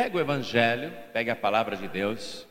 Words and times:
Pega 0.00 0.16
o 0.16 0.20
Evangelho, 0.20 0.92
pega 1.12 1.32
a 1.32 1.36
palavra 1.36 1.76
de 1.76 1.88
Deus, 1.88 2.46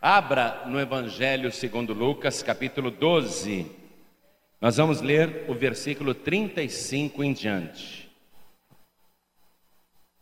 abra 0.00 0.62
no 0.66 0.78
Evangelho 0.78 1.50
segundo 1.50 1.92
Lucas, 1.92 2.40
capítulo 2.40 2.88
12. 2.88 3.68
Nós 4.60 4.76
vamos 4.76 5.00
ler 5.00 5.46
o 5.48 5.54
versículo 5.54 6.14
35 6.14 7.24
em 7.24 7.32
diante. 7.32 8.08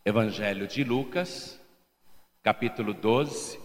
Evangelho 0.03 0.67
de 0.67 0.83
Lucas, 0.83 1.61
capítulo 2.43 2.95
12, 2.95 3.61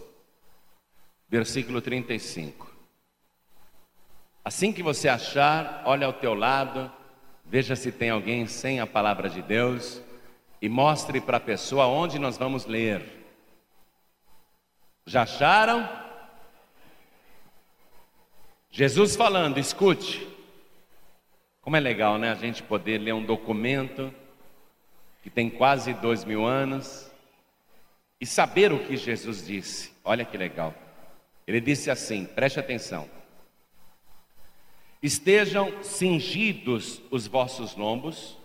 versículo 1.30 1.80
35. 1.80 2.70
Assim 4.44 4.70
que 4.70 4.82
você 4.82 5.08
achar, 5.08 5.82
olha 5.86 6.06
ao 6.06 6.12
teu 6.12 6.34
lado, 6.34 6.92
veja 7.42 7.74
se 7.74 7.90
tem 7.90 8.10
alguém 8.10 8.46
sem 8.46 8.80
a 8.80 8.86
palavra 8.86 9.30
de 9.30 9.40
Deus 9.40 10.02
e 10.62 10.68
mostre 10.68 11.20
para 11.20 11.38
a 11.38 11.40
pessoa 11.40 11.88
onde 11.88 12.20
nós 12.20 12.38
vamos 12.38 12.66
ler. 12.66 13.04
Já 15.04 15.22
acharam? 15.22 15.88
Jesus 18.70 19.16
falando, 19.16 19.58
escute. 19.58 20.24
Como 21.60 21.76
é 21.76 21.80
legal, 21.80 22.16
né? 22.16 22.30
A 22.30 22.36
gente 22.36 22.62
poder 22.62 22.98
ler 22.98 23.12
um 23.12 23.24
documento 23.24 24.14
que 25.20 25.28
tem 25.28 25.50
quase 25.50 25.94
dois 25.94 26.24
mil 26.24 26.46
anos 26.46 27.10
e 28.20 28.24
saber 28.24 28.72
o 28.72 28.86
que 28.86 28.96
Jesus 28.96 29.44
disse. 29.44 29.92
Olha 30.04 30.24
que 30.24 30.36
legal. 30.36 30.72
Ele 31.44 31.60
disse 31.60 31.90
assim: 31.90 32.24
preste 32.24 32.60
atenção. 32.60 33.10
Estejam 35.02 35.82
cingidos 35.82 37.02
os 37.10 37.26
vossos 37.26 37.74
lombos 37.74 38.40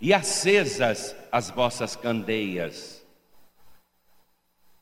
e 0.00 0.12
acesas 0.12 1.14
as 1.30 1.50
vossas 1.50 1.96
candeias. 1.96 3.04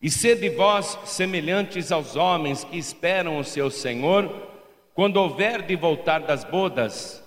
E 0.01 0.11
sede 0.11 0.48
vós 0.48 0.98
semelhantes 1.05 1.93
aos 1.93 2.16
homens 2.16 2.64
que 2.64 2.77
esperam 2.77 3.39
o 3.39 3.45
seu 3.45 3.70
Senhor, 3.70 4.51
quando 4.95 5.17
houver 5.19 5.62
de 5.62 5.77
voltar 5.77 6.20
das 6.20 6.42
bodas, 6.42 7.23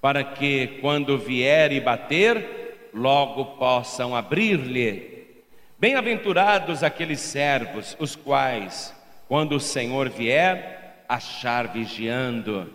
para 0.00 0.24
que, 0.24 0.78
quando 0.80 1.16
vier 1.16 1.72
e 1.72 1.80
bater, 1.80 2.90
logo 2.92 3.56
possam 3.56 4.16
abrir-lhe. 4.16 5.18
Bem-aventurados 5.78 6.82
aqueles 6.82 7.20
servos, 7.20 7.96
os 8.00 8.16
quais, 8.16 8.92
quando 9.28 9.54
o 9.54 9.60
Senhor 9.60 10.08
vier, 10.08 11.04
achar 11.08 11.68
vigiando. 11.68 12.74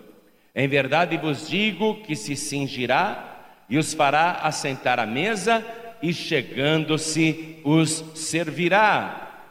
Em 0.56 0.68
verdade 0.68 1.18
vos 1.18 1.50
digo 1.50 2.02
que 2.02 2.16
se 2.16 2.36
cingirá 2.36 3.33
e 3.74 3.78
os 3.80 3.92
fará 3.92 4.34
assentar 4.44 5.00
à 5.00 5.06
mesa, 5.08 5.66
e 6.00 6.14
chegando-se 6.14 7.58
os 7.64 8.06
servirá. 8.14 9.48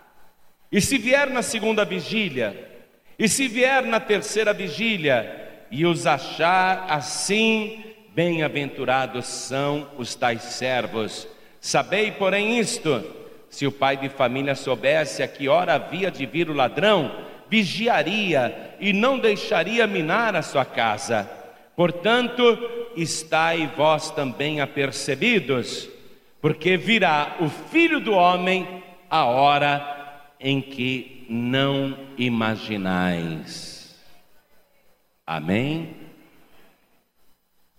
E 0.70 0.80
se 0.80 0.96
vier 0.96 1.28
na 1.28 1.42
segunda 1.42 1.84
vigília, 1.84 2.56
e 3.18 3.28
se 3.28 3.48
vier 3.48 3.82
na 3.82 3.98
terceira 3.98 4.52
vigília, 4.52 5.64
e 5.72 5.84
os 5.84 6.06
achar 6.06 6.86
assim, 6.88 7.82
bem-aventurados 8.14 9.26
são 9.26 9.88
os 9.98 10.14
tais 10.14 10.42
servos. 10.42 11.26
Sabei, 11.60 12.12
porém, 12.12 12.60
isto: 12.60 13.04
se 13.50 13.66
o 13.66 13.72
pai 13.72 13.96
de 13.96 14.08
família 14.08 14.54
soubesse 14.54 15.24
a 15.24 15.26
que 15.26 15.48
hora 15.48 15.74
havia 15.74 16.12
de 16.12 16.26
vir 16.26 16.48
o 16.48 16.54
ladrão, 16.54 17.10
vigiaria 17.50 18.76
e 18.78 18.92
não 18.92 19.18
deixaria 19.18 19.84
minar 19.84 20.36
a 20.36 20.42
sua 20.42 20.64
casa. 20.64 21.28
Portanto, 21.74 22.81
estai 22.96 23.66
vós 23.76 24.10
também 24.10 24.60
apercebidos, 24.60 25.88
porque 26.40 26.76
virá 26.76 27.36
o 27.40 27.48
filho 27.48 28.00
do 28.00 28.12
homem 28.12 28.82
a 29.08 29.24
hora 29.24 30.30
em 30.38 30.60
que 30.60 31.26
não 31.28 31.96
imaginais. 32.18 33.96
Amém? 35.26 35.96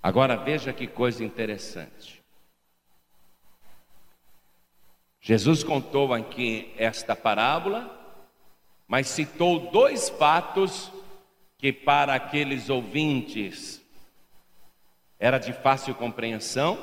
Agora 0.01 0.35
veja 0.35 0.71
que 0.73 0.87
coisa 0.87 1.23
interessante. 1.23 2.21
Jesus 5.21 5.63
contou 5.63 6.13
aqui 6.13 6.73
esta 6.77 7.15
parábola, 7.15 7.89
mas 8.87 9.07
citou 9.07 9.71
dois 9.71 10.09
fatos 10.09 10.91
que 11.57 11.71
para 11.71 12.13
aqueles 12.13 12.69
ouvintes 12.69 13.82
era 15.23 15.37
de 15.37 15.53
fácil 15.53 15.95
compreensão 15.95 16.77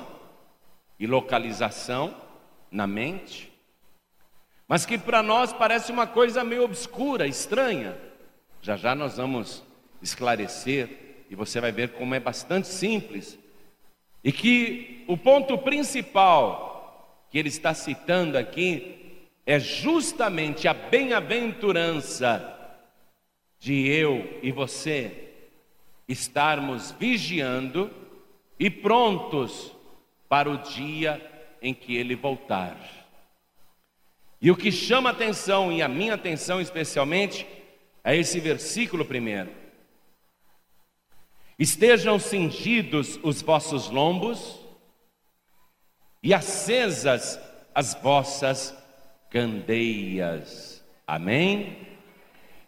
e 0.99 1.07
localização 1.07 2.17
na 2.71 2.87
mente, 2.87 3.53
mas 4.67 4.87
que 4.87 4.97
para 4.97 5.23
nós 5.23 5.53
parece 5.53 5.93
uma 5.93 6.07
coisa 6.07 6.43
meio 6.43 6.65
obscura, 6.65 7.27
estranha. 7.27 7.99
Já 8.63 8.77
já 8.77 8.95
nós 8.95 9.19
vamos 9.19 9.63
esclarecer 10.01 11.27
e 11.29 11.35
você 11.35 11.61
vai 11.61 11.71
ver 11.71 11.91
como 11.91 12.15
é 12.15 12.21
bastante 12.21 12.67
simples. 12.69 13.39
E 14.25 14.33
que 14.33 15.05
o 15.07 15.19
ponto 15.19 15.59
principal 15.59 17.27
que 17.31 17.39
ele 17.39 17.51
está 17.51 17.75
citando 17.75 18.39
aqui 18.39 19.29
é 19.45 19.61
justamente 19.61 20.67
a 20.67 20.73
bem-aventurança 20.73 22.57
de 23.59 23.87
eu 23.87 24.39
e 24.43 24.51
você 24.51 25.29
estarmos 26.09 26.91
vigiando 26.93 28.01
e 28.61 28.69
prontos 28.69 29.75
para 30.29 30.51
o 30.51 30.59
dia 30.59 31.19
em 31.63 31.73
que 31.73 31.97
ele 31.97 32.15
voltar. 32.15 32.77
E 34.39 34.51
o 34.51 34.57
que 34.57 34.71
chama 34.71 35.11
atenção, 35.11 35.73
e 35.73 35.81
a 35.81 35.89
minha 35.89 36.13
atenção 36.13 36.61
especialmente, 36.61 37.47
é 38.05 38.15
esse 38.15 38.39
versículo 38.39 39.05
primeiro. 39.05 39.51
Estejam 41.59 42.19
cingidos 42.19 43.19
os 43.23 43.41
vossos 43.41 43.89
lombos 43.89 44.61
e 46.23 46.35
acesas 46.35 47.41
as 47.75 47.95
vossas 47.95 48.77
candeias. 49.31 50.85
Amém? 51.07 51.79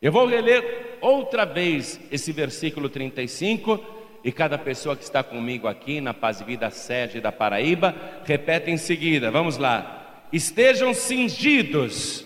Eu 0.01 0.11
vou 0.11 0.27
reler 0.27 0.99
outra 1.03 1.45
vez 1.45 2.01
esse 2.11 2.33
versículo 2.33 2.89
35 2.89 3.92
e 4.25 4.31
cada 4.31 4.57
pessoa 4.57 4.97
que 4.97 5.03
está 5.03 5.23
comigo 5.23 5.67
aqui 5.67 6.01
na 6.01 6.15
Paz 6.15 6.41
e 6.41 6.45
Vida 6.45 6.71
sede 6.71 7.21
da 7.21 7.33
Paraíba, 7.33 7.95
repete 8.25 8.71
em 8.71 8.77
seguida, 8.77 9.31
vamos 9.31 9.57
lá. 9.57 10.25
Estejam 10.33 10.95
cingidos 10.95 12.25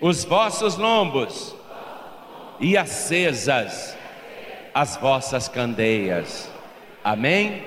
os 0.00 0.24
vossos 0.24 0.76
lombos 0.76 1.54
e 2.60 2.76
acesas 2.76 3.96
as 4.74 4.96
vossas 4.96 5.48
candeias. 5.48 6.50
Amém? 7.02 7.62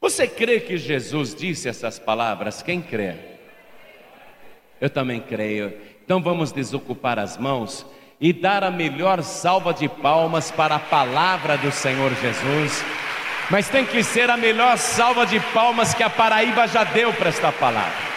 Você 0.00 0.28
crê 0.28 0.60
que 0.60 0.76
Jesus 0.76 1.34
disse 1.34 1.68
essas 1.68 1.98
palavras? 1.98 2.62
Quem 2.62 2.80
crê? 2.80 3.14
Eu 4.80 4.90
também 4.90 5.20
creio. 5.20 5.76
Então 6.04 6.22
vamos 6.22 6.52
desocupar 6.52 7.18
as 7.18 7.38
mãos 7.38 7.86
e 8.20 8.32
dar 8.32 8.62
a 8.62 8.70
melhor 8.70 9.22
salva 9.22 9.74
de 9.74 9.88
palmas 9.88 10.50
para 10.50 10.76
a 10.76 10.78
palavra 10.78 11.56
do 11.56 11.70
Senhor 11.72 12.12
Jesus. 12.14 12.84
Mas 13.50 13.68
tem 13.68 13.84
que 13.84 14.02
ser 14.02 14.30
a 14.30 14.36
melhor 14.36 14.78
salva 14.78 15.26
de 15.26 15.38
palmas 15.52 15.92
que 15.92 16.02
a 16.02 16.08
Paraíba 16.08 16.66
já 16.66 16.84
deu 16.84 17.12
para 17.12 17.28
esta 17.28 17.52
palavra. 17.52 18.14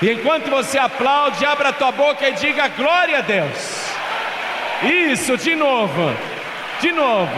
E 0.00 0.10
enquanto 0.10 0.48
você 0.50 0.78
aplaude, 0.78 1.44
abra 1.44 1.70
a 1.70 1.72
tua 1.72 1.92
boca 1.92 2.28
e 2.28 2.32
diga 2.32 2.68
glória 2.68 3.18
a 3.18 3.22
Deus. 3.22 3.90
Isso, 4.82 5.36
de 5.36 5.54
novo, 5.54 6.14
de 6.80 6.92
novo. 6.92 7.32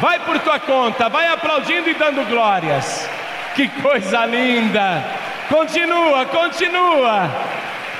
Vai 0.00 0.18
por 0.20 0.38
tua 0.40 0.58
conta, 0.58 1.08
vai 1.08 1.28
aplaudindo 1.28 1.88
e 1.88 1.94
dando 1.94 2.28
glórias. 2.28 3.08
Que 3.54 3.68
coisa 3.68 4.24
linda! 4.24 5.04
Continua, 5.48 6.24
continua. 6.26 7.30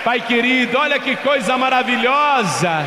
Pai 0.05 0.21
querido, 0.21 0.79
olha 0.79 0.99
que 0.99 1.15
coisa 1.17 1.57
maravilhosa 1.59 2.87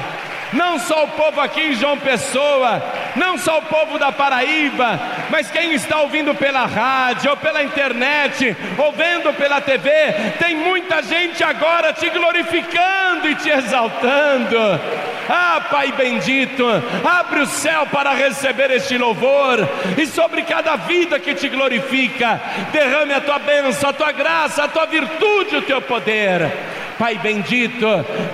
não 0.54 0.80
só 0.80 1.04
o 1.04 1.08
povo 1.10 1.42
aqui 1.42 1.62
em 1.62 1.74
João 1.74 1.98
Pessoa, 1.98 2.82
não 3.16 3.38
só 3.38 3.60
o 3.60 3.64
povo 3.64 3.98
da 3.98 4.12
Paraíba, 4.12 5.00
mas 5.30 5.50
quem 5.50 5.74
está 5.74 6.02
ouvindo 6.02 6.34
pela 6.36 6.66
rádio, 6.66 7.32
ou 7.32 7.38
pela 7.38 7.64
internet, 7.64 8.56
ou 8.78 8.92
vendo 8.92 9.34
pela 9.34 9.62
TV, 9.62 9.90
tem 10.40 10.56
muita 10.56 11.02
gente 11.02 11.44
agora 11.44 11.94
te 11.94 12.10
glorificando 12.10 13.30
e 13.30 13.36
te 13.36 13.50
exaltando. 13.50 14.58
Ah, 15.28 15.62
Pai 15.72 15.92
bendito, 15.92 16.66
abre 17.04 17.40
o 17.42 17.48
céu 17.48 17.88
para 17.88 18.12
receber 18.14 18.70
este 18.72 18.98
louvor, 18.98 19.68
e 19.98 20.06
sobre 20.06 20.44
cada 20.44 20.76
vida 20.76 21.20
que 21.20 21.34
te 21.34 21.50
glorifica, 21.50 22.40
derrame 22.72 23.14
a 23.14 23.22
tua 23.22 23.40
bênção, 23.40 23.90
a 23.90 23.94
tua 23.94 24.12
graça, 24.12 24.64
a 24.64 24.68
tua 24.68 24.86
virtude, 24.86 25.58
o 25.58 25.62
teu 25.62 25.82
poder 25.82 26.52
Pai 26.98 27.18
bendito, 27.18 27.86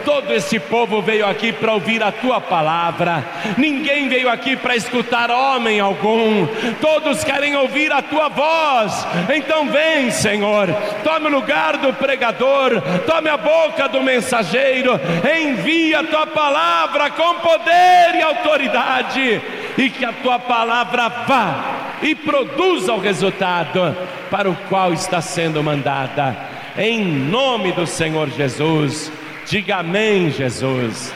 todo 0.05 0.31
esse 0.33 0.59
povo 0.59 1.01
veio 1.01 1.25
aqui 1.25 1.51
para 1.51 1.73
ouvir 1.73 2.03
a 2.03 2.11
tua 2.11 2.39
palavra, 2.39 3.25
ninguém 3.57 4.07
veio 4.07 4.29
aqui 4.29 4.55
para 4.55 4.75
escutar 4.75 5.31
homem 5.31 5.79
algum, 5.79 6.45
todos 6.79 7.23
querem 7.23 7.55
ouvir 7.55 7.91
a 7.91 8.03
tua 8.03 8.29
voz. 8.29 9.07
Então 9.33 9.67
vem, 9.67 10.11
Senhor, 10.11 10.67
tome 11.03 11.25
o 11.25 11.31
lugar 11.31 11.77
do 11.77 11.91
pregador, 11.93 12.81
tome 13.07 13.29
a 13.29 13.37
boca 13.37 13.87
do 13.87 14.03
mensageiro, 14.03 14.99
envia 15.39 16.01
a 16.01 16.03
tua 16.03 16.27
palavra 16.27 17.09
com 17.09 17.35
poder 17.39 18.15
e 18.15 18.21
autoridade, 18.21 19.41
e 19.75 19.89
que 19.89 20.05
a 20.05 20.13
tua 20.13 20.37
palavra 20.37 21.09
vá 21.09 21.97
e 22.03 22.13
produza 22.13 22.93
o 22.93 22.99
resultado 22.99 23.95
para 24.29 24.49
o 24.49 24.55
qual 24.69 24.93
está 24.93 25.19
sendo 25.19 25.63
mandada 25.63 26.50
em 26.77 27.03
nome 27.03 27.71
do 27.73 27.85
Senhor 27.85 28.29
Jesus. 28.29 29.11
Diga 29.47 29.77
amém, 29.77 30.29
Jesus. 30.31 31.11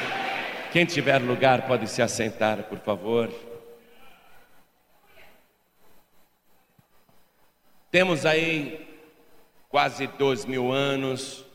Quem 0.71 0.85
tiver 0.85 1.19
lugar 1.19 1.65
pode 1.67 1.87
se 1.87 2.01
assentar, 2.01 2.63
por 2.63 2.79
favor. 2.79 3.31
Temos 7.89 8.25
aí 8.25 8.85
quase 9.69 10.07
dois 10.07 10.43
mil 10.43 10.71
anos 10.71 11.45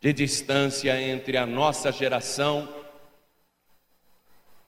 de 0.00 0.12
distância 0.12 0.98
entre 1.00 1.36
a 1.36 1.44
nossa 1.44 1.92
geração 1.92 2.66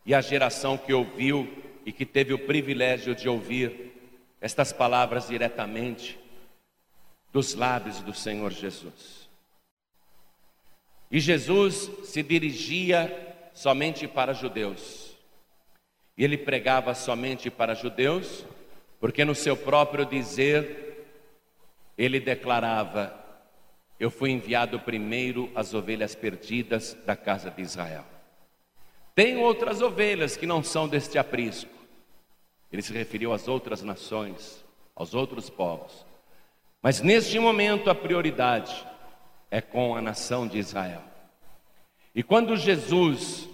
e 0.04 0.12
a 0.12 0.20
geração 0.20 0.76
que 0.76 0.92
ouviu 0.92 1.48
e 1.86 1.92
que 1.92 2.04
teve 2.04 2.34
o 2.34 2.38
privilégio 2.38 3.14
de 3.14 3.28
ouvir 3.28 3.94
estas 4.40 4.72
palavras 4.72 5.28
diretamente 5.28 6.19
dos 7.32 7.54
lábios 7.54 8.00
do 8.00 8.12
Senhor 8.12 8.50
Jesus. 8.52 9.28
E 11.10 11.18
Jesus 11.18 11.90
se 12.04 12.22
dirigia 12.22 13.36
somente 13.52 14.06
para 14.06 14.32
judeus. 14.32 15.16
E 16.16 16.24
ele 16.24 16.38
pregava 16.38 16.94
somente 16.94 17.50
para 17.50 17.74
judeus, 17.74 18.44
porque 19.00 19.24
no 19.24 19.34
seu 19.34 19.56
próprio 19.56 20.04
dizer, 20.04 21.06
ele 21.96 22.20
declarava: 22.20 23.14
Eu 23.98 24.10
fui 24.10 24.30
enviado 24.30 24.78
primeiro 24.78 25.50
às 25.54 25.74
ovelhas 25.74 26.14
perdidas 26.14 26.94
da 27.06 27.16
casa 27.16 27.50
de 27.50 27.62
Israel. 27.62 28.04
Tem 29.14 29.36
outras 29.38 29.82
ovelhas 29.82 30.36
que 30.36 30.46
não 30.46 30.62
são 30.62 30.86
deste 30.86 31.18
aprisco. 31.18 31.70
Ele 32.72 32.82
se 32.82 32.92
referiu 32.92 33.32
às 33.32 33.48
outras 33.48 33.82
nações, 33.82 34.64
aos 34.94 35.12
outros 35.12 35.50
povos. 35.50 36.06
Mas 36.82 37.02
neste 37.02 37.38
momento 37.38 37.90
a 37.90 37.94
prioridade 37.94 38.86
é 39.50 39.60
com 39.60 39.94
a 39.94 40.00
nação 40.00 40.46
de 40.46 40.58
Israel. 40.58 41.02
E 42.14 42.22
quando 42.22 42.56
Jesus, 42.56 43.48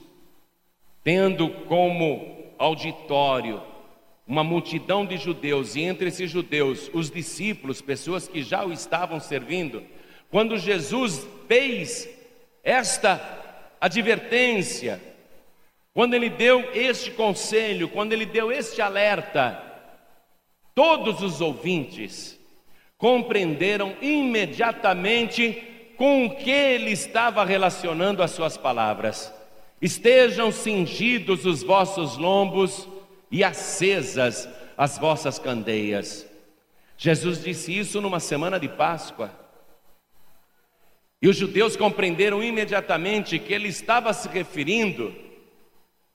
tendo 1.02 1.50
como 1.64 2.52
auditório 2.58 3.62
uma 4.26 4.44
multidão 4.44 5.04
de 5.04 5.16
judeus, 5.16 5.76
e 5.76 5.82
entre 5.82 6.08
esses 6.08 6.30
judeus 6.30 6.90
os 6.92 7.10
discípulos, 7.10 7.80
pessoas 7.80 8.28
que 8.28 8.42
já 8.42 8.64
o 8.64 8.72
estavam 8.72 9.20
servindo, 9.20 9.84
quando 10.30 10.56
Jesus 10.58 11.26
fez 11.48 12.08
esta 12.62 13.74
advertência, 13.80 15.00
quando 15.92 16.14
ele 16.14 16.28
deu 16.28 16.72
este 16.74 17.10
conselho, 17.10 17.88
quando 17.88 18.12
ele 18.12 18.26
deu 18.26 18.52
este 18.52 18.82
alerta, 18.82 19.62
todos 20.74 21.22
os 21.22 21.40
ouvintes 21.40 22.36
compreenderam 22.98 23.96
imediatamente 24.00 25.92
com 25.96 26.26
o 26.26 26.36
que 26.36 26.50
ele 26.50 26.90
estava 26.90 27.44
relacionando 27.44 28.22
as 28.22 28.30
suas 28.30 28.56
palavras. 28.56 29.32
Estejam 29.80 30.50
cingidos 30.50 31.44
os 31.44 31.62
vossos 31.62 32.16
lombos 32.16 32.88
e 33.30 33.44
acesas 33.44 34.48
as 34.76 34.98
vossas 34.98 35.38
candeias. 35.38 36.26
Jesus 36.96 37.42
disse 37.42 37.76
isso 37.76 38.00
numa 38.00 38.20
semana 38.20 38.58
de 38.58 38.68
Páscoa. 38.68 39.30
E 41.20 41.28
os 41.28 41.36
judeus 41.36 41.76
compreenderam 41.76 42.42
imediatamente 42.42 43.38
que 43.38 43.52
ele 43.52 43.68
estava 43.68 44.12
se 44.12 44.28
referindo 44.28 45.14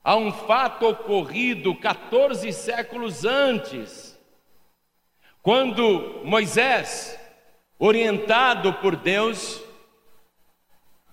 a 0.04 0.16
um 0.16 0.31
fato 0.31 0.88
ocorrido 0.88 1.75
14 1.75 2.51
séculos 2.54 3.25
antes 3.25 4.11
quando 5.41 6.21
Moisés, 6.23 7.19
orientado 7.79 8.73
por 8.75 8.95
Deus, 8.95 9.61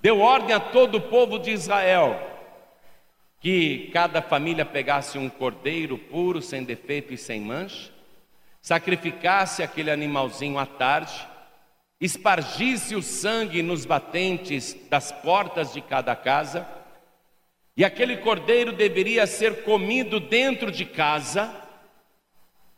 deu 0.03 0.21
ordem 0.21 0.55
a 0.55 0.61
todo 0.61 0.97
o 0.97 1.01
povo 1.01 1.39
de 1.39 1.51
Israel 1.51 2.29
que 3.41 3.91
cada 3.93 4.21
família 4.21 4.65
pegasse 4.65 5.17
um 5.17 5.29
cordeiro 5.29 5.97
puro, 5.97 6.43
sem 6.43 6.65
defeito 6.65 7.15
e 7.15 7.17
sem 7.17 7.41
mancha, 7.41 7.93
sacrificasse 8.61 9.63
aquele 9.63 9.91
animalzinho 9.91 10.59
à 10.59 10.67
tarde, 10.67 11.27
espargisse 12.01 12.97
o 12.97 13.03
sangue 13.03 13.63
nos 13.63 13.87
batentes 13.87 14.77
das 14.89 15.13
portas 15.13 15.73
de 15.73 15.81
cada 15.81 16.15
casa, 16.17 16.69
e 17.77 17.85
aquele 17.85 18.17
cordeiro 18.17 18.73
deveria 18.73 19.25
ser 19.27 19.63
comido 19.63 20.19
dentro 20.19 20.71
de 20.71 20.85
casa, 20.85 21.68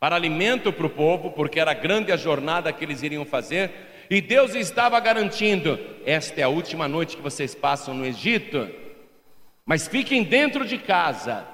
para 0.01 0.15
alimento 0.15 0.73
para 0.73 0.87
o 0.87 0.89
povo, 0.89 1.29
porque 1.29 1.59
era 1.59 1.75
grande 1.75 2.11
a 2.11 2.17
jornada 2.17 2.73
que 2.73 2.83
eles 2.83 3.03
iriam 3.03 3.23
fazer, 3.23 3.69
e 4.09 4.19
Deus 4.19 4.55
estava 4.55 4.99
garantindo: 4.99 5.79
esta 6.03 6.41
é 6.41 6.43
a 6.43 6.49
última 6.49 6.87
noite 6.87 7.15
que 7.15 7.21
vocês 7.21 7.53
passam 7.53 7.93
no 7.93 8.03
Egito, 8.03 8.67
mas 9.63 9.87
fiquem 9.87 10.23
dentro 10.23 10.65
de 10.65 10.79
casa, 10.79 11.45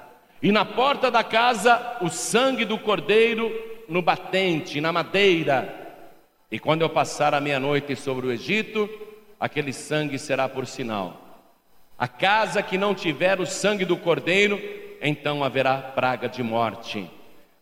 e 0.42 0.50
na 0.50 0.64
porta 0.64 1.10
da 1.10 1.22
casa 1.22 1.98
o 2.00 2.08
sangue 2.08 2.64
do 2.64 2.78
cordeiro 2.78 3.52
no 3.86 4.00
batente, 4.00 4.80
na 4.80 4.94
madeira, 4.94 5.94
e 6.50 6.58
quando 6.58 6.80
eu 6.80 6.88
passar 6.88 7.34
a 7.34 7.42
meia-noite 7.42 7.94
sobre 7.94 8.28
o 8.28 8.32
Egito, 8.32 8.88
aquele 9.38 9.74
sangue 9.74 10.18
será 10.18 10.48
por 10.48 10.66
sinal. 10.66 11.44
A 11.98 12.08
casa 12.08 12.62
que 12.62 12.78
não 12.78 12.94
tiver 12.94 13.40
o 13.40 13.46
sangue 13.46 13.84
do 13.84 13.96
cordeiro, 13.98 14.58
então 15.02 15.44
haverá 15.44 15.76
praga 15.76 16.30
de 16.30 16.42
morte 16.42 17.17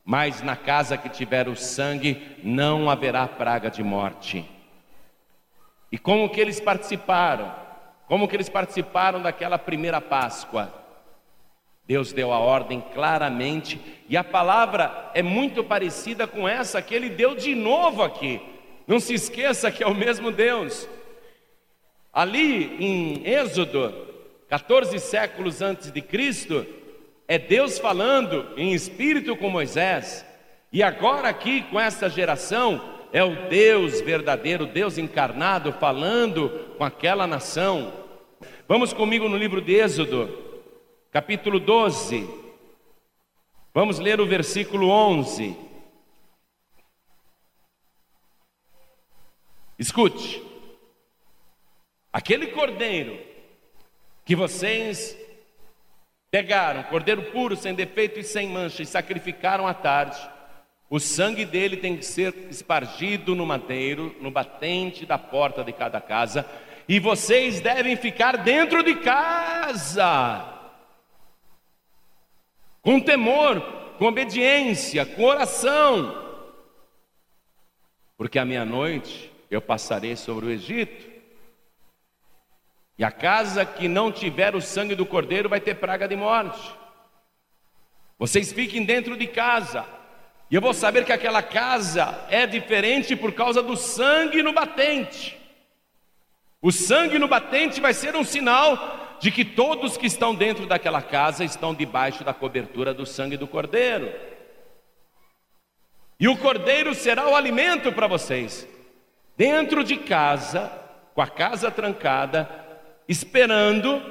mas 0.07 0.41
na 0.41 0.55
casa 0.55 0.97
que 0.97 1.09
tiver 1.09 1.49
o 1.49 1.57
sangue 1.57 2.37
não 2.45 2.89
haverá 2.89 3.27
praga 3.27 3.69
de 3.69 3.83
morte. 3.83 4.49
E 5.91 5.99
como 5.99 6.31
que 6.31 6.41
eles 6.41 6.61
participaram? 6.61 7.53
Como 8.07 8.29
que 8.29 8.37
eles 8.37 8.49
participaram 8.49 9.21
daquela 9.21 9.59
primeira 9.59 10.01
Páscoa? 10.01 10.73
Deus 11.85 12.13
deu 12.13 12.33
a 12.33 12.39
ordem 12.39 12.81
claramente, 12.95 13.81
e 14.09 14.17
a 14.17 14.23
palavra 14.23 15.11
é 15.13 15.23
muito 15.23 15.65
parecida 15.65 16.25
com 16.27 16.49
essa 16.49 16.81
que 16.81 16.95
ele 16.95 17.11
deu 17.11 17.35
de 17.35 17.57
novo 17.57 18.03
aqui. 18.03 18.41
Não 18.87 19.01
se 19.01 19.13
esqueça 19.13 19.73
que 19.73 19.83
é 19.83 19.87
o 19.89 19.95
mesmo 19.95 20.31
Deus. 20.31 20.89
Ali 22.13 22.77
em 22.79 23.27
Êxodo, 23.27 23.93
14 24.49 24.99
séculos 25.01 25.61
antes 25.61 25.91
de 25.91 26.01
Cristo, 26.01 26.65
é 27.29 27.39
Deus 27.39 27.79
falando 27.79 28.53
em 28.57 28.73
espírito 28.73 29.37
com 29.37 29.51
Moisés, 29.51 30.25
e 30.73 30.83
agora 30.83 31.29
aqui 31.29 31.63
com 31.63 31.81
essa 31.81 32.09
geração, 32.09 32.95
é 33.13 33.23
o 33.23 33.49
Deus 33.49 34.01
verdadeiro, 34.01 34.67
Deus 34.67 34.99
encarnado, 34.99 35.73
falando 35.73 36.75
com 36.77 36.85
aquela 36.85 37.27
nação. 37.27 37.93
Vamos 38.69 38.93
comigo 38.93 39.29
no 39.29 39.37
livro 39.37 39.61
de 39.61 39.75
Êxodo, 39.75 40.63
capítulo 41.11 41.59
12, 41.59 42.29
vamos 43.73 43.99
ler 43.99 44.21
o 44.21 44.27
versículo 44.27 44.89
11. 44.89 45.57
Escute, 49.79 50.43
aquele 52.13 52.49
cordeiro 52.49 53.19
que 54.25 54.35
vocês 54.35 55.17
Pegaram 56.37 56.83
cordeiro 56.83 57.23
puro, 57.33 57.57
sem 57.57 57.73
defeito 57.73 58.21
e 58.21 58.23
sem 58.23 58.51
mancha, 58.51 58.83
e 58.83 58.87
sacrificaram 58.87 59.67
à 59.67 59.73
tarde. 59.73 60.19
O 60.91 61.01
sangue 61.01 61.47
dele 61.47 61.79
tem 61.79 61.97
que 61.97 62.05
ser 62.05 62.35
espargido 62.51 63.35
no 63.35 63.47
madeiro, 63.47 64.15
no 64.21 64.31
batente 64.31 65.07
da 65.07 65.17
porta 65.17 65.65
de 65.65 65.73
cada 65.73 65.99
casa, 65.99 66.45
e 66.87 67.01
vocês 67.01 67.59
devem 67.61 67.97
ficar 67.97 68.37
dentro 68.37 68.83
de 68.83 68.97
casa, 68.97 70.45
com 72.83 73.01
temor, 73.01 73.63
com 73.97 74.05
obediência, 74.05 75.07
com 75.07 75.25
oração, 75.25 76.23
porque 78.19 78.39
à 78.39 78.45
meia-noite 78.45 79.33
eu 79.51 79.63
passarei 79.63 80.15
sobre 80.17 80.45
o 80.45 80.51
Egito, 80.51 81.16
e 82.99 83.05
a 83.05 83.11
casa 83.11 83.65
que 83.65 83.89
não 83.89 84.11
tiver 84.11 84.55
o 84.55 84.61
sangue 84.61 84.95
do 84.95 85.05
cordeiro 85.05 85.49
vai 85.49 85.61
ter 85.61 85.75
praga 85.75 86.09
de 86.09 86.17
morte. 86.17 86.73
Vocês 88.19 88.53
fiquem 88.53 88.85
dentro 88.85 89.17
de 89.17 89.27
casa. 89.27 89.85
E 90.51 90.55
eu 90.55 90.61
vou 90.61 90.73
saber 90.73 91.05
que 91.05 91.13
aquela 91.13 91.43
casa 91.43 92.27
é 92.31 92.47
diferente 92.47 93.15
por 93.15 93.33
causa 93.33 93.63
do 93.63 93.77
sangue 93.77 94.43
no 94.43 94.53
batente. 94.53 95.37
O 96.63 96.73
sangue 96.73 97.19
no 97.19 97.29
batente 97.29 97.81
vai 97.81 97.93
ser 97.93 98.17
um 98.17 98.25
sinal 98.25 99.19
de 99.21 99.31
que 99.31 99.45
todos 99.45 99.97
que 99.97 100.07
estão 100.07 100.35
dentro 100.35 100.67
daquela 100.67 101.03
casa 101.03 101.45
estão 101.45 101.75
debaixo 101.75 102.25
da 102.25 102.33
cobertura 102.33 102.95
do 102.95 103.05
sangue 103.05 103.37
do 103.37 103.47
cordeiro. 103.47 104.13
E 106.19 106.29
o 106.29 106.37
cordeiro 106.37 106.95
será 106.95 107.29
o 107.29 107.37
alimento 107.37 107.93
para 107.93 108.07
vocês. 108.07 108.67
Dentro 109.37 109.85
de 109.85 109.99
casa, 109.99 110.73
com 111.15 111.21
a 111.21 111.27
casa 111.27 111.71
trancada, 111.71 112.66
esperando, 113.09 114.03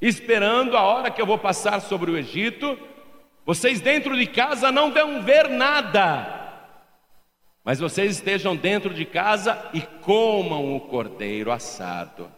esperando 0.00 0.76
a 0.76 0.82
hora 0.82 1.10
que 1.10 1.20
eu 1.20 1.26
vou 1.26 1.38
passar 1.38 1.80
sobre 1.80 2.10
o 2.10 2.16
Egito, 2.16 2.78
vocês 3.44 3.80
dentro 3.80 4.16
de 4.16 4.26
casa 4.26 4.72
não 4.72 4.92
vão 4.92 5.22
ver 5.22 5.48
nada. 5.48 6.36
Mas 7.64 7.80
vocês 7.80 8.12
estejam 8.12 8.54
dentro 8.54 8.94
de 8.94 9.04
casa 9.04 9.70
e 9.74 9.80
comam 9.80 10.76
o 10.76 10.80
cordeiro 10.80 11.50
assado. 11.50 12.30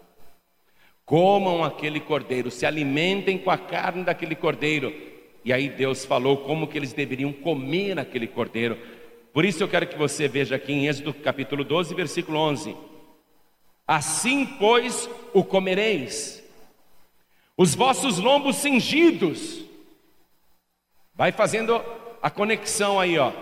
Comam 1.04 1.64
aquele 1.64 2.00
cordeiro, 2.00 2.50
se 2.50 2.66
alimentem 2.66 3.38
com 3.38 3.50
a 3.50 3.58
carne 3.58 4.04
daquele 4.04 4.34
cordeiro. 4.34 4.94
E 5.44 5.52
aí 5.52 5.68
Deus 5.68 6.04
falou 6.04 6.38
como 6.38 6.66
que 6.66 6.76
eles 6.76 6.92
deveriam 6.92 7.32
comer 7.32 7.98
aquele 7.98 8.26
cordeiro. 8.26 8.78
Por 9.32 9.44
isso 9.44 9.62
eu 9.62 9.68
quero 9.68 9.86
que 9.86 9.96
você 9.96 10.28
veja 10.28 10.56
aqui 10.56 10.72
em 10.72 10.86
Êxodo 10.86 11.14
capítulo 11.14 11.64
12, 11.64 11.94
versículo 11.94 12.38
11. 12.38 12.76
Assim, 13.88 14.44
pois, 14.44 15.08
o 15.32 15.42
comereis, 15.42 16.44
os 17.56 17.74
vossos 17.74 18.18
lombos 18.18 18.56
cingidos. 18.56 19.64
Vai 21.14 21.32
fazendo 21.32 21.82
a 22.20 22.28
conexão 22.28 23.00
aí, 23.00 23.18
ó. 23.18 23.32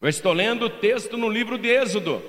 Eu 0.00 0.08
estou 0.08 0.32
lendo 0.32 0.66
o 0.66 0.70
texto 0.70 1.16
no 1.16 1.28
livro 1.28 1.58
de 1.58 1.68
Êxodo. 1.68 2.22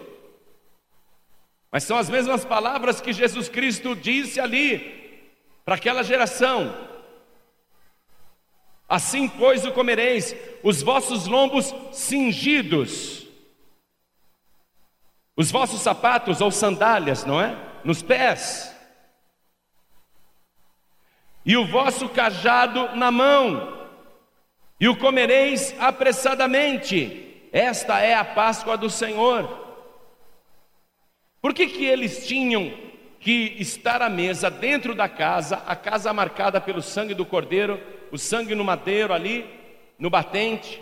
Mas 1.71 1.83
são 1.83 1.95
as 1.95 2.09
mesmas 2.09 2.43
palavras 2.43 2.99
que 2.99 3.13
Jesus 3.13 3.47
Cristo 3.47 3.95
disse 3.95 4.39
ali 4.39 5.21
para 5.63 5.75
aquela 5.75 6.01
geração. 6.01 6.75
Assim, 8.89 9.27
pois, 9.27 9.63
o 9.63 9.71
comereis, 9.71 10.35
os 10.63 10.81
vossos 10.81 11.27
lombos 11.27 11.73
cingidos 11.91 13.22
os 15.35 15.51
vossos 15.51 15.81
sapatos 15.81 16.41
ou 16.41 16.51
sandálias, 16.51 17.25
não 17.25 17.41
é? 17.41 17.57
Nos 17.83 18.01
pés. 18.01 18.73
E 21.45 21.57
o 21.57 21.65
vosso 21.65 22.07
cajado 22.09 22.95
na 22.95 23.11
mão. 23.11 23.87
E 24.79 24.87
o 24.87 24.95
comereis 24.95 25.75
apressadamente. 25.79 27.49
Esta 27.51 27.99
é 27.99 28.13
a 28.13 28.23
Páscoa 28.23 28.77
do 28.77 28.89
Senhor. 28.89 29.61
Por 31.41 31.53
que, 31.53 31.67
que 31.67 31.85
eles 31.85 32.25
tinham 32.25 32.73
que 33.19 33.55
estar 33.59 34.01
à 34.01 34.09
mesa 34.09 34.49
dentro 34.49 34.95
da 34.95 35.09
casa, 35.09 35.61
a 35.67 35.75
casa 35.75 36.13
marcada 36.13 36.61
pelo 36.61 36.81
sangue 36.81 37.13
do 37.13 37.25
cordeiro, 37.25 37.81
o 38.11 38.17
sangue 38.17 38.55
no 38.55 38.63
madeiro 38.63 39.13
ali, 39.13 39.45
no 39.97 40.09
batente? 40.09 40.81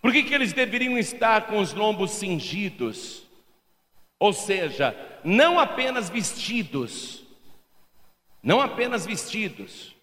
Por 0.00 0.12
que, 0.12 0.22
que 0.22 0.34
eles 0.34 0.52
deveriam 0.52 0.96
estar 0.96 1.46
com 1.46 1.58
os 1.58 1.72
lombos 1.72 2.12
cingidos? 2.12 3.23
Ou 4.24 4.32
seja, 4.32 4.96
não 5.22 5.60
apenas 5.60 6.08
vestidos, 6.08 7.22
não 8.42 8.58
apenas 8.58 9.04
vestidos, 9.04 9.94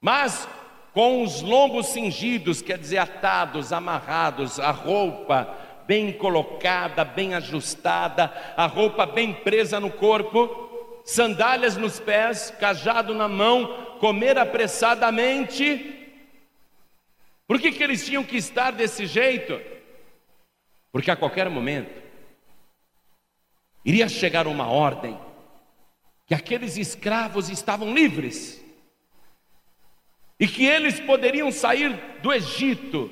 mas 0.00 0.48
com 0.92 1.24
os 1.24 1.42
lombos 1.42 1.86
cingidos, 1.88 2.62
quer 2.62 2.78
dizer, 2.78 2.98
atados, 2.98 3.72
amarrados, 3.72 4.60
a 4.60 4.70
roupa 4.70 5.52
bem 5.84 6.12
colocada, 6.12 7.04
bem 7.04 7.34
ajustada, 7.34 8.32
a 8.56 8.66
roupa 8.66 9.04
bem 9.04 9.34
presa 9.34 9.80
no 9.80 9.90
corpo, 9.90 11.02
sandálias 11.04 11.76
nos 11.76 11.98
pés, 11.98 12.54
cajado 12.60 13.12
na 13.12 13.26
mão, 13.26 13.96
comer 13.98 14.38
apressadamente. 14.38 16.08
Por 17.48 17.60
que, 17.60 17.72
que 17.72 17.82
eles 17.82 18.06
tinham 18.06 18.22
que 18.22 18.36
estar 18.36 18.70
desse 18.70 19.06
jeito? 19.06 19.60
Porque 20.92 21.10
a 21.10 21.16
qualquer 21.16 21.50
momento 21.50 22.05
iria 23.86 24.08
chegar 24.08 24.48
uma 24.48 24.66
ordem 24.66 25.16
que 26.26 26.34
aqueles 26.34 26.76
escravos 26.76 27.48
estavam 27.48 27.94
livres 27.94 28.60
e 30.40 30.48
que 30.48 30.66
eles 30.66 30.98
poderiam 30.98 31.52
sair 31.52 32.18
do 32.20 32.32
Egito, 32.32 33.08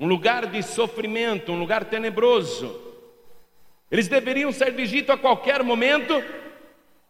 um 0.00 0.06
lugar 0.08 0.46
de 0.46 0.62
sofrimento, 0.62 1.52
um 1.52 1.58
lugar 1.58 1.84
tenebroso. 1.84 2.74
Eles 3.90 4.08
deveriam 4.08 4.50
sair 4.50 4.72
do 4.72 4.80
Egito 4.80 5.12
a 5.12 5.18
qualquer 5.18 5.62
momento 5.62 6.14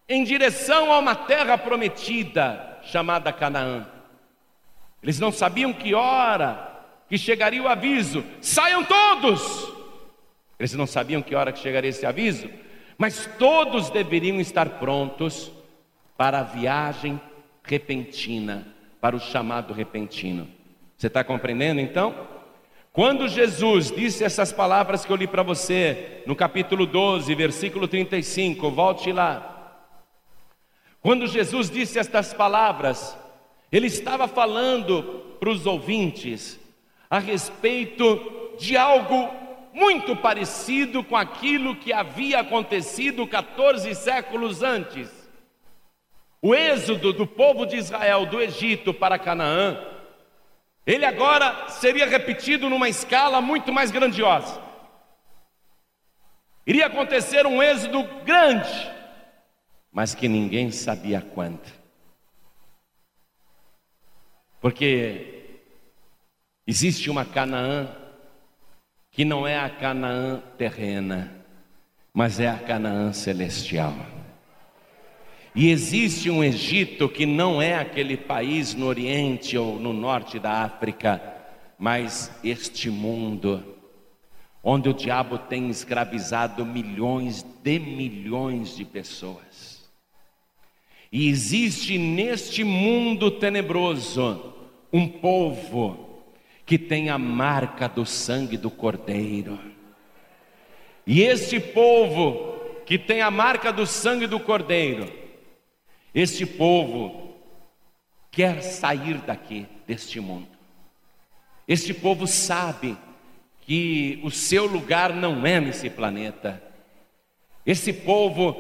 em 0.09 0.25
direção 0.25 0.93
a 0.93 0.99
uma 0.99 1.15
terra 1.15 1.57
prometida 1.57 2.81
chamada 2.83 3.33
Canaã. 3.33 3.87
Eles 5.01 5.21
não 5.21 5.31
sabiam 5.31 5.73
que 5.73 5.95
hora 5.95 6.83
que 7.09 7.17
chegaria 7.17 7.63
o 7.63 7.69
aviso: 7.69 8.25
saiam 8.41 8.85
todos! 8.85 9.73
Eles 10.59 10.75
não 10.75 10.87
sabiam 10.87 11.23
que 11.23 11.37
hora 11.37 11.53
que 11.53 11.61
chegaria 11.61 11.91
esse 11.91 12.05
aviso, 12.05 12.51
mas 12.99 13.31
todos 13.39 13.89
deveriam 13.91 14.41
estar 14.41 14.69
prontos 14.81 15.53
para 16.17 16.41
a 16.41 16.43
viagem 16.43 17.21
repentina, 17.63 18.67
para 19.01 19.15
o 19.15 19.21
chamado 19.21 19.73
repentino. 19.73 20.49
Você 20.97 21.07
está 21.07 21.23
compreendendo 21.23 21.81
então? 21.81 22.27
Quando 22.93 23.29
Jesus 23.29 23.93
disse 23.93 24.25
essas 24.25 24.53
palavras 24.53 25.05
que 25.05 25.13
eu 25.13 25.17
li 25.17 25.29
para 25.29 25.45
você, 25.45 26.25
no 26.27 26.35
capítulo 26.35 26.85
12, 26.85 27.33
versículo 27.37 27.87
35, 27.87 28.69
volte 28.73 29.13
lá. 29.13 29.87
Quando 31.01 31.29
Jesus 31.29 31.71
disse 31.71 32.01
estas 32.01 32.35
palavras, 32.35 33.17
ele 33.71 33.87
estava 33.87 34.27
falando 34.27 35.37
para 35.39 35.51
os 35.51 35.65
ouvintes 35.67 36.59
a 37.09 37.21
respeito 37.21 38.57
de 38.59 38.77
algo 38.77 39.31
muito 39.79 40.17
parecido 40.17 41.05
com 41.05 41.17
aquilo 41.17 41.77
que 41.77 41.93
havia 41.93 42.41
acontecido 42.41 43.25
14 43.29 43.95
séculos 43.95 44.61
antes. 44.61 45.09
O 46.43 46.53
êxodo 46.53 47.13
do 47.13 47.25
povo 47.27 47.65
de 47.65 47.77
Israel 47.77 48.27
do 48.27 48.41
Egito 48.41 48.93
para 48.93 49.19
Canaã, 49.19 49.81
ele 50.85 51.05
agora 51.05 51.69
seria 51.69 52.07
repetido 52.07 52.69
numa 52.69 52.89
escala 52.89 53.41
muito 53.41 53.73
mais 53.73 53.93
grandiosa. 53.93 54.61
Iria 56.67 56.87
acontecer 56.87 57.47
um 57.47 57.63
êxodo 57.63 58.03
grande, 58.25 58.91
mas 59.93 60.13
que 60.13 60.27
ninguém 60.27 60.73
sabia 60.73 61.21
quanto. 61.21 61.73
Porque 64.61 65.61
existe 66.67 67.09
uma 67.09 67.25
Canaã 67.25 68.08
que 69.19 69.25
não 69.25 69.45
é 69.45 69.59
a 69.59 69.69
Canaã 69.69 70.41
terrena, 70.57 71.29
mas 72.15 72.39
é 72.39 72.47
a 72.47 72.57
Canaã 72.57 73.13
celestial. 73.13 73.93
E 75.57 75.71
existe 75.71 76.31
um 76.31 76.45
Egito 76.45 77.09
que 77.09 77.27
não 77.27 77.61
é 77.61 77.75
aquele 77.75 78.17
país 78.17 78.77
no 78.77 78.87
Oriente 78.87 79.59
ou 79.59 79.77
no 79.77 79.93
Norte 79.93 80.39
da 80.39 80.63
África, 80.63 81.21
mas 81.77 82.31
este 82.45 82.89
mundo, 82.91 83.61
onde 84.63 84.89
o 84.89 84.95
diabo 84.95 85.37
tem 85.37 85.69
escravizado 85.69 86.65
milhões 86.65 87.43
de 87.43 87.77
milhões 87.81 88.77
de 88.77 88.85
pessoas. 88.85 89.91
E 91.11 91.29
existe 91.29 91.99
neste 91.99 92.63
mundo 92.63 93.33
tenebroso 93.33 94.55
um 94.93 95.09
povo 95.09 96.08
que 96.69 96.77
tem 96.77 97.09
a 97.09 97.17
marca 97.17 97.89
do 97.89 98.05
sangue 98.05 98.59
do 98.59 98.71
Cordeiro. 98.71 99.59
E 101.07 101.23
este 101.23 101.59
povo 101.59 102.59
que 102.85 102.99
tem 102.99 103.23
a 103.23 103.31
marca 103.31 103.73
do 103.73 103.87
sangue 103.87 104.27
do 104.27 104.39
Cordeiro, 104.39 105.11
este 106.15 106.45
povo 106.45 107.39
quer 108.31 108.63
sair 108.63 109.17
daqui, 109.17 109.67
deste 109.87 110.21
mundo. 110.21 110.47
Este 111.67 111.95
povo 111.95 112.27
sabe 112.27 112.99
que 113.63 114.21
o 114.23 114.31
seu 114.31 114.67
lugar 114.67 115.15
não 115.15 115.47
é 115.47 115.59
nesse 115.59 115.89
planeta. 115.89 116.63
Esse 117.65 117.95
povo 117.95 118.55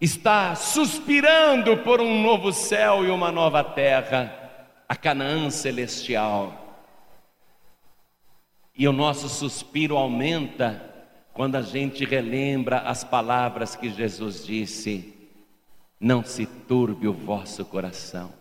está 0.00 0.56
suspirando 0.56 1.76
por 1.76 2.00
um 2.00 2.22
novo 2.22 2.52
céu 2.52 3.04
e 3.04 3.08
uma 3.08 3.30
nova 3.30 3.62
terra, 3.62 4.34
a 4.88 4.96
Canaã 4.96 5.48
celestial. 5.48 6.65
E 8.76 8.86
o 8.86 8.92
nosso 8.92 9.28
suspiro 9.28 9.96
aumenta 9.96 10.94
quando 11.32 11.56
a 11.56 11.62
gente 11.62 12.04
relembra 12.04 12.80
as 12.80 13.02
palavras 13.02 13.74
que 13.74 13.88
Jesus 13.88 14.44
disse: 14.44 15.14
Não 15.98 16.22
se 16.22 16.44
turbe 16.44 17.08
o 17.08 17.12
vosso 17.12 17.64
coração. 17.64 18.32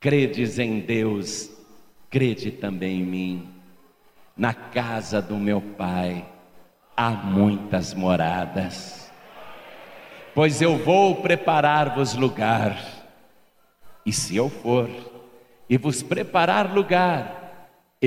Credes 0.00 0.58
em 0.58 0.80
Deus, 0.80 1.50
crede 2.10 2.50
também 2.50 3.00
em 3.00 3.04
mim. 3.04 3.48
Na 4.36 4.52
casa 4.52 5.22
do 5.22 5.36
meu 5.36 5.60
Pai 5.60 6.26
há 6.96 7.10
muitas 7.10 7.94
moradas. 7.94 9.10
pois 10.34 10.60
eu 10.60 10.76
vou 10.76 11.16
preparar-vos 11.22 12.14
lugar. 12.14 12.76
E 14.04 14.12
se 14.12 14.36
eu 14.36 14.48
for 14.48 14.88
e 15.68 15.78
vos 15.78 16.02
preparar 16.02 16.72
lugar, 16.72 17.45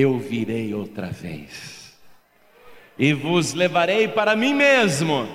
eu 0.00 0.18
virei 0.18 0.74
outra 0.74 1.08
vez. 1.08 1.98
E 2.98 3.12
vos 3.12 3.54
levarei 3.54 4.08
para 4.08 4.36
mim 4.36 4.54
mesmo, 4.54 5.28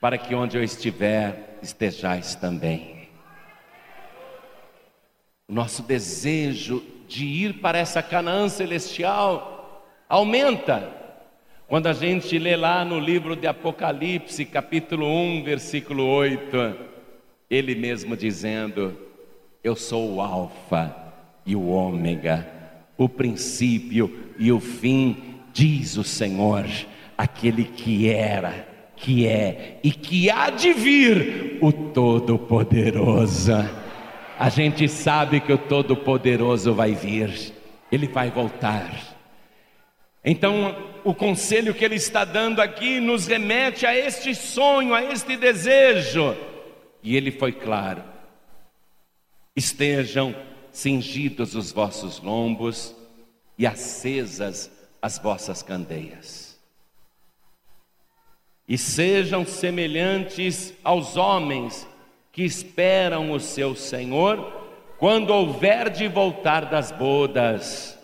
para 0.00 0.18
que 0.18 0.34
onde 0.34 0.56
eu 0.56 0.62
estiver, 0.62 1.58
estejais 1.62 2.34
também. 2.34 3.08
O 5.48 5.52
nosso 5.52 5.82
desejo 5.82 6.84
de 7.08 7.24
ir 7.24 7.54
para 7.54 7.78
essa 7.78 8.02
Canaã 8.02 8.48
celestial 8.48 9.82
aumenta 10.08 10.92
quando 11.66 11.86
a 11.86 11.92
gente 11.92 12.38
lê 12.38 12.56
lá 12.56 12.84
no 12.84 12.98
livro 12.98 13.36
de 13.36 13.46
Apocalipse, 13.46 14.44
capítulo 14.44 15.06
1, 15.06 15.44
versículo 15.44 16.06
8, 16.06 16.76
ele 17.50 17.74
mesmo 17.74 18.16
dizendo: 18.16 18.96
Eu 19.62 19.76
sou 19.76 20.14
o 20.14 20.20
Alfa 20.20 20.94
e 21.44 21.54
o 21.54 21.68
Ômega, 21.68 22.57
o 22.98 23.08
princípio 23.08 24.34
e 24.38 24.50
o 24.50 24.58
fim, 24.58 25.16
diz 25.52 25.96
o 25.96 26.04
Senhor, 26.04 26.66
aquele 27.16 27.64
que 27.64 28.10
era, 28.10 28.66
que 28.96 29.26
é 29.26 29.78
e 29.82 29.92
que 29.92 30.28
há 30.28 30.50
de 30.50 30.72
vir, 30.72 31.58
o 31.62 31.72
Todo-Poderoso. 31.72 33.52
A 34.38 34.48
gente 34.48 34.88
sabe 34.88 35.40
que 35.40 35.52
o 35.52 35.58
Todo-Poderoso 35.58 36.74
vai 36.74 36.94
vir, 36.94 37.52
ele 37.90 38.08
vai 38.08 38.30
voltar. 38.30 39.16
Então, 40.24 40.76
o 41.04 41.14
conselho 41.14 41.72
que 41.72 41.84
ele 41.84 41.94
está 41.94 42.24
dando 42.24 42.60
aqui 42.60 42.98
nos 43.00 43.26
remete 43.26 43.86
a 43.86 43.96
este 43.96 44.34
sonho, 44.34 44.92
a 44.92 45.02
este 45.02 45.36
desejo. 45.36 46.36
E 47.02 47.16
ele 47.16 47.30
foi 47.30 47.52
claro: 47.52 48.02
estejam 49.56 50.34
cingidos 50.78 51.56
os 51.56 51.72
vossos 51.72 52.20
lombos 52.20 52.94
e 53.58 53.66
acesas 53.66 54.70
as 55.02 55.18
vossas 55.18 55.60
candeias. 55.60 56.56
E 58.66 58.78
sejam 58.78 59.44
semelhantes 59.44 60.72
aos 60.84 61.16
homens 61.16 61.88
que 62.30 62.44
esperam 62.44 63.32
o 63.32 63.40
seu 63.40 63.74
Senhor 63.74 64.38
quando 64.98 65.30
houver 65.30 65.90
de 65.90 66.06
voltar 66.06 66.66
das 66.66 66.92
bodas 66.92 67.98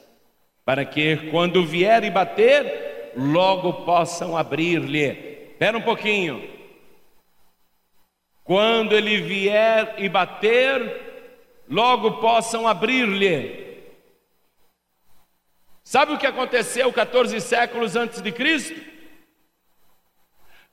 para 0.64 0.84
que 0.84 1.28
quando 1.30 1.64
vier 1.64 2.02
e 2.02 2.10
bater, 2.10 3.12
logo 3.16 3.84
possam 3.84 4.36
abrir-lhe. 4.36 5.50
Espera 5.52 5.78
um 5.78 5.82
pouquinho. 5.82 6.42
Quando 8.42 8.96
ele 8.96 9.20
vier 9.20 9.94
e 9.98 10.08
bater, 10.08 11.13
logo 11.68 12.20
possam 12.20 12.66
abrir-lhe. 12.66 13.64
Sabe 15.82 16.12
o 16.12 16.18
que 16.18 16.26
aconteceu 16.26 16.92
14 16.92 17.40
séculos 17.40 17.94
antes 17.94 18.22
de 18.22 18.32
Cristo? 18.32 18.80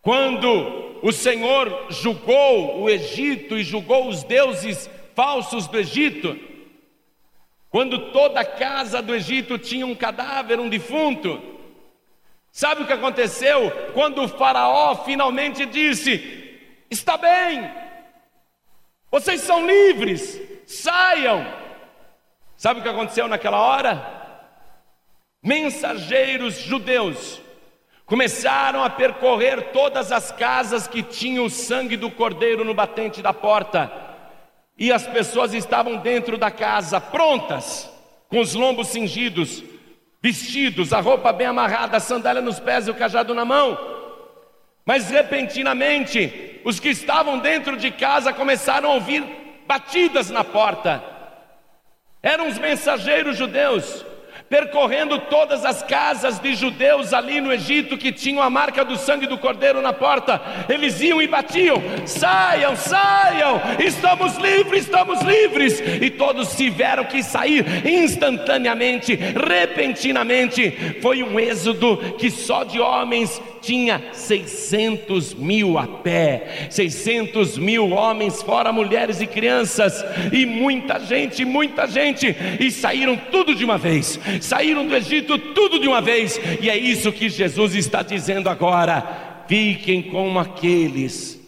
Quando 0.01 0.99
o 1.03 1.11
Senhor 1.11 1.87
julgou 1.89 2.81
o 2.81 2.89
Egito 2.89 3.57
e 3.57 3.63
julgou 3.63 4.07
os 4.07 4.23
deuses 4.23 4.89
falsos 5.13 5.67
do 5.67 5.77
Egito, 5.77 6.39
quando 7.69 8.11
toda 8.11 8.39
a 8.39 8.45
casa 8.45 9.01
do 9.01 9.13
Egito 9.13 9.57
tinha 9.57 9.85
um 9.85 9.95
cadáver, 9.95 10.59
um 10.59 10.69
defunto. 10.69 11.41
Sabe 12.51 12.83
o 12.83 12.87
que 12.87 12.93
aconteceu? 12.93 13.71
Quando 13.93 14.23
o 14.23 14.27
Faraó 14.27 15.03
finalmente 15.05 15.65
disse: 15.65 16.59
Está 16.89 17.15
bem, 17.15 17.61
vocês 19.11 19.41
são 19.41 19.67
livres, 19.67 20.41
saiam. 20.65 21.45
Sabe 22.55 22.79
o 22.79 22.83
que 22.83 22.89
aconteceu 22.89 23.27
naquela 23.27 23.59
hora? 23.59 24.21
Mensageiros 25.43 26.55
judeus 26.55 27.41
começaram 28.05 28.83
a 28.83 28.89
percorrer 28.89 29.71
todas 29.71 30.11
as 30.11 30.31
casas 30.31 30.87
que 30.87 31.03
tinham 31.03 31.45
o 31.45 31.49
sangue 31.49 31.97
do 31.97 32.09
cordeiro 32.09 32.63
no 32.63 32.73
batente 32.73 33.21
da 33.21 33.33
porta 33.33 33.91
e 34.77 34.91
as 34.91 35.05
pessoas 35.05 35.53
estavam 35.53 35.97
dentro 35.97 36.37
da 36.37 36.49
casa, 36.49 36.99
prontas, 36.99 37.89
com 38.29 38.39
os 38.39 38.53
lombos 38.53 38.87
cingidos, 38.87 39.63
vestidos, 40.21 40.93
a 40.93 40.99
roupa 40.99 41.33
bem 41.33 41.47
amarrada, 41.47 41.97
a 41.97 41.99
sandália 41.99 42.41
nos 42.41 42.59
pés 42.59 42.87
e 42.87 42.91
o 42.91 42.95
cajado 42.95 43.33
na 43.33 43.43
mão. 43.43 43.77
Mas 44.85 45.09
repentinamente, 45.09 46.59
os 46.63 46.79
que 46.79 46.89
estavam 46.89 47.39
dentro 47.39 47.77
de 47.77 47.91
casa 47.91 48.33
começaram 48.33 48.91
a 48.91 48.93
ouvir 48.95 49.23
batidas 49.67 50.29
na 50.29 50.43
porta. 50.43 51.03
Eram 52.21 52.47
os 52.47 52.57
mensageiros 52.57 53.37
judeus 53.37 54.05
percorrendo 54.51 55.17
todas 55.17 55.63
as 55.63 55.81
casas 55.81 56.37
de 56.37 56.53
judeus 56.55 57.13
ali 57.13 57.39
no 57.39 57.53
Egito 57.53 57.97
que 57.97 58.11
tinham 58.11 58.43
a 58.43 58.49
marca 58.49 58.83
do 58.83 58.97
sangue 58.97 59.25
do 59.25 59.37
cordeiro 59.37 59.81
na 59.81 59.93
porta. 59.93 60.41
Eles 60.67 60.99
iam 60.99 61.21
e 61.21 61.27
batiam: 61.27 61.81
saiam, 62.05 62.75
saiam, 62.75 63.61
estamos 63.79 64.35
livres, 64.35 64.83
estamos 64.83 65.21
livres. 65.21 65.79
E 65.79 66.09
todos 66.09 66.53
tiveram 66.57 67.05
que 67.05 67.23
sair 67.23 67.65
instantaneamente, 67.87 69.15
repentinamente. 69.15 70.99
Foi 71.01 71.23
um 71.23 71.39
êxodo 71.39 71.97
que 72.19 72.29
só 72.29 72.65
de 72.65 72.77
homens 72.77 73.41
tinha 73.61 74.01
600 74.11 75.33
mil 75.33 75.77
a 75.77 75.87
pé, 75.87 76.67
600 76.69 77.57
mil 77.57 77.91
homens, 77.91 78.41
fora 78.41 78.71
mulheres 78.71 79.21
e 79.21 79.27
crianças, 79.27 80.03
e 80.33 80.45
muita 80.45 80.99
gente, 80.99 81.45
muita 81.45 81.87
gente, 81.87 82.35
e 82.59 82.71
saíram 82.71 83.15
tudo 83.15 83.53
de 83.53 83.63
uma 83.63 83.77
vez, 83.77 84.19
saíram 84.41 84.85
do 84.85 84.95
Egito 84.95 85.37
tudo 85.37 85.79
de 85.79 85.87
uma 85.87 86.01
vez, 86.01 86.39
e 86.59 86.69
é 86.69 86.77
isso 86.77 87.11
que 87.11 87.29
Jesus 87.29 87.75
está 87.75 88.01
dizendo 88.01 88.49
agora: 88.49 89.43
fiquem 89.47 90.01
como 90.01 90.39
aqueles 90.39 91.39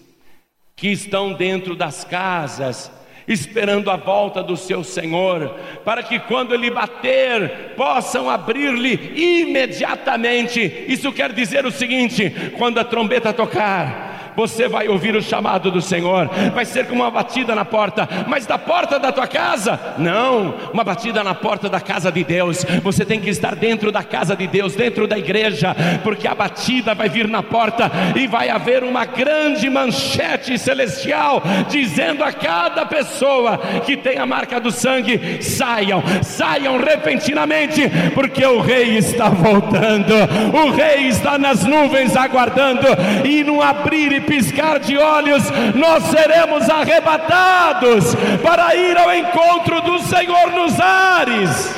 que 0.76 0.90
estão 0.90 1.34
dentro 1.34 1.76
das 1.76 2.04
casas, 2.04 2.92
esperando 3.28 3.90
a 3.90 3.96
volta 3.96 4.44
do 4.44 4.58
seu 4.58 4.84
Senhor, 4.84 5.56
para 5.84 6.04
que 6.04 6.20
quando 6.20 6.54
ele 6.54 6.70
bater, 6.70 7.74
possam 7.76 8.30
abrir-lhe 8.30 9.14
imediatamente. 9.16 10.86
Isso 10.88 11.12
quer 11.12 11.32
dizer 11.32 11.66
o 11.66 11.72
seguinte: 11.72 12.32
quando 12.58 12.80
a 12.80 12.84
trombeta 12.84 13.34
tocar, 13.34 14.03
você 14.36 14.68
vai 14.68 14.88
ouvir 14.88 15.16
o 15.16 15.22
chamado 15.22 15.72
do 15.72 15.82
Senhor, 15.82 16.30
vai 16.54 16.66
ser 16.66 16.88
como 16.88 17.02
uma 17.02 17.12
batida 17.12 17.56
na 17.56 17.66
porta, 17.66 18.08
mas 18.28 18.46
da 18.46 18.58
porta 18.58 19.00
da 19.00 19.12
tua 19.12 19.28
casa, 19.28 19.80
não, 19.98 20.56
uma 20.74 20.84
batida 20.84 21.24
na 21.24 21.34
porta 21.34 21.70
da 21.70 21.80
casa 21.80 22.12
de 22.12 22.24
Deus. 22.24 22.66
Você 22.82 23.06
tem 23.06 23.20
que 23.20 23.30
estar 23.30 23.56
dentro 23.56 23.92
da 23.92 24.04
casa 24.04 24.36
de 24.36 24.48
Deus, 24.48 24.76
dentro 24.76 25.08
da 25.08 25.18
igreja, 25.18 25.76
porque 26.04 26.28
a 26.28 26.36
batida 26.36 26.94
vai 26.94 27.10
vir 27.10 27.28
na 27.28 27.44
porta 27.44 27.92
e 28.16 28.28
vai 28.28 28.50
haver 28.50 28.84
uma 28.84 29.06
grande 29.06 29.70
manchete 29.70 30.58
celestial 30.58 31.42
dizendo 31.70 32.24
a 32.24 32.32
cada 32.32 32.86
pessoa 32.86 33.58
que 33.86 33.98
tem 33.98 34.18
a 34.18 34.26
marca 34.26 34.60
do 34.60 34.72
sangue: 34.72 35.42
saiam, 35.42 36.04
saiam 36.22 36.78
repentinamente, 36.78 37.82
porque 38.14 38.46
o 38.46 38.62
rei 38.62 38.98
está 38.98 39.30
voltando, 39.30 40.14
o 40.54 40.72
rei 40.72 41.08
está 41.08 41.38
nas 41.38 41.64
nuvens 41.64 42.16
aguardando, 42.16 42.88
e 43.24 43.44
não 43.44 43.62
abrir 43.62 44.12
e 44.12 44.22
piscar 44.24 44.80
de 44.80 44.98
olhos, 44.98 45.44
nós 45.76 46.04
seremos 46.06 46.70
arrebatados 46.70 48.16
para 48.42 48.76
ir 48.76 48.98
ao 48.98 49.14
encontro 49.14 49.82
do 49.82 50.00
Senhor 50.00 50.52
nos 50.52 50.80
ares. 50.80 51.76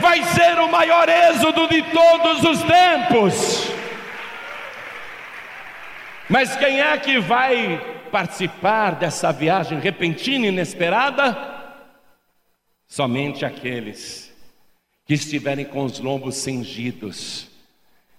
Vai 0.00 0.22
ser 0.24 0.58
o 0.58 0.68
maior 0.70 1.08
êxodo 1.08 1.68
de 1.68 1.82
todos 1.82 2.42
os 2.44 2.62
tempos. 2.62 3.72
Mas 6.28 6.56
quem 6.56 6.80
é 6.80 6.96
que 6.98 7.20
vai 7.20 7.78
participar 8.10 8.94
dessa 8.96 9.32
viagem 9.32 9.78
repentina 9.78 10.46
e 10.46 10.48
inesperada? 10.48 11.36
Somente 12.88 13.44
aqueles 13.44 14.32
que 15.06 15.14
estiverem 15.14 15.64
com 15.64 15.84
os 15.84 15.98
lombos 15.98 16.36
cingidos 16.36 17.48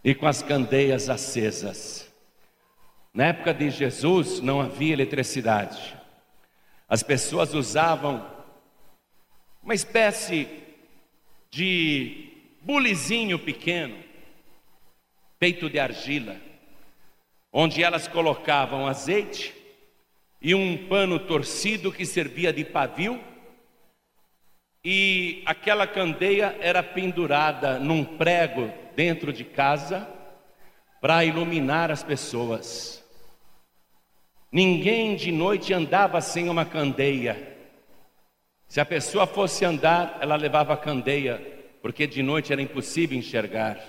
e 0.04 0.14
com 0.14 0.28
as 0.28 0.42
candeias 0.42 1.10
acesas. 1.10 2.12
Na 3.14 3.26
época 3.26 3.54
de 3.54 3.70
Jesus 3.70 4.40
não 4.40 4.60
havia 4.60 4.94
eletricidade. 4.94 5.96
As 6.90 7.04
pessoas 7.04 7.54
usavam 7.54 8.28
uma 9.62 9.76
espécie 9.76 10.48
de 11.52 12.32
bulizinho 12.62 13.38
pequeno, 13.38 13.96
feito 15.40 15.70
de 15.70 15.78
argila, 15.78 16.38
onde 17.52 17.84
elas 17.84 18.08
colocavam 18.08 18.88
azeite 18.88 19.54
e 20.42 20.56
um 20.56 20.88
pano 20.88 21.20
torcido 21.20 21.92
que 21.92 22.08
servia 22.08 22.52
de 22.52 22.66
pavio, 22.66 23.24
e 24.84 25.44
aquela 25.46 25.86
candeia 25.86 26.58
era 26.60 26.82
pendurada 26.82 27.78
num 27.78 28.04
prego 28.04 28.74
dentro 28.96 29.32
de 29.32 29.44
casa 29.44 30.10
para 31.00 31.24
iluminar 31.24 31.92
as 31.92 32.04
pessoas. 32.04 33.03
Ninguém 34.54 35.16
de 35.16 35.32
noite 35.32 35.74
andava 35.74 36.22
sem 36.22 36.48
uma 36.48 36.64
candeia. 36.64 37.58
Se 38.68 38.80
a 38.80 38.86
pessoa 38.86 39.26
fosse 39.26 39.66
andar, 39.66 40.20
ela 40.22 40.36
levava 40.36 40.78
candeia, 40.78 41.42
porque 41.82 42.06
de 42.06 42.22
noite 42.22 42.54
era 42.54 42.62
impossível 42.62 43.18
enxergar. 43.18 43.80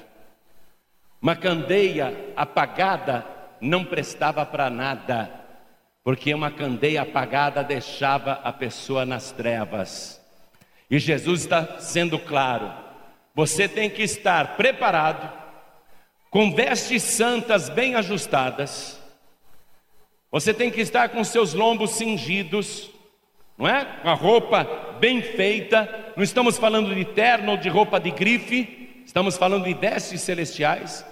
Uma 1.21 1.37
candeia 1.37 2.33
apagada 2.35 3.27
não 3.61 3.85
prestava 3.85 4.47
para 4.47 4.71
nada, 4.71 5.31
porque 6.03 6.33
uma 6.33 6.51
candeia 6.51 7.03
apagada 7.03 7.63
deixava 7.63 8.33
a 8.43 8.51
pessoa 8.51 9.05
nas 9.05 9.33
trevas. 9.33 10.19
E 10.91 10.99
Jesus 10.99 11.43
está 11.43 11.79
sendo 11.79 12.19
claro: 12.19 12.73
você 13.35 13.69
tem 13.69 13.91
que 13.91 14.03
estar 14.03 14.57
preparado, 14.57 15.31
com 16.31 16.55
vestes 16.55 17.03
santas 17.03 17.69
bem 17.69 17.97
ajustadas, 17.97 19.04
você 20.35 20.53
tem 20.53 20.69
que 20.69 20.81
estar 20.81 21.11
com 21.11 21.23
seus 21.23 21.55
lombos 21.55 21.93
cingidos, 21.93 22.91
não 23.57 23.69
é? 23.69 23.85
Com 24.03 24.11
a 24.11 24.15
roupa 24.15 24.97
bem 24.99 25.23
feita, 25.23 25.89
não 26.17 26.25
estamos 26.25 26.59
falando 26.59 26.93
de 26.93 27.05
terno 27.05 27.53
ou 27.53 27.57
de 27.57 27.69
roupa 27.69 28.01
de 28.01 28.11
grife, 28.11 29.01
estamos 29.07 29.37
falando 29.37 29.63
de 29.63 29.75
vestes 29.75 30.23
celestiais, 30.23 31.07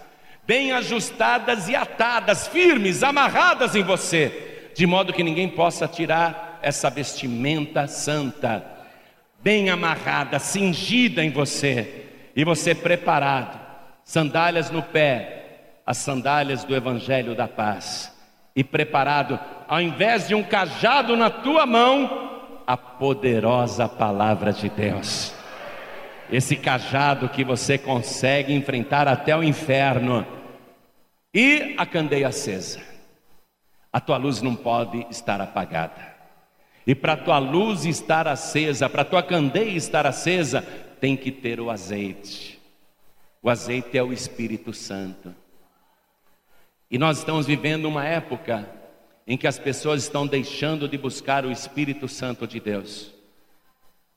bem 0.44 0.72
ajustadas 0.72 1.68
e 1.68 1.76
atadas, 1.76 2.48
firmes, 2.48 3.04
amarradas 3.04 3.76
em 3.76 3.85
você, 3.85 4.70
de 4.74 4.88
modo 4.88 5.12
que 5.12 5.22
ninguém 5.22 5.48
possa 5.48 5.87
tirar 5.87 6.58
essa 6.61 6.90
vestimenta 6.90 7.87
santa, 7.87 8.66
bem 9.40 9.70
amarrada, 9.70 10.40
cingida 10.40 11.22
em 11.22 11.30
você, 11.30 12.06
e 12.35 12.44
você 12.44 12.74
preparado, 12.74 13.56
sandálias 14.02 14.68
no 14.68 14.82
pé, 14.82 15.76
as 15.87 15.98
sandálias 15.98 16.64
do 16.64 16.74
Evangelho 16.74 17.37
da 17.37 17.46
Paz, 17.46 18.12
e 18.54 18.62
preparado, 18.62 19.38
ao 19.66 19.80
invés 19.80 20.28
de 20.28 20.34
um 20.34 20.42
cajado 20.42 21.16
na 21.16 21.30
tua 21.30 21.64
mão, 21.64 22.30
a 22.66 22.76
poderosa 22.76 23.88
palavra 23.88 24.52
de 24.52 24.68
Deus. 24.68 25.34
Esse 26.30 26.56
cajado 26.56 27.28
que 27.28 27.44
você 27.44 27.76
consegue 27.76 28.54
enfrentar 28.54 29.08
até 29.08 29.36
o 29.36 29.42
inferno. 29.42 30.26
E 31.34 31.74
a 31.78 31.84
candeia 31.84 32.28
acesa. 32.28 32.80
A 33.92 34.00
tua 34.00 34.16
luz 34.16 34.40
não 34.40 34.54
pode 34.54 35.06
estar 35.10 35.40
apagada. 35.40 36.12
E 36.86 36.94
para 36.94 37.12
a 37.12 37.16
tua 37.16 37.38
luz 37.38 37.84
estar 37.84 38.26
acesa, 38.26 38.88
para 38.88 39.02
a 39.02 39.04
tua 39.04 39.22
candeia 39.22 39.76
estar 39.76 40.06
acesa, 40.06 40.62
tem 41.00 41.16
que 41.16 41.30
ter 41.30 41.60
o 41.60 41.70
azeite. 41.70 42.58
O 43.42 43.50
azeite 43.50 43.98
é 43.98 44.02
o 44.02 44.12
Espírito 44.12 44.72
Santo. 44.72 45.34
E 46.92 46.98
nós 46.98 47.16
estamos 47.16 47.46
vivendo 47.46 47.87
uma 47.87 48.05
época 48.05 48.68
em 49.26 49.38
que 49.38 49.46
as 49.46 49.59
pessoas 49.59 50.02
estão 50.02 50.26
deixando 50.26 50.87
de 50.87 50.98
buscar 50.98 51.46
o 51.46 51.50
Espírito 51.50 52.07
Santo 52.07 52.46
de 52.46 52.61
Deus. 52.61 53.11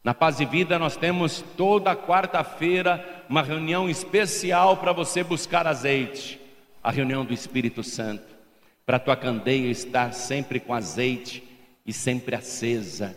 Na 0.04 0.14
Paz 0.14 0.42
e 0.42 0.46
Vida 0.46 0.78
nós 0.78 0.98
temos 0.98 1.42
toda 1.56 1.96
quarta-feira 1.96 3.24
uma 3.30 3.42
reunião 3.42 3.90
especial 3.90 4.76
para 4.76 4.92
você 4.92 5.24
buscar 5.24 5.66
azeite, 5.66 6.38
a 6.84 6.92
reunião 6.92 7.24
do 7.24 7.34
Espírito 7.34 7.82
Santo, 7.82 8.36
para 8.86 8.98
a 8.98 9.00
tua 9.00 9.16
candeia 9.16 9.72
estar 9.72 10.14
sempre 10.14 10.60
com 10.60 10.74
azeite 10.74 11.42
e 11.86 11.94
sempre 11.94 12.36
acesa. 12.36 13.16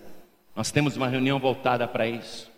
Nós 0.55 0.71
temos 0.71 0.97
uma 0.97 1.09
reunião 1.09 1.41
voltada 1.41 1.89
para 1.89 2.07
isso. 2.07 2.49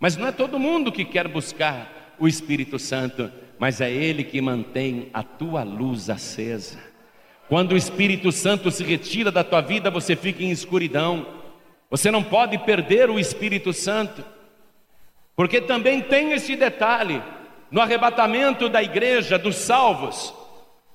Mas 0.00 0.16
não 0.16 0.26
é 0.26 0.32
todo 0.32 0.58
mundo 0.58 0.90
que 0.90 1.04
quer 1.04 1.28
buscar 1.28 2.16
o 2.18 2.26
Espírito 2.26 2.76
Santo, 2.76 3.30
mas 3.60 3.82
é 3.82 3.92
ele 3.92 4.24
que 4.24 4.40
mantém 4.40 5.10
a 5.12 5.22
tua 5.22 5.62
luz 5.62 6.08
acesa. 6.08 6.78
Quando 7.46 7.72
o 7.72 7.76
Espírito 7.76 8.32
Santo 8.32 8.70
se 8.70 8.82
retira 8.82 9.30
da 9.30 9.44
tua 9.44 9.60
vida, 9.60 9.90
você 9.90 10.16
fica 10.16 10.42
em 10.42 10.50
escuridão. 10.50 11.26
Você 11.90 12.10
não 12.10 12.22
pode 12.22 12.56
perder 12.56 13.10
o 13.10 13.18
Espírito 13.18 13.74
Santo. 13.74 14.24
Porque 15.36 15.60
também 15.60 16.00
tem 16.00 16.32
esse 16.32 16.56
detalhe: 16.56 17.22
no 17.70 17.82
arrebatamento 17.82 18.66
da 18.66 18.82
igreja, 18.82 19.38
dos 19.38 19.56
salvos, 19.56 20.32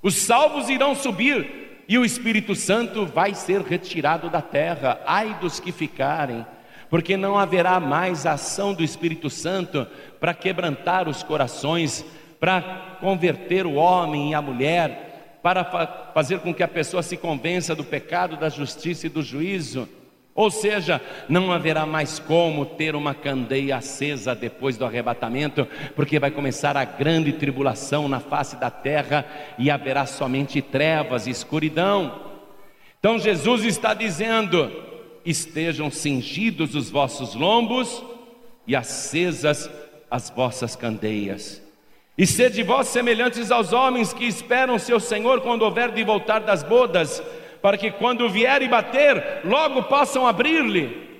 os 0.02 0.16
salvos 0.16 0.68
irão 0.68 0.96
subir 0.96 1.84
e 1.88 2.00
o 2.00 2.06
Espírito 2.06 2.56
Santo 2.56 3.06
vai 3.06 3.36
ser 3.36 3.62
retirado 3.62 4.28
da 4.28 4.42
terra. 4.42 5.00
Ai 5.06 5.38
dos 5.40 5.60
que 5.60 5.72
ficarem, 5.72 6.44
porque 6.90 7.16
não 7.16 7.38
haverá 7.38 7.80
mais 7.80 8.26
ação 8.26 8.74
do 8.74 8.84
Espírito 8.84 9.30
Santo 9.30 9.86
para 10.20 10.34
quebrantar 10.34 11.08
os 11.08 11.22
corações, 11.22 12.04
para 12.40 12.98
converter 13.00 13.66
o 13.66 13.76
homem 13.76 14.32
e 14.32 14.34
a 14.34 14.42
mulher 14.42 15.40
para 15.46 15.64
fa 15.64 16.12
fazer 16.12 16.40
com 16.40 16.52
que 16.52 16.64
a 16.64 16.68
pessoa 16.68 17.04
se 17.04 17.18
convença 17.18 17.76
do 17.76 17.84
pecado, 17.84 18.36
da 18.36 18.50
justiça 18.50 19.06
e 19.06 19.10
do 19.10 19.22
juízo. 19.22 19.88
Ou 20.34 20.50
seja, 20.50 21.00
não 21.30 21.52
haverá 21.52 21.86
mais 21.86 22.18
como 22.18 22.66
ter 22.66 22.96
uma 22.96 23.14
candeia 23.14 23.78
acesa 23.78 24.34
depois 24.34 24.76
do 24.76 24.84
arrebatamento, 24.84 25.68
porque 25.96 26.20
vai 26.20 26.32
começar 26.32 26.76
a 26.76 26.84
grande 26.84 27.32
tribulação 27.32 28.08
na 28.08 28.20
face 28.20 28.56
da 28.56 28.72
terra 28.72 29.26
e 29.58 29.70
haverá 29.70 30.06
somente 30.06 30.62
trevas 30.62 31.28
e 31.28 31.30
escuridão. 31.30 32.20
Então 33.00 33.20
Jesus 33.20 33.64
está 33.64 33.94
dizendo: 33.94 34.72
estejam 35.24 35.92
cingidos 35.92 36.74
os 36.74 36.90
vossos 36.90 37.36
lombos 37.36 38.04
e 38.66 38.76
acesas 38.76 39.70
as 40.10 40.30
vossas 40.30 40.76
candeias. 40.76 41.65
E 42.18 42.26
sede 42.26 42.64
vós 42.64 42.88
semelhantes 42.88 43.52
aos 43.52 43.74
homens 43.74 44.14
que 44.14 44.26
esperam 44.26 44.80
seu 44.80 45.00
Senhor 45.00 45.42
quando 45.42 45.64
houver 45.64 45.92
de 45.92 46.04
voltar 46.04 46.40
das 46.40 46.64
bodas, 46.64 47.22
para 47.62 47.78
que 47.78 47.92
quando 47.92 48.30
vier 48.30 48.62
e 48.62 48.70
bater, 48.70 49.42
logo 49.44 49.84
possam 49.84 50.26
abrir-lhe. 50.26 51.20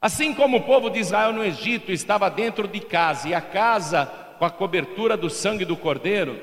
Assim 0.00 0.32
como 0.34 0.58
o 0.58 0.62
povo 0.62 0.88
de 0.88 0.98
Israel 0.98 1.32
no 1.32 1.44
Egito 1.44 1.92
estava 1.92 2.30
dentro 2.30 2.66
de 2.66 2.80
casa, 2.80 3.28
e 3.28 3.34
a 3.34 3.40
casa 3.40 4.06
com 4.38 4.44
a 4.44 4.50
cobertura 4.50 5.16
do 5.16 5.28
sangue 5.28 5.64
do 5.64 5.76
cordeiro, 5.76 6.40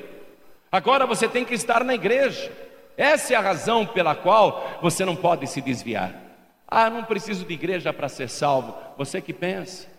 agora 0.70 1.06
você 1.06 1.26
tem 1.26 1.44
que 1.44 1.54
estar 1.54 1.82
na 1.82 1.94
igreja. 1.94 2.52
Essa 2.96 3.34
é 3.34 3.36
a 3.36 3.40
razão 3.40 3.84
pela 3.84 4.14
qual 4.14 4.78
você 4.80 5.04
não 5.04 5.16
pode 5.16 5.46
se 5.46 5.60
desviar. 5.60 6.14
Ah, 6.68 6.88
não 6.88 7.04
preciso 7.04 7.44
de 7.44 7.52
igreja 7.52 7.92
para 7.92 8.08
ser 8.08 8.28
salvo. 8.28 8.74
Você 8.96 9.20
que 9.20 9.32
pensa. 9.32 9.91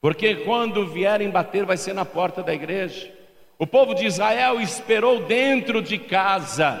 Porque 0.00 0.36
quando 0.36 0.86
vierem 0.86 1.30
bater, 1.30 1.64
vai 1.64 1.76
ser 1.76 1.92
na 1.92 2.04
porta 2.04 2.42
da 2.42 2.54
igreja. 2.54 3.12
O 3.58 3.66
povo 3.66 3.94
de 3.94 4.06
Israel 4.06 4.60
esperou 4.60 5.24
dentro 5.24 5.82
de 5.82 5.98
casa, 5.98 6.80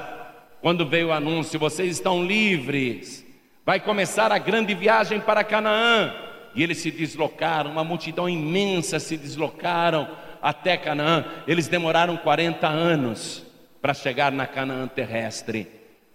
quando 0.60 0.86
veio 0.86 1.08
o 1.08 1.12
anúncio: 1.12 1.58
vocês 1.58 1.90
estão 1.90 2.24
livres, 2.24 3.26
vai 3.66 3.80
começar 3.80 4.30
a 4.30 4.38
grande 4.38 4.74
viagem 4.74 5.20
para 5.20 5.42
Canaã. 5.42 6.14
E 6.54 6.62
eles 6.62 6.78
se 6.78 6.90
deslocaram, 6.90 7.70
uma 7.70 7.84
multidão 7.84 8.28
imensa 8.28 8.98
se 8.98 9.16
deslocaram 9.16 10.08
até 10.40 10.76
Canaã. 10.76 11.24
Eles 11.46 11.68
demoraram 11.68 12.16
40 12.16 12.66
anos 12.66 13.44
para 13.82 13.92
chegar 13.94 14.30
na 14.32 14.46
Canaã 14.46 14.86
terrestre. 14.86 15.68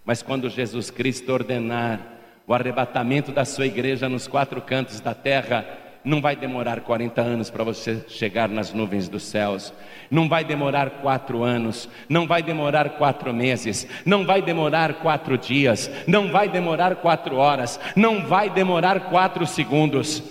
Mas 0.04 0.22
quando 0.22 0.50
Jesus 0.50 0.90
Cristo 0.90 1.32
ordenar 1.32 2.00
o 2.46 2.52
arrebatamento 2.52 3.32
da 3.32 3.44
sua 3.44 3.66
igreja 3.66 4.08
nos 4.08 4.26
quatro 4.26 4.60
cantos 4.60 5.00
da 5.00 5.14
terra, 5.14 5.83
não 6.04 6.20
vai 6.20 6.36
demorar 6.36 6.80
40 6.80 7.22
anos 7.22 7.48
para 7.48 7.64
você 7.64 8.04
chegar 8.08 8.46
nas 8.48 8.74
nuvens 8.74 9.08
dos 9.08 9.22
céus. 9.22 9.72
Não 10.10 10.28
vai 10.28 10.44
demorar 10.44 10.90
quatro 11.00 11.42
anos. 11.42 11.88
Não 12.08 12.26
vai 12.26 12.42
demorar 12.42 12.90
quatro 12.90 13.32
meses. 13.32 13.88
Não 14.04 14.26
vai 14.26 14.42
demorar 14.42 14.94
quatro 14.94 15.38
dias. 15.38 15.90
Não 16.06 16.30
vai 16.30 16.46
demorar 16.46 16.96
quatro 16.96 17.36
horas. 17.36 17.80
Não 17.96 18.26
vai 18.26 18.50
demorar 18.50 19.08
quatro 19.08 19.46
segundos. 19.46 20.22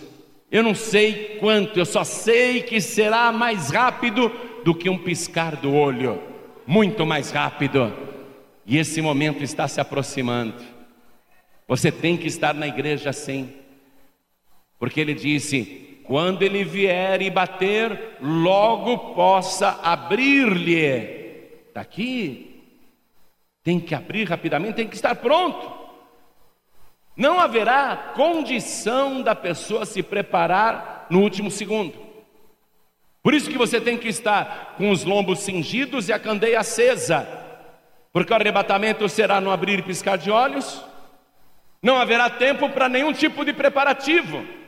Eu 0.52 0.62
não 0.62 0.76
sei 0.76 1.38
quanto, 1.40 1.80
eu 1.80 1.86
só 1.86 2.04
sei 2.04 2.62
que 2.62 2.80
será 2.80 3.32
mais 3.32 3.72
rápido 3.72 4.32
do 4.64 4.76
que 4.76 4.88
um 4.88 5.00
piscar 5.00 5.56
do 5.56 5.74
olho. 5.74 6.22
Muito 6.68 7.04
mais 7.04 7.32
rápido. 7.32 7.92
E 8.64 8.78
esse 8.78 9.02
momento 9.02 9.44
está 9.44 9.68
se 9.68 9.82
aproximando. 9.82 10.54
Você 11.68 11.92
tem 11.92 12.16
que 12.16 12.28
estar 12.28 12.54
na 12.54 12.68
igreja 12.68 13.10
assim 13.10 13.63
porque 14.84 15.00
ele 15.00 15.14
disse: 15.14 16.02
quando 16.04 16.42
ele 16.42 16.66
vier 16.66 17.22
e 17.22 17.30
bater, 17.30 18.18
logo 18.20 19.14
possa 19.14 19.80
abrir-lhe. 19.82 21.62
Está 21.70 21.80
aqui. 21.80 22.62
Tem 23.64 23.80
que 23.80 23.96
abrir 23.96 24.28
rapidamente, 24.28 24.76
tem 24.76 24.88
que 24.90 24.96
estar 24.96 25.16
pronto. 25.16 25.72
Não 27.16 27.40
haverá 27.40 28.12
condição 28.14 29.22
da 29.22 29.34
pessoa 29.34 29.86
se 29.86 30.04
preparar 30.04 31.08
no 31.10 31.22
último 31.22 31.50
segundo. 31.50 31.94
Por 33.22 33.34
isso 33.34 33.50
que 33.50 33.58
você 33.58 33.80
tem 33.80 33.98
que 33.98 34.10
estar 34.10 34.76
com 34.78 34.90
os 34.90 35.06
lombos 35.06 35.40
cingidos 35.40 36.10
e 36.10 36.12
a 36.12 36.20
candeia 36.20 36.60
acesa, 36.60 37.26
porque 38.12 38.34
o 38.34 38.36
arrebatamento 38.36 39.08
será 39.08 39.40
no 39.40 39.50
abrir 39.50 39.80
e 39.80 39.84
piscar 39.84 40.18
de 40.18 40.30
olhos, 40.30 40.84
não 41.82 41.96
haverá 41.96 42.30
tempo 42.30 42.68
para 42.68 42.90
nenhum 42.90 43.14
tipo 43.14 43.46
de 43.46 43.54
preparativo. 43.54 44.62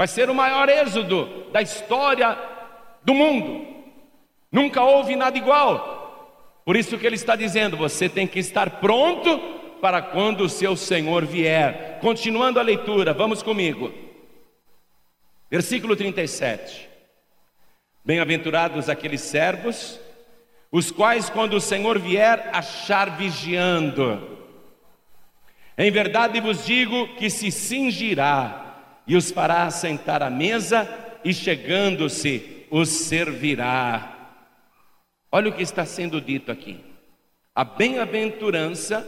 Vai 0.00 0.08
ser 0.08 0.30
o 0.30 0.34
maior 0.34 0.66
êxodo 0.70 1.28
da 1.52 1.60
história 1.60 2.34
do 3.04 3.12
mundo. 3.12 3.66
Nunca 4.50 4.82
houve 4.82 5.14
nada 5.14 5.36
igual. 5.36 6.62
Por 6.64 6.74
isso 6.74 6.96
que 6.96 7.06
ele 7.06 7.16
está 7.16 7.36
dizendo: 7.36 7.76
você 7.76 8.08
tem 8.08 8.26
que 8.26 8.38
estar 8.38 8.80
pronto 8.80 9.38
para 9.78 10.00
quando 10.00 10.40
o 10.40 10.48
seu 10.48 10.74
senhor 10.74 11.26
vier. 11.26 11.98
Continuando 12.00 12.58
a 12.58 12.62
leitura, 12.62 13.12
vamos 13.12 13.42
comigo. 13.42 13.92
Versículo 15.50 15.94
37. 15.94 16.88
Bem-aventurados 18.02 18.88
aqueles 18.88 19.20
servos, 19.20 20.00
os 20.72 20.90
quais, 20.90 21.28
quando 21.28 21.58
o 21.58 21.60
Senhor 21.60 21.98
vier, 21.98 22.48
achar 22.54 23.18
vigiando. 23.18 24.38
Em 25.76 25.90
verdade 25.90 26.40
vos 26.40 26.64
digo 26.64 27.06
que 27.16 27.28
se 27.28 27.50
cingirá 27.50 28.69
e 29.06 29.16
os 29.16 29.30
fará 29.30 29.70
sentar 29.70 30.22
à 30.22 30.30
mesa, 30.30 30.88
e 31.24 31.34
chegando-se, 31.34 32.66
os 32.70 32.88
servirá. 32.88 34.36
Olha 35.32 35.50
o 35.50 35.52
que 35.52 35.62
está 35.62 35.84
sendo 35.84 36.20
dito 36.20 36.50
aqui. 36.50 36.84
A 37.54 37.64
bem-aventurança 37.64 39.06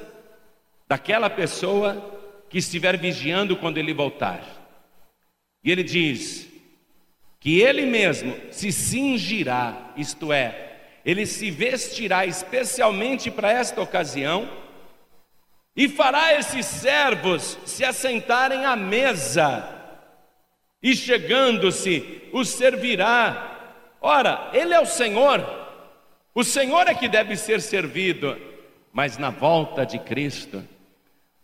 daquela 0.89 1.31
pessoa 1.31 2.45
que 2.49 2.59
estiver 2.59 2.99
vigiando 2.99 3.57
quando 3.57 3.79
ele 3.79 3.95
voltar. 3.95 4.43
E 5.65 5.71
ele 5.71 5.83
diz: 5.83 6.53
que 7.43 7.61
ele 7.61 7.87
mesmo 7.87 8.37
se 8.53 8.71
cingirá, 8.71 9.93
isto 9.97 10.33
é, 10.33 10.77
ele 11.05 11.27
se 11.27 11.51
vestirá 11.51 12.25
especialmente 12.25 13.33
para 13.33 13.51
esta 13.51 13.81
ocasião, 13.81 14.49
e 15.75 15.89
fará 15.89 16.39
esses 16.39 16.65
servos 16.67 17.59
se 17.67 17.85
assentarem 17.85 18.65
à 18.65 18.77
mesa, 18.77 19.69
e 20.83 20.95
chegando-se, 20.97 22.23
os 22.33 22.49
servirá. 22.49 23.77
Ora, 24.01 24.51
ele 24.53 24.75
é 24.75 24.81
o 24.81 24.87
Senhor, 24.87 25.63
o 26.35 26.43
Senhor 26.43 26.89
é 26.89 26.95
que 26.95 27.09
deve 27.09 27.37
ser 27.37 27.61
servido, 27.61 28.37
mas 28.93 29.19
na 29.19 29.31
volta 29.31 29.85
de 29.85 29.99
Cristo, 29.99 30.63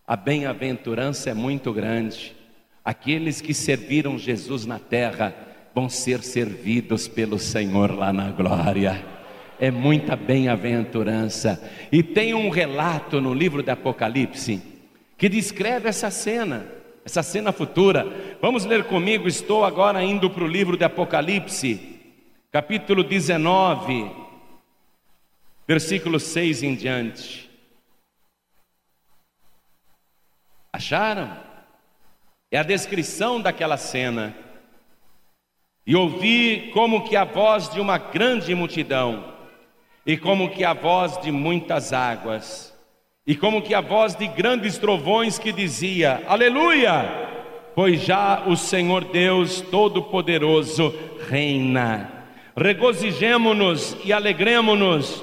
a 0.07 0.17
bem-aventurança 0.17 1.29
é 1.29 1.35
muito 1.35 1.73
grande. 1.73 2.35
Aqueles 2.83 3.43
que 3.43 3.53
serviram 3.53 4.19
Jesus 4.19 4.65
na 4.65 4.79
terra, 4.79 5.35
vão 5.75 5.89
ser 5.89 6.23
servidos 6.23 7.07
pelo 7.07 7.39
Senhor 7.39 7.95
lá 7.95 8.13
na 8.13 8.31
glória. 8.31 9.05
É 9.61 9.71
muita 9.71 10.17
bem-aventurança. 10.17 11.63
E 11.93 12.03
tem 12.03 12.33
um 12.33 12.49
relato 12.49 13.21
no 13.21 13.35
livro 13.35 13.63
de 13.63 13.71
Apocalipse 13.71 14.63
que 15.19 15.29
descreve 15.29 15.89
essa 15.89 16.11
cena, 16.11 16.67
essa 17.09 17.23
cena 17.23 17.53
futura. 17.53 18.37
Vamos 18.39 18.67
ler 18.67 18.85
comigo, 18.85 19.27
estou 19.27 19.65
agora 19.65 20.03
indo 20.05 20.29
para 20.29 20.45
o 20.45 20.47
livro 20.47 20.77
de 20.77 20.85
Apocalipse, 20.85 21.99
capítulo 22.53 23.03
19, 23.03 24.11
versículo 25.67 26.21
6 26.21 26.63
em 26.63 26.75
diante. 26.75 27.51
Acharam? 30.71 31.35
É 32.51 32.59
a 32.59 32.63
descrição 32.63 33.41
daquela 33.41 33.79
cena. 33.79 34.37
E 35.87 35.97
ouvi 35.97 36.71
como 36.75 37.09
que 37.09 37.17
a 37.17 37.25
voz 37.25 37.71
de 37.71 37.81
uma 37.81 37.97
grande 37.97 38.55
multidão, 38.55 39.33
e 40.05 40.19
como 40.19 40.51
que 40.51 40.63
a 40.63 40.75
voz 40.75 41.19
de 41.23 41.33
muitas 41.33 41.95
águas, 41.95 42.78
e 43.29 43.37
como 43.37 43.61
que 43.61 43.75
a 43.75 43.83
voz 43.83 44.15
de 44.15 44.27
grandes 44.27 44.79
trovões 44.79 45.39
que 45.39 45.53
dizia: 45.53 46.23
Aleluia! 46.27 47.27
Pois 47.75 48.01
já 48.01 48.45
o 48.47 48.57
Senhor 48.57 49.05
Deus 49.05 49.61
Todo-Poderoso 49.61 50.95
reina. 51.29 52.11
Regozijemo-nos 52.57 53.99
e 54.03 54.15
alegremo-nos 54.15 55.23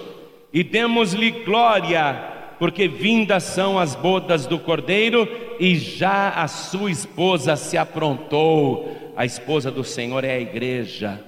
e 0.54 0.64
demos-lhe 0.64 1.32
glória, 1.32 2.14
porque 2.60 2.88
vindas 2.88 3.42
são 3.44 3.80
as 3.80 3.96
bodas 3.96 4.46
do 4.46 4.60
Cordeiro 4.60 5.28
e 5.60 5.76
já 5.76 6.30
a 6.30 6.48
sua 6.48 6.92
esposa 6.92 7.56
se 7.56 7.76
aprontou 7.76 9.14
a 9.18 9.26
esposa 9.26 9.72
do 9.72 9.84
Senhor 9.84 10.24
é 10.24 10.36
a 10.36 10.40
igreja. 10.40 11.20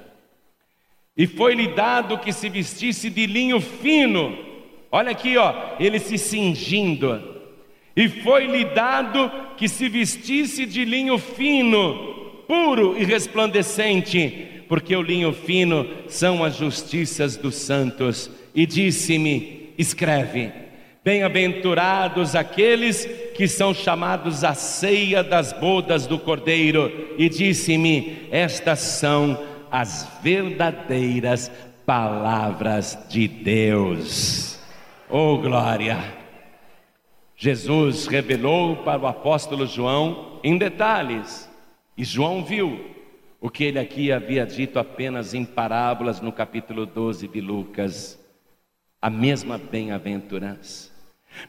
E 1.18 1.26
foi-lhe 1.26 1.70
dado 1.70 2.20
que 2.20 2.32
se 2.32 2.48
vestisse 2.48 3.10
de 3.10 3.26
linho 3.26 3.60
fino. 3.60 4.47
Olha 4.92 5.12
aqui, 5.12 5.38
ó, 5.38 5.54
ele 5.80 6.00
se 6.00 6.18
cingindo. 6.18 7.36
E 7.96 8.08
foi-lhe 8.08 8.66
dado 8.66 9.32
que 9.58 9.68
se 9.68 9.90
vestisse 9.90 10.66
de 10.66 10.86
linho 10.86 11.18
fino, 11.18 12.44
puro 12.48 12.96
e 12.98 13.04
resplandecente, 13.04 14.64
porque 14.70 14.96
o 14.96 15.02
linho 15.02 15.34
fino 15.34 15.88
são 16.08 16.44
as 16.44 16.56
justiças 16.56 17.36
dos 17.36 17.56
santos. 17.56 18.30
E 18.54 18.66
disse-me: 18.66 19.72
Escreve 19.78 20.52
Bem-aventurados 21.08 22.36
aqueles 22.36 23.06
que 23.34 23.48
são 23.48 23.74
chamados 23.74 24.44
à 24.44 24.54
ceia 24.54 25.24
das 25.24 25.54
bodas 25.54 26.06
do 26.06 26.20
Cordeiro. 26.20 27.16
E 27.18 27.30
disse-me: 27.30 28.28
Estas 28.30 28.80
são 28.80 29.42
as 29.72 30.06
verdadeiras 30.22 31.50
palavras 31.86 33.00
de 33.08 33.26
Deus. 33.26 34.57
Oh 35.10 35.38
glória! 35.38 35.98
Jesus 37.34 38.08
revelou 38.08 38.76
para 38.78 39.00
o 39.00 39.08
apóstolo 39.08 39.66
João 39.66 40.42
em 40.44 40.58
detalhes, 40.58 41.50
e 41.96 42.04
João 42.04 42.44
viu 42.44 42.94
o 43.40 43.50
que 43.50 43.64
ele 43.64 43.80
aqui 43.80 44.12
havia 44.12 44.46
dito 44.46 44.78
apenas 44.78 45.34
em 45.34 45.46
parábolas 45.46 46.20
no 46.20 46.32
capítulo 46.34 46.86
12 46.86 47.26
de 47.30 47.40
Lucas, 47.40 48.20
a 49.02 49.10
mesma 49.10 49.58
bem-aventurança. 49.58 50.92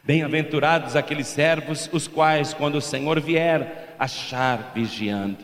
Bem-aventurados 0.05 0.95
aqueles 0.95 1.27
servos, 1.27 1.89
os 1.91 2.07
quais, 2.07 2.53
quando 2.53 2.75
o 2.75 2.81
Senhor 2.81 3.19
vier, 3.19 3.95
achar 3.99 4.71
vigiando. 4.73 5.43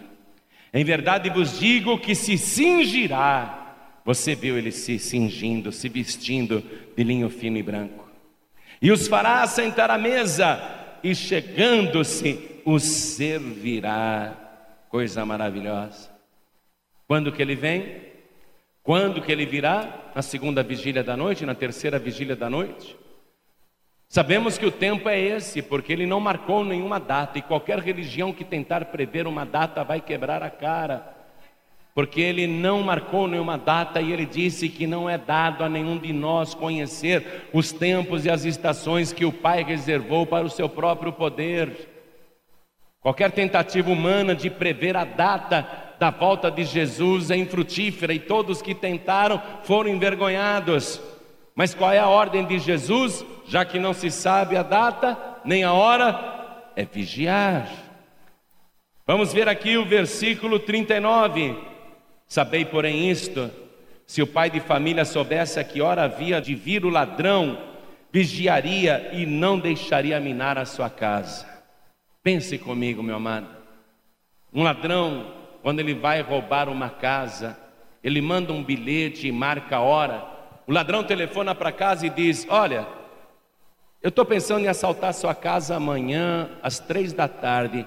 Em 0.73 0.85
verdade 0.85 1.29
vos 1.29 1.59
digo 1.59 1.99
que 1.99 2.15
se 2.15 2.37
cingirá. 2.37 3.75
Você 4.05 4.35
viu 4.35 4.57
ele 4.57 4.71
se 4.71 4.99
cingindo, 4.99 5.71
se 5.71 5.89
vestindo 5.89 6.63
de 6.95 7.03
linho 7.03 7.29
fino 7.29 7.57
e 7.57 7.63
branco. 7.63 8.04
E 8.81 8.91
os 8.91 9.07
fará 9.07 9.45
sentar 9.47 9.89
à 9.89 9.97
mesa, 9.97 10.59
e 11.03 11.13
chegando-se, 11.15 12.61
os 12.65 12.83
servirá. 12.83 14.33
Coisa 14.89 15.25
maravilhosa. 15.25 16.09
Quando 17.07 17.31
que 17.31 17.41
ele 17.41 17.55
vem? 17.55 18.01
Quando 18.81 19.21
que 19.21 19.31
ele 19.31 19.45
virá? 19.45 20.11
Na 20.15 20.21
segunda 20.21 20.63
vigília 20.63 21.03
da 21.03 21.17
noite, 21.17 21.45
na 21.45 21.55
terceira 21.55 21.99
vigília 21.99 22.35
da 22.35 22.49
noite? 22.49 22.95
Sabemos 24.07 24.57
que 24.57 24.65
o 24.65 24.71
tempo 24.71 25.09
é 25.09 25.19
esse, 25.19 25.61
porque 25.61 25.91
ele 25.91 26.05
não 26.05 26.19
marcou 26.19 26.63
nenhuma 26.63 26.99
data, 26.99 27.37
e 27.37 27.41
qualquer 27.41 27.79
religião 27.79 28.31
que 28.31 28.45
tentar 28.45 28.85
prever 28.85 29.27
uma 29.27 29.45
data 29.45 29.83
vai 29.83 29.99
quebrar 29.99 30.41
a 30.43 30.49
cara, 30.49 31.14
porque 31.95 32.19
ele 32.19 32.45
não 32.45 32.83
marcou 32.83 33.25
nenhuma 33.25 33.57
data 33.57 34.01
e 34.01 34.11
ele 34.11 34.25
disse 34.25 34.67
que 34.67 34.85
não 34.85 35.09
é 35.09 35.17
dado 35.17 35.63
a 35.63 35.69
nenhum 35.69 35.97
de 35.97 36.11
nós 36.11 36.53
conhecer 36.53 37.47
os 37.53 37.71
tempos 37.71 38.25
e 38.25 38.29
as 38.29 38.43
estações 38.43 39.13
que 39.13 39.23
o 39.23 39.31
Pai 39.31 39.63
reservou 39.63 40.25
para 40.25 40.45
o 40.45 40.49
seu 40.49 40.67
próprio 40.67 41.13
poder. 41.13 41.87
Qualquer 42.99 43.31
tentativa 43.31 43.89
humana 43.89 44.35
de 44.35 44.49
prever 44.49 44.97
a 44.97 45.05
data 45.05 45.65
da 45.97 46.09
volta 46.09 46.51
de 46.51 46.65
Jesus 46.65 47.31
é 47.31 47.37
infrutífera 47.37 48.13
e 48.13 48.19
todos 48.19 48.61
que 48.61 48.75
tentaram 48.75 49.41
foram 49.63 49.89
envergonhados. 49.89 51.01
Mas 51.55 51.73
qual 51.73 51.93
é 51.93 51.99
a 51.99 52.09
ordem 52.09 52.43
de 52.45 52.59
Jesus? 52.59 53.25
Já 53.47 53.63
que 53.63 53.79
não 53.79 53.93
se 53.93 54.11
sabe 54.11 54.57
a 54.57 54.63
data 54.63 55.17
nem 55.45 55.63
a 55.63 55.71
hora, 55.71 56.71
é 56.75 56.83
vigiar. 56.83 57.71
Vamos 59.07 59.31
ver 59.31 59.47
aqui 59.47 59.77
o 59.77 59.85
versículo 59.85 60.59
39. 60.59 61.74
Sabei, 62.27 62.65
porém, 62.65 63.09
isto: 63.09 63.51
se 64.05 64.21
o 64.21 64.27
pai 64.27 64.49
de 64.49 64.59
família 64.59 65.05
soubesse 65.05 65.59
a 65.59 65.63
que 65.63 65.81
hora 65.81 66.03
havia 66.03 66.41
de 66.41 66.55
vir 66.55 66.85
o 66.85 66.89
ladrão, 66.89 67.57
vigiaria 68.11 69.09
e 69.13 69.25
não 69.25 69.59
deixaria 69.59 70.19
minar 70.19 70.57
a 70.57 70.65
sua 70.65 70.89
casa. 70.89 71.45
Pense 72.23 72.57
comigo, 72.57 73.03
meu 73.03 73.15
amado. 73.15 73.47
Um 74.53 74.63
ladrão, 74.63 75.33
quando 75.61 75.79
ele 75.79 75.93
vai 75.93 76.21
roubar 76.21 76.69
uma 76.69 76.89
casa, 76.89 77.57
ele 78.03 78.21
manda 78.21 78.53
um 78.53 78.63
bilhete 78.63 79.27
e 79.27 79.31
marca 79.31 79.77
a 79.77 79.81
hora 79.81 80.35
o 80.67 80.71
ladrão 80.71 81.03
telefona 81.03 81.53
para 81.53 81.71
casa 81.71 82.07
e 82.07 82.09
diz: 82.09 82.45
Olha, 82.49 82.87
eu 84.01 84.09
estou 84.09 84.25
pensando 84.25 84.65
em 84.65 84.67
assaltar 84.67 85.13
sua 85.13 85.35
casa 85.35 85.75
amanhã 85.75 86.49
às 86.61 86.79
três 86.79 87.13
da 87.13 87.27
tarde. 87.27 87.85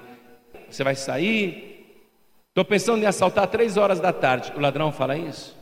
Você 0.69 0.83
vai 0.83 0.95
sair? 0.95 1.68
Estou 2.49 2.65
pensando 2.65 3.03
em 3.03 3.05
assaltar 3.05 3.47
três 3.47 3.77
horas 3.77 3.99
da 3.99 4.11
tarde. 4.11 4.51
O 4.55 4.59
ladrão 4.59 4.91
fala 4.91 5.17
isso. 5.17 5.57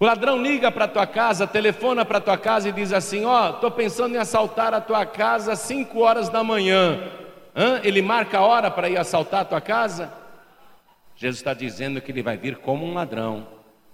O 0.00 0.04
ladrão 0.04 0.42
liga 0.42 0.70
para 0.70 0.88
tua 0.88 1.06
casa, 1.06 1.46
telefona 1.46 2.04
para 2.04 2.20
tua 2.20 2.36
casa 2.36 2.68
e 2.68 2.72
diz 2.72 2.92
assim: 2.92 3.24
Ó, 3.24 3.46
oh, 3.46 3.54
estou 3.54 3.70
pensando 3.70 4.14
em 4.14 4.18
assaltar 4.18 4.74
a 4.74 4.80
tua 4.80 5.06
casa 5.06 5.52
às 5.52 5.60
cinco 5.60 6.00
horas 6.00 6.28
da 6.28 6.42
manhã. 6.42 6.98
Hã? 7.54 7.80
Ele 7.84 8.02
marca 8.02 8.38
a 8.38 8.42
hora 8.42 8.70
para 8.70 8.88
ir 8.88 8.96
assaltar 8.96 9.42
a 9.42 9.44
tua 9.44 9.60
casa? 9.60 10.12
Jesus 11.14 11.38
está 11.38 11.54
dizendo 11.54 12.00
que 12.00 12.10
ele 12.10 12.22
vai 12.22 12.36
vir 12.36 12.56
como 12.56 12.84
um 12.84 12.94
ladrão. 12.94 13.46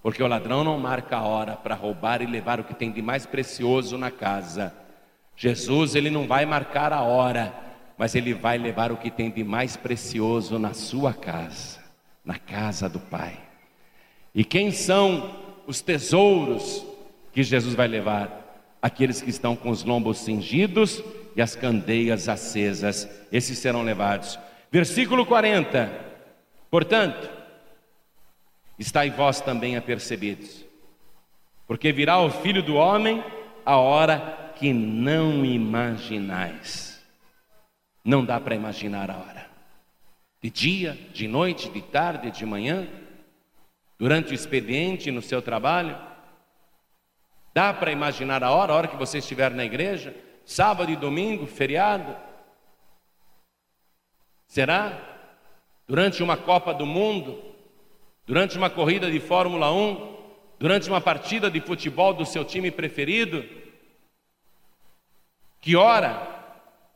Porque 0.03 0.23
o 0.23 0.29
ladrão 0.29 0.63
não 0.63 0.79
marca 0.79 1.17
a 1.17 1.25
hora 1.25 1.57
para 1.57 1.75
roubar 1.75 2.23
e 2.23 2.27
levar 2.27 2.61
o 2.61 2.65
que 2.65 2.73
tem 2.73 2.91
de 2.91 3.03
mais 3.03 3.27
precioso 3.27 3.99
na 3.99 4.11
casa. 4.11 4.73
Jesus, 5.37 5.95
ele 5.95 6.09
não 6.09 6.27
vai 6.27 6.47
marcar 6.47 6.93
a 6.93 7.03
hora, 7.03 7.53
mas 7.97 8.15
ele 8.15 8.33
vai 8.33 8.57
levar 8.59 8.91
o 8.91 8.97
que 8.97 9.11
tem 9.11 9.31
de 9.31 9.45
mais 9.45 9.77
precioso 9.77 10.59
na 10.59 10.73
sua 10.73 11.13
casa, 11.13 11.78
na 12.29 12.39
casa 12.39 12.91
do 12.91 13.01
Pai. 13.01 13.41
E 14.35 14.45
quem 14.45 14.71
são 14.71 15.35
os 15.67 15.81
tesouros 15.81 16.85
que 17.33 17.43
Jesus 17.43 17.75
vai 17.75 17.89
levar? 17.89 18.45
Aqueles 18.83 19.23
que 19.23 19.31
estão 19.31 19.57
com 19.57 19.71
os 19.71 19.83
lombos 19.83 20.19
cingidos 20.19 21.03
e 21.35 21.41
as 21.41 21.57
candeias 21.57 22.29
acesas, 22.29 23.09
esses 23.33 23.59
serão 23.59 23.83
levados. 23.83 24.39
Versículo 24.71 25.25
40. 25.25 25.91
Portanto, 26.71 27.31
estáis 28.79 29.15
vós 29.17 29.41
também 29.41 29.79
apercebidos, 29.79 30.67
porque 31.67 31.93
virá 31.93 32.19
o 32.19 32.31
filho 32.31 32.63
do 32.63 32.75
homem 32.75 33.25
a 33.65 33.79
hora 33.79 34.53
que 34.55 34.71
não 34.71 35.47
imaginais. 35.47 37.03
Não 38.05 38.23
dá 38.23 38.39
para 38.39 38.55
imaginar 38.55 39.11
a 39.11 39.17
hora. 39.17 39.48
De 40.41 40.51
dia, 40.51 40.97
de 41.13 41.27
noite, 41.27 41.69
de 41.69 41.83
tarde, 41.83 42.31
de 42.31 42.47
manhã, 42.47 42.89
durante 43.99 44.31
o 44.31 44.35
expediente, 44.35 45.11
no 45.11 45.21
seu 45.21 45.43
trabalho. 45.43 45.99
Dá 47.53 47.75
para 47.75 47.91
imaginar 47.91 48.45
a 48.45 48.53
hora, 48.53 48.73
a 48.73 48.77
hora 48.77 48.89
que 48.89 48.97
você 48.97 49.19
estiver 49.19 49.51
na 49.51 49.65
igreja, 49.65 50.15
sábado 50.45 50.93
e 50.93 50.97
domingo, 50.97 51.47
feriado. 51.47 52.17
Será? 54.47 54.97
Durante 55.87 56.23
uma 56.23 56.37
Copa 56.37 56.73
do 56.73 56.87
Mundo, 56.87 57.43
durante 58.25 58.57
uma 58.57 58.71
corrida 58.71 59.11
de 59.11 59.19
Fórmula 59.19 59.73
1, 59.73 60.19
durante 60.59 60.89
uma 60.89 61.01
partida 61.01 61.51
de 61.51 61.61
futebol 61.61 62.15
do 62.15 62.25
seu 62.25 62.45
time 62.45 62.71
preferido? 62.71 63.45
Que 65.61 65.75
hora? 65.75 66.37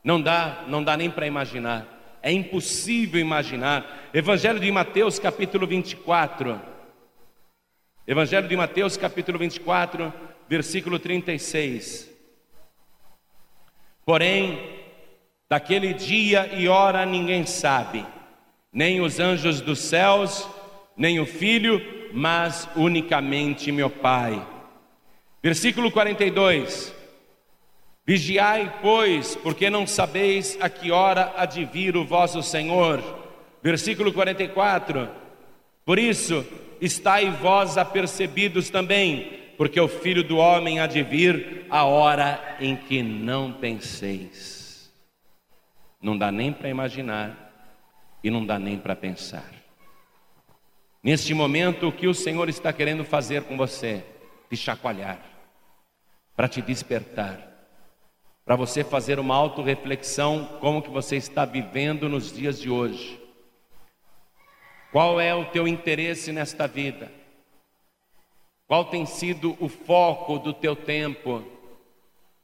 Não 0.03 0.21
dá, 0.21 0.63
não 0.67 0.83
dá 0.83 0.95
nem 0.95 1.11
para 1.11 1.27
imaginar. 1.27 1.92
É 2.23 2.31
impossível 2.31 3.19
imaginar. 3.19 4.09
Evangelho 4.13 4.57
de 4.57 4.71
Mateus, 4.71 5.19
capítulo 5.19 5.67
24. 5.67 6.59
Evangelho 8.07 8.47
de 8.47 8.55
Mateus, 8.55 8.95
capítulo 8.95 9.37
24, 9.37 10.13
versículo 10.47 10.97
36. 10.97 12.09
Porém, 14.05 14.57
daquele 15.49 15.93
dia 15.93 16.49
e 16.53 16.69
hora 16.69 17.05
ninguém 17.05 17.45
sabe, 17.45 18.05
nem 18.71 19.01
os 19.01 19.19
anjos 19.19 19.59
dos 19.59 19.79
céus, 19.79 20.49
nem 20.95 21.19
o 21.19 21.25
filho, 21.25 21.81
mas 22.13 22.69
unicamente 22.73 23.69
meu 23.69 23.89
Pai. 23.89 24.47
Versículo 25.41 25.91
42. 25.91 27.02
Vigiai, 28.05 28.79
pois, 28.81 29.33
porque 29.37 29.69
não 29.69 29.87
sabeis 29.87 30.57
a 30.59 30.69
que 30.69 30.91
hora 30.91 31.33
há 31.37 31.45
de 31.45 31.63
vir 31.63 31.95
o 31.95 32.03
vosso 32.03 32.43
Senhor. 32.43 33.01
Versículo 33.61 34.11
44. 34.11 35.09
Por 35.85 35.97
isso, 35.97 36.45
estai 36.81 37.29
vós 37.29 37.77
apercebidos 37.77 38.69
também, 38.69 39.53
porque 39.57 39.79
o 39.79 39.87
filho 39.87 40.21
do 40.21 40.35
homem 40.37 40.81
há 40.81 40.87
de 40.87 41.01
vir 41.01 41.65
a 41.69 41.85
hora 41.85 42.57
em 42.59 42.75
que 42.75 43.01
não 43.01 43.53
penseis. 43.53 44.91
Não 46.01 46.17
dá 46.17 46.29
nem 46.29 46.51
para 46.51 46.67
imaginar 46.67 47.53
e 48.21 48.29
não 48.29 48.45
dá 48.45 48.59
nem 48.59 48.77
para 48.77 48.97
pensar. 48.97 49.49
Neste 51.01 51.33
momento, 51.33 51.87
o 51.87 51.91
que 51.91 52.07
o 52.07 52.13
Senhor 52.13 52.49
está 52.49 52.73
querendo 52.73 53.05
fazer 53.05 53.43
com 53.43 53.55
você? 53.55 54.03
Te 54.49 54.57
chacoalhar, 54.57 55.19
para 56.35 56.49
te 56.49 56.61
despertar 56.61 57.52
para 58.45 58.55
você 58.55 58.83
fazer 58.83 59.19
uma 59.19 59.35
autorreflexão 59.35 60.57
como 60.59 60.81
que 60.81 60.89
você 60.89 61.15
está 61.15 61.45
vivendo 61.45 62.09
nos 62.09 62.31
dias 62.31 62.59
de 62.59 62.69
hoje. 62.69 63.21
Qual 64.91 65.19
é 65.19 65.33
o 65.33 65.45
teu 65.45 65.67
interesse 65.67 66.31
nesta 66.31 66.67
vida? 66.67 67.11
Qual 68.67 68.85
tem 68.85 69.05
sido 69.05 69.57
o 69.59 69.67
foco 69.67 70.37
do 70.37 70.53
teu 70.53 70.75
tempo? 70.75 71.43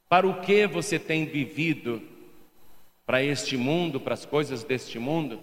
Para 0.08 0.26
o 0.26 0.40
que 0.40 0.66
você 0.66 0.98
tem 0.98 1.26
vivido? 1.26 2.02
Para 3.06 3.22
este 3.22 3.56
mundo, 3.56 4.00
para 4.00 4.14
as 4.14 4.24
coisas 4.24 4.64
deste 4.64 4.98
mundo? 4.98 5.40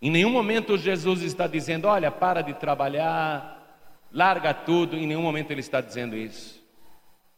Em 0.00 0.10
nenhum 0.10 0.30
momento 0.30 0.76
Jesus 0.76 1.22
está 1.22 1.46
dizendo: 1.46 1.88
olha, 1.88 2.10
para 2.10 2.42
de 2.42 2.54
trabalhar, 2.54 3.56
larga 4.12 4.52
tudo. 4.52 4.96
Em 4.96 5.06
nenhum 5.06 5.22
momento 5.22 5.50
ele 5.50 5.60
está 5.60 5.80
dizendo 5.80 6.16
isso. 6.16 6.62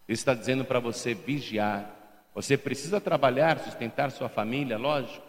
Ele 0.07 0.15
está 0.15 0.35
dizendo 0.35 0.65
para 0.65 0.81
você 0.81 1.15
vigiar, 1.15 1.98
você 2.35 2.57
precisa 2.57 3.01
trabalhar, 3.01 3.59
sustentar 3.59 4.11
sua 4.11 4.29
família, 4.29 4.79
lógico. 4.79 5.27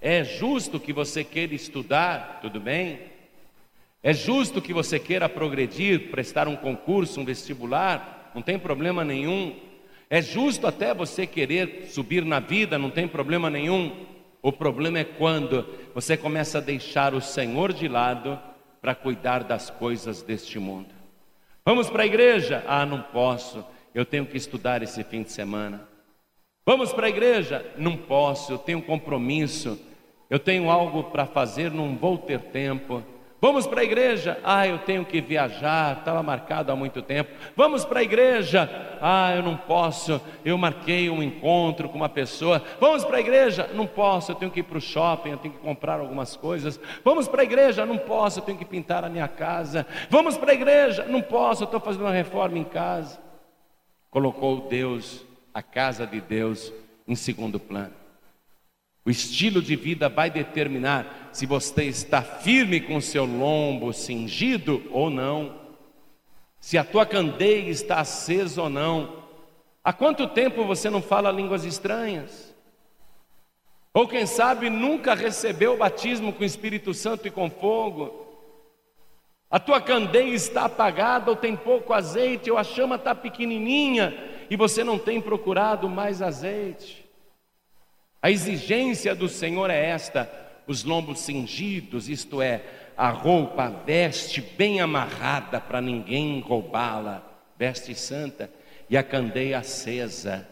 É 0.00 0.24
justo 0.24 0.80
que 0.80 0.92
você 0.92 1.22
queira 1.22 1.54
estudar, 1.54 2.40
tudo 2.42 2.60
bem? 2.60 3.00
É 4.02 4.12
justo 4.12 4.60
que 4.60 4.72
você 4.72 4.98
queira 4.98 5.28
progredir, 5.28 6.10
prestar 6.10 6.48
um 6.48 6.56
concurso, 6.56 7.20
um 7.20 7.24
vestibular, 7.24 8.32
não 8.34 8.42
tem 8.42 8.58
problema 8.58 9.04
nenhum. 9.04 9.54
É 10.10 10.20
justo 10.20 10.66
até 10.66 10.92
você 10.92 11.26
querer 11.26 11.86
subir 11.88 12.24
na 12.24 12.40
vida, 12.40 12.76
não 12.78 12.90
tem 12.90 13.06
problema 13.06 13.48
nenhum. 13.48 14.04
O 14.42 14.50
problema 14.50 14.98
é 14.98 15.04
quando 15.04 15.64
você 15.94 16.16
começa 16.16 16.58
a 16.58 16.60
deixar 16.60 17.14
o 17.14 17.20
Senhor 17.20 17.72
de 17.72 17.86
lado 17.86 18.38
para 18.80 18.94
cuidar 18.94 19.44
das 19.44 19.70
coisas 19.70 20.20
deste 20.20 20.58
mundo. 20.58 20.88
Vamos 21.64 21.88
para 21.88 22.02
a 22.02 22.06
igreja? 22.06 22.64
Ah, 22.66 22.84
não 22.84 23.00
posso, 23.00 23.64
eu 23.94 24.04
tenho 24.04 24.26
que 24.26 24.36
estudar 24.36 24.82
esse 24.82 25.04
fim 25.04 25.22
de 25.22 25.30
semana. 25.30 25.91
Vamos 26.64 26.92
para 26.92 27.06
a 27.06 27.10
igreja? 27.10 27.66
Não 27.76 27.96
posso, 27.96 28.52
eu 28.52 28.58
tenho 28.58 28.78
um 28.78 28.82
compromisso, 28.82 29.80
eu 30.30 30.38
tenho 30.38 30.70
algo 30.70 31.04
para 31.04 31.26
fazer, 31.26 31.72
não 31.72 31.96
vou 31.96 32.16
ter 32.16 32.38
tempo. 32.38 33.02
Vamos 33.40 33.66
para 33.66 33.80
a 33.80 33.84
igreja? 33.84 34.38
Ah, 34.44 34.68
eu 34.68 34.78
tenho 34.78 35.04
que 35.04 35.20
viajar, 35.20 35.98
estava 35.98 36.22
marcado 36.22 36.70
há 36.70 36.76
muito 36.76 37.02
tempo. 37.02 37.32
Vamos 37.56 37.84
para 37.84 37.98
a 37.98 38.02
igreja? 38.04 38.70
Ah, 39.00 39.34
eu 39.34 39.42
não 39.42 39.56
posso, 39.56 40.20
eu 40.44 40.56
marquei 40.56 41.10
um 41.10 41.20
encontro 41.20 41.88
com 41.88 41.96
uma 41.96 42.08
pessoa. 42.08 42.62
Vamos 42.78 43.04
para 43.04 43.16
a 43.16 43.20
igreja? 43.20 43.68
Não 43.74 43.84
posso, 43.84 44.30
eu 44.30 44.36
tenho 44.36 44.52
que 44.52 44.60
ir 44.60 44.62
para 44.62 44.78
o 44.78 44.80
shopping, 44.80 45.30
eu 45.30 45.38
tenho 45.38 45.54
que 45.54 45.60
comprar 45.60 45.98
algumas 45.98 46.36
coisas. 46.36 46.78
Vamos 47.02 47.26
para 47.26 47.40
a 47.40 47.44
igreja? 47.44 47.84
Não 47.84 47.98
posso, 47.98 48.38
eu 48.38 48.44
tenho 48.44 48.56
que 48.56 48.64
pintar 48.64 49.02
a 49.02 49.08
minha 49.08 49.26
casa. 49.26 49.84
Vamos 50.08 50.36
para 50.36 50.52
a 50.52 50.54
igreja? 50.54 51.04
Não 51.06 51.20
posso, 51.20 51.64
eu 51.64 51.66
estou 51.66 51.80
fazendo 51.80 52.02
uma 52.02 52.12
reforma 52.12 52.56
em 52.56 52.64
casa. 52.64 53.20
Colocou 54.08 54.68
Deus 54.68 55.26
a 55.52 55.62
casa 55.62 56.06
de 56.06 56.20
Deus 56.20 56.72
em 57.06 57.14
segundo 57.14 57.58
plano. 57.58 57.94
O 59.04 59.10
estilo 59.10 59.60
de 59.60 59.74
vida 59.74 60.08
vai 60.08 60.30
determinar 60.30 61.30
se 61.32 61.44
você 61.44 61.84
está 61.84 62.22
firme 62.22 62.80
com 62.80 63.00
seu 63.00 63.24
lombo 63.24 63.92
cingido 63.92 64.82
ou 64.90 65.10
não, 65.10 65.60
se 66.60 66.78
a 66.78 66.84
tua 66.84 67.04
candeia 67.04 67.68
está 67.68 67.98
acesa 67.98 68.62
ou 68.62 68.70
não. 68.70 69.24
Há 69.82 69.92
quanto 69.92 70.28
tempo 70.28 70.64
você 70.64 70.88
não 70.88 71.02
fala 71.02 71.32
línguas 71.32 71.64
estranhas? 71.64 72.54
Ou 73.92 74.06
quem 74.06 74.24
sabe 74.24 74.70
nunca 74.70 75.14
recebeu 75.14 75.74
o 75.74 75.78
batismo 75.78 76.32
com 76.32 76.42
o 76.42 76.46
Espírito 76.46 76.94
Santo 76.94 77.26
e 77.26 77.30
com 77.30 77.50
fogo? 77.50 78.22
A 79.50 79.58
tua 79.58 79.80
candeia 79.80 80.32
está 80.32 80.64
apagada 80.64 81.30
ou 81.30 81.36
tem 81.36 81.54
pouco 81.54 81.92
azeite, 81.92 82.50
ou 82.50 82.56
a 82.56 82.64
chama 82.64 82.94
está 82.94 83.14
pequenininha, 83.14 84.31
e 84.52 84.56
você 84.56 84.84
não 84.84 84.98
tem 84.98 85.18
procurado 85.18 85.88
mais 85.88 86.20
azeite. 86.20 87.02
A 88.20 88.30
exigência 88.30 89.14
do 89.14 89.26
Senhor 89.26 89.70
é 89.70 89.86
esta: 89.86 90.30
os 90.66 90.84
lombos 90.84 91.20
cingidos, 91.20 92.06
isto 92.06 92.42
é, 92.42 92.62
a 92.94 93.08
roupa, 93.08 93.64
a 93.64 93.70
veste 93.70 94.42
bem 94.42 94.82
amarrada 94.82 95.58
para 95.58 95.80
ninguém 95.80 96.38
roubá-la, 96.40 97.22
veste 97.56 97.94
santa, 97.94 98.52
e 98.90 98.96
a 98.98 99.02
candeia 99.02 99.60
acesa. 99.60 100.46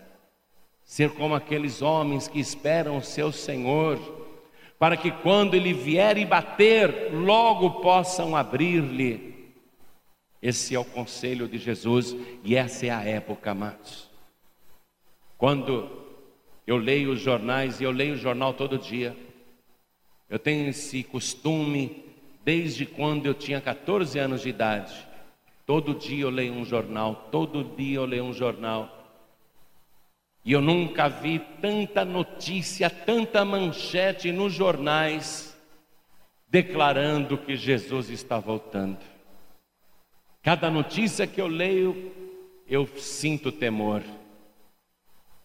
Ser 0.82 1.10
como 1.10 1.34
aqueles 1.34 1.82
homens 1.82 2.26
que 2.26 2.40
esperam 2.40 2.96
o 2.96 3.02
seu 3.02 3.30
Senhor, 3.30 3.98
para 4.78 4.96
que 4.96 5.10
quando 5.10 5.52
ele 5.52 5.74
vier 5.74 6.16
e 6.16 6.24
bater, 6.24 7.12
logo 7.12 7.82
possam 7.82 8.34
abrir-lhe 8.34 9.29
esse 10.42 10.74
é 10.74 10.78
o 10.78 10.84
conselho 10.84 11.46
de 11.46 11.58
Jesus 11.58 12.16
e 12.42 12.56
essa 12.56 12.86
é 12.86 12.90
a 12.90 13.02
época, 13.02 13.50
amados. 13.50 14.08
Quando 15.36 15.90
eu 16.66 16.76
leio 16.76 17.12
os 17.12 17.20
jornais, 17.20 17.80
e 17.80 17.84
eu 17.84 17.90
leio 17.90 18.14
o 18.14 18.18
jornal 18.18 18.54
todo 18.54 18.78
dia, 18.78 19.16
eu 20.28 20.38
tenho 20.38 20.68
esse 20.68 21.02
costume 21.02 22.04
desde 22.44 22.86
quando 22.86 23.26
eu 23.26 23.34
tinha 23.34 23.60
14 23.60 24.18
anos 24.18 24.42
de 24.42 24.48
idade. 24.48 24.94
Todo 25.66 25.94
dia 25.94 26.22
eu 26.22 26.30
leio 26.30 26.52
um 26.52 26.64
jornal, 26.64 27.28
todo 27.30 27.64
dia 27.76 27.96
eu 27.96 28.04
leio 28.04 28.24
um 28.24 28.32
jornal. 28.32 28.96
E 30.44 30.52
eu 30.52 30.60
nunca 30.60 31.08
vi 31.08 31.38
tanta 31.60 32.04
notícia, 32.04 32.88
tanta 32.88 33.44
manchete 33.44 34.32
nos 34.32 34.52
jornais 34.52 35.50
declarando 36.48 37.38
que 37.38 37.56
Jesus 37.56 38.08
está 38.10 38.38
voltando. 38.38 39.09
Cada 40.42 40.70
notícia 40.70 41.26
que 41.26 41.40
eu 41.40 41.46
leio, 41.46 42.12
eu 42.66 42.88
sinto 42.96 43.52
temor. 43.52 44.02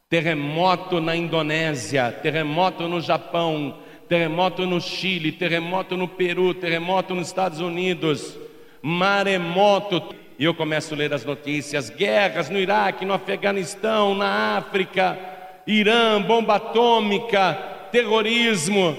terremoto 0.07 1.01
na 1.01 1.15
Indonésia, 1.15 2.11
terremoto 2.11 2.87
no 2.87 3.01
Japão, 3.01 3.79
terremoto 4.07 4.65
no 4.65 4.79
Chile, 4.79 5.31
terremoto 5.31 5.97
no 5.97 6.07
Peru, 6.07 6.53
terremoto 6.53 7.13
nos 7.13 7.27
Estados 7.27 7.59
Unidos, 7.59 8.37
maremoto. 8.81 10.15
E 10.39 10.45
eu 10.45 10.53
começo 10.53 10.93
a 10.93 10.97
ler 10.97 11.13
as 11.13 11.25
notícias: 11.25 11.89
guerras 11.89 12.49
no 12.49 12.57
Iraque, 12.57 13.03
no 13.03 13.13
Afeganistão, 13.13 14.15
na 14.15 14.57
África, 14.57 15.19
Irã, 15.67 16.21
bomba 16.21 16.55
atômica, 16.55 17.53
terrorismo, 17.91 18.95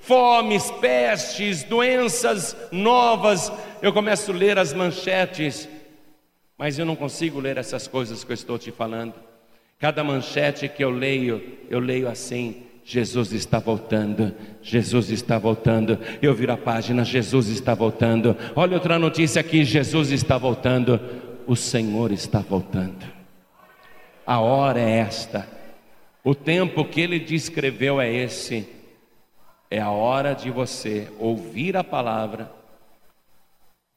fomes, 0.00 0.70
pestes, 0.72 1.62
doenças 1.62 2.56
novas. 2.72 3.52
Eu 3.80 3.92
começo 3.92 4.32
a 4.32 4.34
ler 4.34 4.58
as 4.58 4.72
manchetes, 4.72 5.68
mas 6.58 6.78
eu 6.78 6.84
não 6.84 6.96
consigo 6.96 7.40
ler 7.40 7.56
essas 7.56 7.86
coisas 7.86 8.24
que 8.24 8.30
eu 8.30 8.34
estou 8.34 8.58
te 8.58 8.70
falando. 8.70 9.14
Cada 9.78 10.04
manchete 10.04 10.68
que 10.68 10.84
eu 10.84 10.90
leio, 10.90 11.42
eu 11.70 11.80
leio 11.80 12.08
assim: 12.08 12.64
Jesus 12.84 13.32
está 13.32 13.58
voltando, 13.58 14.34
Jesus 14.60 15.10
está 15.10 15.38
voltando. 15.38 15.98
Eu 16.20 16.34
viro 16.34 16.52
a 16.52 16.56
página, 16.56 17.04
Jesus 17.04 17.48
está 17.48 17.74
voltando. 17.74 18.36
Olha 18.54 18.74
outra 18.74 18.98
notícia 18.98 19.40
aqui: 19.40 19.64
Jesus 19.64 20.10
está 20.10 20.36
voltando. 20.36 21.00
O 21.46 21.56
Senhor 21.56 22.12
está 22.12 22.40
voltando. 22.40 23.04
A 24.26 24.38
hora 24.38 24.80
é 24.80 24.98
esta. 24.98 25.48
O 26.22 26.34
tempo 26.34 26.84
que 26.84 27.00
ele 27.00 27.18
descreveu 27.18 28.00
é 28.00 28.12
esse. 28.12 28.79
É 29.70 29.80
a 29.80 29.90
hora 29.90 30.34
de 30.34 30.50
você 30.50 31.08
ouvir 31.18 31.76
a 31.76 31.84
palavra, 31.84 32.52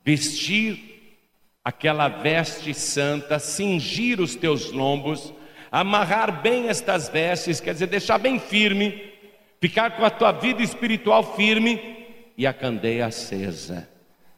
vestir 0.05 1.17
aquela 1.63 2.07
veste 2.07 2.74
santa, 2.74 3.39
cingir 3.39 4.21
os 4.21 4.36
teus 4.36 4.71
lombos 4.71 5.34
amarrar 5.74 6.43
bem 6.43 6.69
estas 6.69 7.09
vestes, 7.09 7.59
quer 7.59 7.74
dizer, 7.74 7.88
deixar 7.88 8.19
bem 8.19 8.39
firme, 8.39 9.11
ficar 9.59 9.97
com 9.97 10.05
a 10.05 10.09
tua 10.11 10.32
vida 10.32 10.61
espiritual 10.61 11.36
firme 11.36 12.05
e 12.38 12.45
a 12.45 12.53
candeia 12.53 13.07
acesa, 13.07 13.89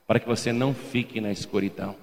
para 0.08 0.18
que 0.18 0.26
você 0.26 0.54
não 0.54 0.74
fique 0.74 1.20
na 1.20 1.34
escuridão. 1.34 1.98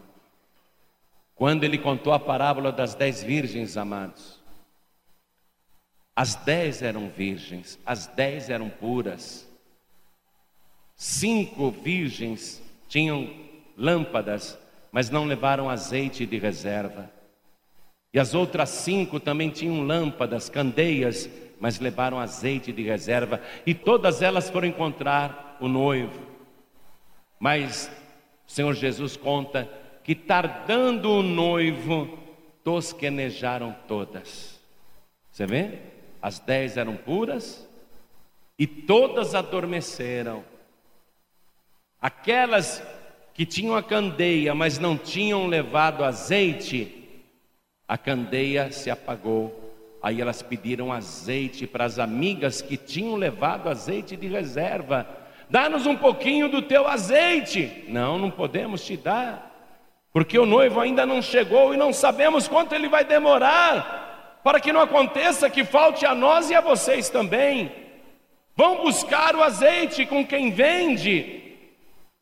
Quando 1.35 1.65
ele 1.65 1.79
contou 1.79 2.13
a 2.13 2.21
parábola 2.21 2.71
das 2.71 2.95
dez 2.95 3.23
virgens, 3.23 3.79
amados, 3.79 4.42
as 6.15 6.35
dez 6.35 6.83
eram 6.83 7.09
virgens, 7.09 7.79
as 7.87 8.07
dez 8.07 8.51
eram 8.51 8.69
puras, 8.69 9.49
cinco 10.95 11.71
virgens 11.71 12.63
tinham 12.89 13.35
lâmpadas, 13.77 14.59
mas 14.91 15.09
não 15.09 15.25
levaram 15.25 15.71
azeite 15.71 16.27
de 16.27 16.39
reserva. 16.39 17.11
E 18.13 18.21
as 18.21 18.35
outras 18.35 18.69
cinco 18.69 19.19
também 19.19 19.49
tinham 19.49 19.83
lâmpadas, 19.83 20.51
candeias, 20.51 21.31
mas 21.59 21.81
levaram 21.81 22.19
azeite 22.19 22.71
de 22.73 22.83
reserva. 22.83 23.41
E 23.65 23.73
todas 23.73 24.21
elas 24.21 24.51
foram 24.51 24.69
encontrar 24.69 25.57
o 25.61 25.69
noivo. 25.69 26.21
Mas 27.41 27.91
o 28.47 28.51
Senhor 28.51 28.75
Jesus 28.75 29.17
conta 29.17 29.67
que, 30.05 30.15
tardando 30.15 31.11
o 31.11 31.23
noivo, 31.23 32.19
tosquenejaram 32.63 33.75
todas. 33.89 34.61
Você 35.31 35.47
vê? 35.47 35.92
As 36.23 36.39
dez 36.39 36.77
eram 36.77 36.97
puras 36.97 37.69
e 38.57 38.67
todas 38.67 39.35
adormeceram. 39.35 40.45
Aquelas 42.01 42.83
que 43.35 43.45
tinham 43.45 43.75
a 43.75 43.83
candeia, 43.83 44.55
mas 44.55 44.79
não 44.79 44.97
tinham 44.97 45.47
levado 45.47 46.05
azeite, 46.05 47.25
a 47.89 47.99
candeia 47.99 48.71
se 48.71 48.89
apagou. 48.89 49.59
Aí 50.03 50.21
elas 50.21 50.43
pediram 50.43 50.93
azeite 50.93 51.67
para 51.67 51.85
as 51.85 51.99
amigas 51.99 52.63
que 52.63 52.77
tinham 52.77 53.15
levado 53.17 53.69
azeite 53.69 54.17
de 54.17 54.27
reserva. 54.27 55.07
Dá-nos 55.49 55.87
um 55.87 55.97
pouquinho 55.97 56.49
do 56.49 56.63
teu 56.63 56.89
azeite. 56.89 57.85
Não, 57.89 58.19
não 58.19 58.31
podemos 58.31 58.85
te 58.85 58.97
dar, 58.97 59.53
porque 60.13 60.39
o 60.39 60.47
noivo 60.47 60.81
ainda 60.81 61.07
não 61.07 61.23
chegou 61.23 61.73
e 61.73 61.77
não 61.77 61.93
sabemos 61.93 62.49
quanto 62.49 62.75
ele 62.75 62.89
vai 62.89 63.05
demorar, 63.05 64.02
para 64.43 64.61
que 64.61 64.73
não 64.73 64.81
aconteça 64.81 65.51
que 65.51 65.65
falte 65.65 66.05
a 66.05 66.15
nós 66.15 66.51
e 66.51 66.55
a 66.55 66.61
vocês 66.61 67.09
também. 67.09 67.73
Vão 68.57 68.83
buscar 68.83 69.35
o 69.35 69.43
azeite 69.43 70.05
com 70.07 70.27
quem 70.27 70.51
vende. 70.51 71.57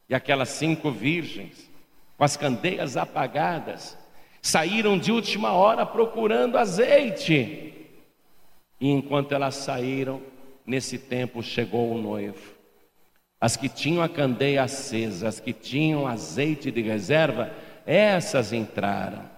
E 0.08 0.14
aquelas 0.14 0.48
cinco 0.50 0.90
virgens, 0.90 1.70
com 2.16 2.24
as 2.24 2.36
candeias 2.36 2.96
apagadas, 2.96 3.96
Saíram 4.42 4.98
de 4.98 5.12
última 5.12 5.52
hora 5.52 5.84
procurando 5.84 6.56
azeite. 6.56 7.74
E 8.80 8.90
enquanto 8.90 9.32
elas 9.32 9.56
saíram, 9.56 10.22
nesse 10.64 10.98
tempo 10.98 11.42
chegou 11.42 11.92
o 11.92 12.00
noivo. 12.00 12.54
As 13.38 13.56
que 13.56 13.68
tinham 13.68 14.02
a 14.02 14.08
candeia 14.08 14.62
acesa, 14.62 15.28
as 15.28 15.40
que 15.40 15.52
tinham 15.52 16.06
azeite 16.06 16.70
de 16.70 16.80
reserva, 16.80 17.52
essas 17.86 18.52
entraram. 18.52 19.28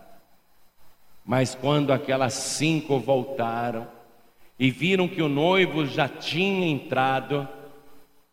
Mas 1.24 1.54
quando 1.54 1.92
aquelas 1.92 2.34
cinco 2.34 2.98
voltaram 2.98 3.86
e 4.58 4.70
viram 4.70 5.08
que 5.08 5.22
o 5.22 5.28
noivo 5.28 5.86
já 5.86 6.08
tinha 6.08 6.66
entrado, 6.66 7.48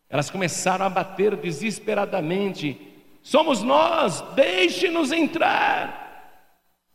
elas 0.08 0.28
começaram 0.28 0.84
a 0.84 0.90
bater 0.90 1.36
desesperadamente: 1.36 2.76
Somos 3.22 3.62
nós, 3.62 4.20
deixe-nos 4.34 5.12
entrar. 5.12 6.00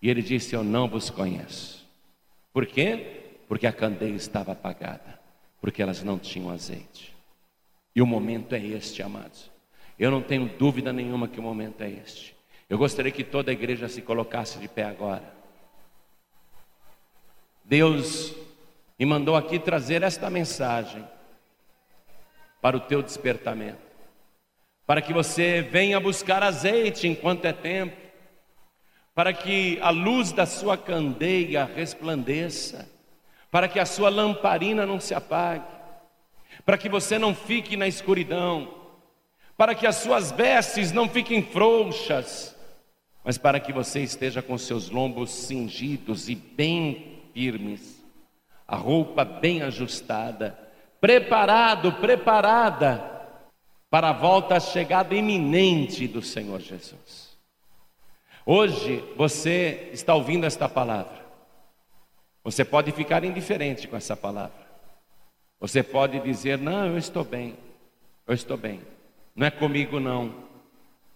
E 0.02 0.10
ele 0.10 0.22
disse: 0.22 0.56
Eu 0.56 0.64
não 0.64 0.88
vos 0.88 1.10
conheço. 1.10 1.86
Por 2.52 2.66
quê? 2.66 3.22
Porque 3.48 3.68
a 3.68 3.74
candeia 3.74 4.16
estava 4.16 4.52
apagada, 4.52 5.20
porque 5.62 5.82
elas 5.82 6.04
não 6.04 6.20
tinham 6.20 6.50
azeite. 6.50 7.14
E 7.96 8.02
o 8.02 8.06
momento 8.06 8.54
é 8.54 8.60
este, 8.60 9.02
amados. 9.02 9.50
Eu 9.98 10.12
não 10.12 10.22
tenho 10.22 10.50
dúvida 10.58 10.92
nenhuma 10.92 11.28
que 11.28 11.40
o 11.40 11.44
momento 11.44 11.82
é 11.82 11.90
este. 11.90 12.36
Eu 12.70 12.78
gostaria 12.78 13.12
que 13.12 13.24
toda 13.24 13.52
a 13.52 13.54
igreja 13.54 13.88
se 13.88 14.02
colocasse 14.02 14.60
de 14.60 14.68
pé 14.68 14.84
agora. 14.84 15.35
Deus 17.68 18.36
me 18.98 19.08
mandou 19.08 19.36
aqui 19.36 19.58
trazer 19.58 20.04
esta 20.04 20.30
mensagem 20.30 21.04
para 22.62 22.78
o 22.78 22.80
teu 22.80 23.02
despertamento, 23.02 23.82
para 24.86 25.02
que 25.02 25.12
você 25.12 25.64
venha 25.64 26.00
buscar 26.00 26.44
azeite 26.44 27.08
enquanto 27.08 27.46
é 27.46 27.52
tempo, 27.52 27.98
para 29.16 29.34
que 29.34 29.80
a 29.82 29.90
luz 29.90 30.32
da 30.32 30.46
sua 30.46 30.78
candeia 30.78 31.66
resplandeça, 31.66 32.88
para 33.50 33.68
que 33.68 33.80
a 33.80 33.86
sua 33.86 34.10
lamparina 34.10 34.86
não 34.86 35.00
se 35.00 35.16
apague, 35.16 35.66
para 36.64 36.78
que 36.78 36.88
você 36.88 37.18
não 37.18 37.34
fique 37.34 37.76
na 37.76 37.88
escuridão, 37.88 38.76
para 39.58 39.74
que 39.74 39.88
as 39.88 39.96
suas 39.96 40.32
vestes 40.32 40.92
não 40.92 41.10
fiquem 41.10 41.42
frouxas, 41.42 42.56
mas 43.24 43.40
para 43.40 43.60
que 43.60 43.74
você 43.74 44.02
esteja 44.02 44.44
com 44.44 44.56
seus 44.56 44.92
lombos 44.92 45.32
cingidos 45.32 46.30
e 46.30 46.36
bem 46.36 47.15
firmes, 47.36 48.02
a 48.66 48.78
roupa 48.78 49.26
bem 49.26 49.62
ajustada, 49.62 50.58
preparado, 51.02 51.92
preparada 51.92 53.12
para 53.90 54.10
a 54.10 54.14
volta, 54.14 54.56
a 54.56 54.60
chegada 54.62 55.14
iminente 55.14 56.08
do 56.08 56.22
Senhor 56.22 56.62
Jesus. 56.62 57.38
Hoje 58.46 59.04
você 59.18 59.90
está 59.92 60.16
ouvindo 60.16 60.46
esta 60.46 60.70
palavra. 60.70 61.26
Você 62.42 62.64
pode 62.64 62.94
ficar 62.94 63.26
indiferente 63.26 63.86
com 63.86 63.98
essa 63.98 64.16
palavra. 64.16 64.66
Você 65.60 65.84
pode 65.84 66.22
dizer: 66.22 66.58
Não, 66.58 66.88
eu 66.88 66.98
estou 66.98 67.26
bem, 67.26 67.58
eu 68.26 68.34
estou 68.34 68.56
bem, 68.56 68.80
não 69.36 69.48
é 69.48 69.52
comigo 69.52 70.00
não. 70.00 70.46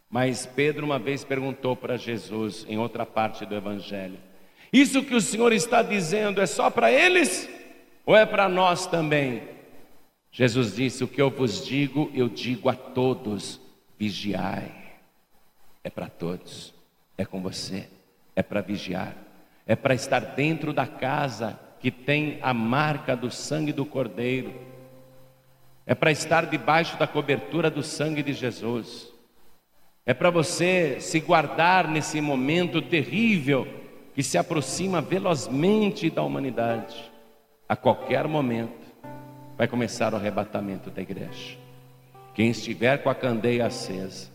Mas 0.09 0.45
Pedro 0.45 0.85
uma 0.85 0.99
vez 0.99 1.23
perguntou 1.23 1.75
para 1.75 1.95
Jesus, 1.95 2.65
em 2.67 2.77
outra 2.77 3.05
parte 3.05 3.45
do 3.45 3.55
Evangelho: 3.55 4.19
Isso 4.71 5.03
que 5.03 5.15
o 5.15 5.21
Senhor 5.21 5.51
está 5.51 5.81
dizendo 5.81 6.41
é 6.41 6.45
só 6.45 6.69
para 6.69 6.91
eles 6.91 7.49
ou 8.05 8.15
é 8.15 8.25
para 8.25 8.47
nós 8.47 8.85
também? 8.85 9.43
Jesus 10.31 10.75
disse: 10.75 11.03
O 11.03 11.07
que 11.07 11.21
eu 11.21 11.29
vos 11.29 11.65
digo, 11.65 12.11
eu 12.13 12.29
digo 12.29 12.69
a 12.69 12.75
todos: 12.75 13.59
vigiai. 13.97 14.71
É 15.83 15.89
para 15.89 16.07
todos. 16.07 16.73
É 17.17 17.25
com 17.25 17.41
você, 17.41 17.89
é 18.33 18.41
para 18.41 18.61
vigiar, 18.61 19.13
é 19.67 19.75
para 19.75 19.93
estar 19.93 20.21
dentro 20.21 20.71
da 20.71 20.87
casa 20.87 21.59
que 21.81 21.91
tem 21.91 22.39
a 22.41 22.53
marca 22.53 23.13
do 23.13 23.29
sangue 23.29 23.73
do 23.73 23.85
Cordeiro, 23.85 24.53
é 25.85 25.93
para 25.93 26.11
estar 26.11 26.45
debaixo 26.45 26.97
da 26.97 27.05
cobertura 27.05 27.69
do 27.69 27.83
sangue 27.83 28.23
de 28.23 28.31
Jesus, 28.31 29.11
é 30.05 30.13
para 30.13 30.29
você 30.29 31.01
se 31.01 31.19
guardar 31.19 31.89
nesse 31.89 32.21
momento 32.21 32.81
terrível 32.81 33.67
que 34.19 34.23
se 34.23 34.37
aproxima 34.37 34.99
velozmente 34.99 36.09
da 36.09 36.21
humanidade. 36.21 37.09
A 37.69 37.73
qualquer 37.73 38.27
momento 38.27 38.85
vai 39.57 39.65
começar 39.65 40.13
o 40.13 40.17
arrebatamento 40.17 40.89
da 40.89 41.01
igreja. 41.01 41.57
Quem 42.33 42.49
estiver 42.49 43.01
com 43.01 43.09
a 43.09 43.15
candeia 43.15 43.65
acesa, 43.67 44.27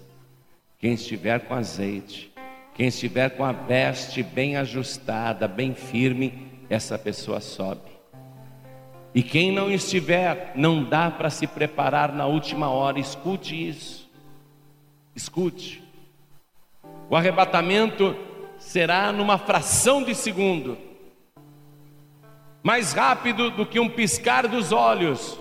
quem 0.79 0.95
estiver 0.95 1.41
com 1.41 1.53
azeite, 1.53 2.33
quem 2.75 2.87
estiver 2.87 3.37
com 3.37 3.45
a 3.45 3.53
veste 3.53 4.23
bem 4.23 4.57
ajustada, 4.57 5.47
bem 5.47 5.75
firme, 5.75 6.51
essa 6.71 6.97
pessoa 6.97 7.39
sobe. 7.43 7.91
E 9.15 9.23
quem 9.23 9.53
não 9.53 9.71
estiver, 9.71 10.53
não 10.57 10.83
dá 10.83 11.11
para 11.11 11.29
se 11.29 11.47
preparar 11.47 12.11
na 12.11 12.25
última 12.25 12.71
hora. 12.71 12.99
Escute 12.99 13.69
isso. 13.69 14.11
Escute. 15.15 15.85
O 17.11 17.15
arrebatamento 17.15 18.17
será 18.65 19.13
numa 19.13 19.39
fração 19.39 20.03
de 20.03 20.15
segundo 20.15 20.77
mais 22.65 22.95
rápido 22.95 23.51
do 23.51 23.67
que 23.67 23.79
um 23.79 23.91
piscar 23.91 24.49
dos 24.49 24.73
olhos. 24.73 25.39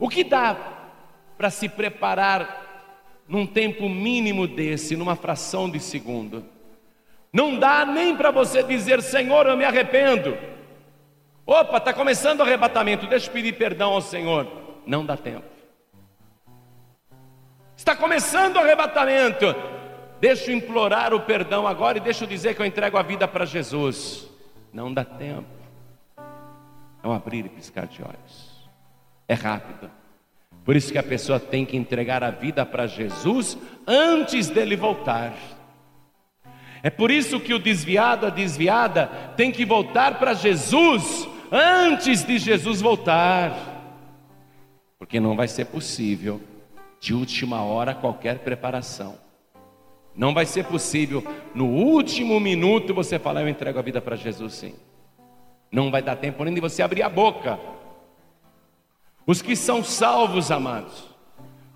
O 0.00 0.08
que 0.08 0.24
dá 0.24 0.56
para 1.36 1.50
se 1.50 1.68
preparar 1.68 2.62
num 3.28 3.46
tempo 3.46 3.90
mínimo 3.90 4.48
desse, 4.48 4.96
numa 4.96 5.16
fração 5.16 5.68
de 5.68 5.78
segundo? 5.78 6.46
Não 7.30 7.58
dá 7.58 7.84
nem 7.84 8.16
para 8.16 8.30
você 8.30 8.62
dizer, 8.62 9.02
Senhor, 9.02 9.46
eu 9.46 9.56
me 9.56 9.66
arrependo. 9.66 10.34
Opa, 11.44 11.76
está 11.76 11.92
começando 11.92 12.40
o 12.40 12.42
arrebatamento, 12.42 13.06
deixa 13.06 13.28
eu 13.28 13.32
pedir 13.32 13.52
perdão 13.58 13.92
ao 13.92 14.00
Senhor. 14.00 14.48
Não 14.86 15.04
dá 15.04 15.18
tempo. 15.18 15.44
Está 17.76 17.94
começando 17.94 18.56
o 18.56 18.60
arrebatamento, 18.60 19.44
deixa 20.24 20.50
eu 20.50 20.56
implorar 20.56 21.12
o 21.12 21.20
perdão 21.20 21.66
agora 21.66 21.98
e 21.98 22.00
deixa 22.00 22.24
eu 22.24 22.28
dizer 22.28 22.54
que 22.54 22.62
eu 22.62 22.64
entrego 22.64 22.96
a 22.96 23.02
vida 23.02 23.28
para 23.28 23.44
Jesus. 23.44 24.26
Não 24.72 24.90
dá 24.90 25.04
tempo. 25.04 25.44
É 27.02 27.06
um 27.06 27.12
abrir 27.12 27.44
e 27.44 27.50
piscar 27.50 27.86
de 27.86 28.02
olhos. 28.02 28.70
É 29.28 29.34
rápido. 29.34 29.90
Por 30.64 30.74
isso 30.76 30.90
que 30.90 30.96
a 30.96 31.02
pessoa 31.02 31.38
tem 31.38 31.66
que 31.66 31.76
entregar 31.76 32.24
a 32.24 32.30
vida 32.30 32.64
para 32.64 32.86
Jesus 32.86 33.58
antes 33.86 34.48
dele 34.48 34.76
voltar. 34.76 35.34
É 36.82 36.88
por 36.88 37.10
isso 37.10 37.38
que 37.38 37.52
o 37.52 37.58
desviado, 37.58 38.24
a 38.24 38.30
desviada, 38.30 39.08
tem 39.36 39.52
que 39.52 39.66
voltar 39.66 40.18
para 40.18 40.32
Jesus 40.32 41.28
antes 41.52 42.24
de 42.24 42.38
Jesus 42.38 42.80
voltar. 42.80 43.52
Porque 44.98 45.20
não 45.20 45.36
vai 45.36 45.48
ser 45.48 45.66
possível, 45.66 46.40
de 46.98 47.12
última 47.12 47.62
hora, 47.62 47.94
qualquer 47.94 48.38
preparação. 48.38 49.22
Não 50.16 50.32
vai 50.32 50.46
ser 50.46 50.64
possível, 50.64 51.24
no 51.54 51.66
último 51.66 52.38
minuto, 52.38 52.94
você 52.94 53.18
falar: 53.18 53.42
Eu 53.42 53.48
entrego 53.48 53.78
a 53.78 53.82
vida 53.82 54.00
para 54.00 54.14
Jesus, 54.14 54.54
sim. 54.54 54.74
Não 55.72 55.90
vai 55.90 56.02
dar 56.02 56.16
tempo 56.16 56.44
nem 56.44 56.54
de 56.54 56.60
você 56.60 56.82
abrir 56.82 57.02
a 57.02 57.08
boca. 57.08 57.58
Os 59.26 59.42
que 59.42 59.56
são 59.56 59.82
salvos, 59.82 60.50
amados, 60.50 61.04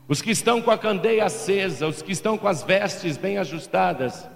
os 0.07 0.23
que 0.23 0.31
estão 0.31 0.63
com 0.63 0.71
a 0.71 0.79
candeia 0.79 1.25
acesa, 1.25 1.89
os 1.89 2.01
que 2.01 2.13
estão 2.13 2.39
com 2.39 2.47
as 2.47 2.63
vestes 2.63 3.17
bem 3.17 3.39
ajustadas, 3.39 4.29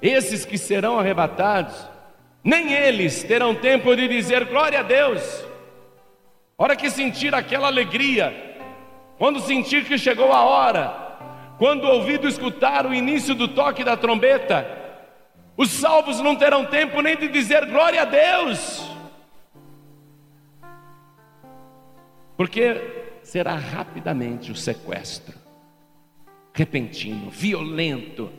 esses 0.00 0.46
que 0.46 0.56
serão 0.56 0.98
arrebatados, 0.98 1.88
nem 2.42 2.72
eles 2.72 3.22
terão 3.22 3.54
tempo 3.54 3.94
de 3.94 4.08
dizer 4.08 4.46
glória 4.46 4.80
a 4.80 4.82
Deus. 4.82 5.44
Hora 6.56 6.76
que 6.76 6.88
sentir 6.88 7.34
aquela 7.34 7.66
alegria, 7.66 8.56
quando 9.18 9.40
sentir 9.40 9.84
que 9.84 9.98
chegou 9.98 10.32
a 10.32 10.44
hora, 10.44 11.03
quando 11.64 11.84
o 11.84 11.92
ouvido 11.92 12.28
escutar 12.28 12.84
o 12.84 12.92
início 12.92 13.34
do 13.34 13.48
toque 13.48 13.82
da 13.82 13.96
trombeta, 13.96 14.66
os 15.56 15.70
salvos 15.70 16.20
não 16.20 16.36
terão 16.36 16.66
tempo 16.66 17.00
nem 17.00 17.16
de 17.16 17.26
dizer 17.26 17.64
glória 17.64 18.02
a 18.02 18.04
Deus, 18.04 18.86
porque 22.36 23.16
será 23.22 23.54
rapidamente 23.54 24.52
o 24.52 24.54
sequestro, 24.54 25.34
repentino, 26.52 27.30
violento, 27.30 28.30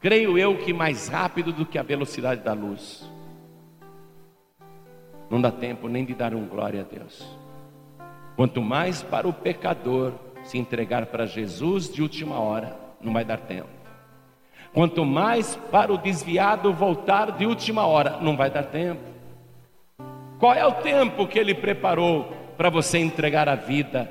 creio 0.00 0.38
eu 0.38 0.56
que 0.56 0.72
mais 0.72 1.08
rápido 1.08 1.52
do 1.52 1.66
que 1.66 1.76
a 1.76 1.82
velocidade 1.82 2.40
da 2.40 2.54
luz. 2.54 3.06
Não 5.28 5.42
dá 5.42 5.52
tempo 5.52 5.88
nem 5.88 6.06
de 6.06 6.14
dar 6.14 6.34
um 6.34 6.46
glória 6.46 6.80
a 6.80 6.84
Deus. 6.84 7.36
Quanto 8.34 8.62
mais 8.62 9.02
para 9.02 9.28
o 9.28 9.32
pecador 9.34 10.14
se 10.48 10.56
entregar 10.56 11.06
para 11.06 11.26
Jesus 11.26 11.92
de 11.92 12.00
última 12.00 12.40
hora, 12.40 12.74
não 13.02 13.12
vai 13.12 13.22
dar 13.22 13.38
tempo. 13.38 13.68
Quanto 14.72 15.04
mais 15.04 15.56
para 15.70 15.92
o 15.92 15.98
desviado 15.98 16.72
voltar 16.72 17.32
de 17.32 17.44
última 17.44 17.86
hora, 17.86 18.16
não 18.22 18.34
vai 18.34 18.50
dar 18.50 18.64
tempo. 18.64 19.02
Qual 20.38 20.54
é 20.54 20.64
o 20.64 20.72
tempo 20.72 21.26
que 21.26 21.38
ele 21.38 21.54
preparou 21.54 22.32
para 22.56 22.70
você 22.70 22.98
entregar 22.98 23.46
a 23.46 23.56
vida, 23.56 24.10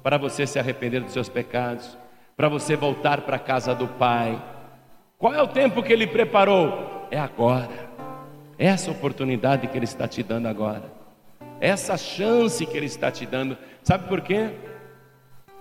para 0.00 0.16
você 0.16 0.46
se 0.46 0.60
arrepender 0.60 1.00
dos 1.00 1.12
seus 1.12 1.28
pecados, 1.28 1.98
para 2.36 2.48
você 2.48 2.76
voltar 2.76 3.22
para 3.22 3.36
a 3.36 3.40
casa 3.40 3.74
do 3.74 3.88
Pai? 3.88 4.40
Qual 5.18 5.34
é 5.34 5.42
o 5.42 5.48
tempo 5.48 5.82
que 5.82 5.92
ele 5.92 6.06
preparou? 6.06 7.08
É 7.10 7.18
agora. 7.18 7.90
Essa 8.56 8.92
oportunidade 8.92 9.66
que 9.66 9.76
ele 9.76 9.86
está 9.86 10.06
te 10.06 10.22
dando 10.22 10.46
agora. 10.46 10.84
Essa 11.60 11.96
chance 11.96 12.64
que 12.64 12.76
ele 12.76 12.86
está 12.86 13.10
te 13.10 13.26
dando. 13.26 13.56
Sabe 13.82 14.06
por 14.06 14.20
quê? 14.20 14.50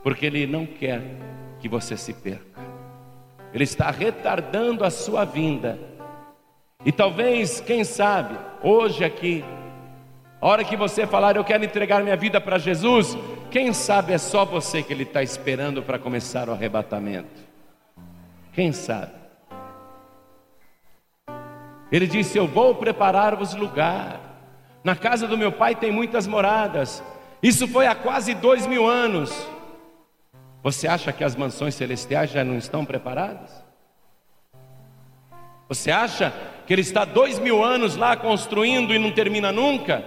Porque 0.03 0.25
ele 0.25 0.45
não 0.45 0.65
quer 0.65 1.01
que 1.59 1.69
você 1.69 1.95
se 1.95 2.13
perca. 2.13 2.61
Ele 3.53 3.63
está 3.63 3.89
retardando 3.89 4.83
a 4.83 4.89
sua 4.89 5.23
vinda. 5.23 5.79
E 6.85 6.91
talvez, 6.91 7.61
quem 7.61 7.83
sabe, 7.83 8.37
hoje 8.61 9.05
aqui, 9.05 9.45
a 10.41 10.47
hora 10.47 10.63
que 10.65 10.75
você 10.75 11.07
falar, 11.07 11.37
eu 11.37 11.43
quero 11.43 11.63
entregar 11.63 12.03
minha 12.03 12.17
vida 12.17 12.41
para 12.41 12.57
Jesus, 12.57 13.17
quem 13.49 13.71
sabe 13.71 14.11
é 14.11 14.17
só 14.17 14.43
você 14.43 14.83
que 14.83 14.91
Ele 14.91 15.03
está 15.03 15.23
esperando 15.23 15.81
para 15.81 15.97
começar 15.97 16.49
o 16.49 16.51
arrebatamento. 16.51 17.41
Quem 18.51 18.73
sabe? 18.73 19.13
Ele 21.91 22.07
disse: 22.07 22.37
Eu 22.37 22.47
vou 22.47 22.75
preparar-vos 22.75 23.53
lugar. 23.53 24.19
Na 24.83 24.95
casa 24.95 25.27
do 25.27 25.37
meu 25.37 25.51
pai 25.51 25.75
tem 25.75 25.91
muitas 25.91 26.27
moradas. 26.27 27.01
Isso 27.41 27.67
foi 27.67 27.87
há 27.87 27.95
quase 27.95 28.33
dois 28.33 28.67
mil 28.67 28.85
anos. 28.87 29.31
Você 30.63 30.87
acha 30.87 31.11
que 31.11 31.25
as 31.25 31.35
mansões 31.35 31.75
celestiais 31.75 32.31
já 32.31 32.41
não 32.41 32.57
estão 32.57 32.85
preparadas? 32.85 33.51
Você 35.67 35.91
acha 35.91 36.33
que 36.65 36.71
ele 36.71 36.81
está 36.81 37.03
dois 37.03 37.37
mil 37.37 37.61
anos 37.61 37.97
lá 37.97 38.15
construindo 38.15 38.93
e 38.93 38.99
não 38.99 39.11
termina 39.11 39.51
nunca? 39.51 40.05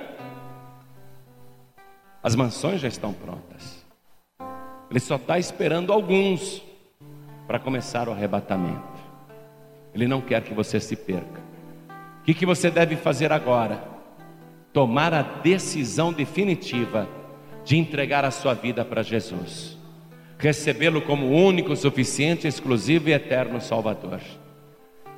As 2.23 2.35
mansões 2.35 2.81
já 2.81 2.89
estão 2.89 3.13
prontas. 3.13 3.85
Ele 4.91 4.99
só 4.99 5.17
está 5.17 5.39
esperando 5.39 5.93
alguns 5.93 6.63
para 7.47 7.59
começar 7.59 8.09
o 8.09 8.13
arrebatamento. 8.13 8.97
Ele 9.93 10.09
não 10.09 10.23
quer 10.23 10.43
que 10.43 10.55
você 10.55 10.81
se 10.81 10.97
perca. 10.97 11.43
O 12.21 12.23
que, 12.25 12.33
que 12.33 12.47
você 12.47 12.71
deve 12.71 12.97
fazer 12.97 13.31
agora? 13.31 13.85
Tomar 14.73 15.13
a 15.13 15.23
decisão 15.23 16.13
definitiva 16.13 17.07
de 17.63 17.77
entregar 17.77 18.25
a 18.25 18.31
sua 18.31 18.55
vida 18.55 18.85
para 18.85 19.03
Jesus 19.03 19.76
recebê-lo 20.39 21.01
como 21.03 21.31
único, 21.31 21.75
suficiente, 21.77 22.47
exclusivo 22.47 23.09
e 23.09 23.13
eterno 23.13 23.61
Salvador. 23.61 24.21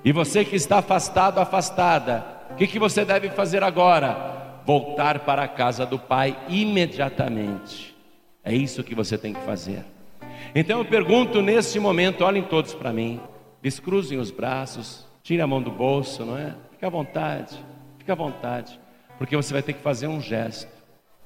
E 0.05 0.12
você 0.12 0.45
que 0.45 0.57
está 0.57 0.79
afastado, 0.79 1.39
afastada, 1.39 2.25
o 2.51 2.55
que, 2.55 2.66
que 2.66 2.79
você 2.79 3.05
deve 3.05 3.31
fazer 3.31 3.62
agora? 3.62 4.61
Voltar 4.64 5.21
para 5.21 5.43
a 5.43 5.49
casa 5.49 5.85
do 5.85 5.99
Pai 5.99 6.37
imediatamente. 6.49 7.97
É 8.45 8.55
isso 8.55 8.85
que 8.85 8.95
você 8.95 9.19
tem 9.19 9.33
que 9.33 9.41
fazer. 9.41 9.85
Então 10.55 10.79
eu 10.79 10.85
pergunto 10.85 11.43
nesse 11.43 11.79
momento, 11.79 12.25
olhem 12.25 12.43
todos 12.43 12.75
para 12.75 12.93
mim, 12.93 13.21
descruzem 13.61 14.19
os 14.19 14.31
braços, 14.31 15.07
tire 15.23 15.43
a 15.43 15.47
mão 15.47 15.61
do 15.61 15.71
bolso, 15.71 16.25
não 16.25 16.39
é? 16.39 16.55
Fique 16.71 16.87
à 16.87 16.89
vontade, 16.89 17.59
fique 17.99 18.11
à 18.11 18.14
vontade, 18.14 18.79
porque 19.19 19.37
você 19.37 19.53
vai 19.53 19.62
ter 19.62 19.73
que 19.73 19.83
fazer 19.83 20.07
um 20.07 20.21
gesto. 20.21 20.71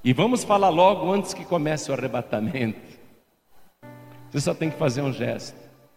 E 0.02 0.12
vamos 0.12 0.42
falar 0.42 0.70
logo 0.70 1.12
antes 1.12 1.32
que 1.32 1.44
comece 1.44 1.90
o 1.90 1.94
arrebatamento. 1.94 2.91
Você 4.32 4.40
só 4.40 4.54
tem 4.54 4.70
que 4.70 4.78
fazer 4.78 5.02
um 5.02 5.12
gesto, 5.12 5.54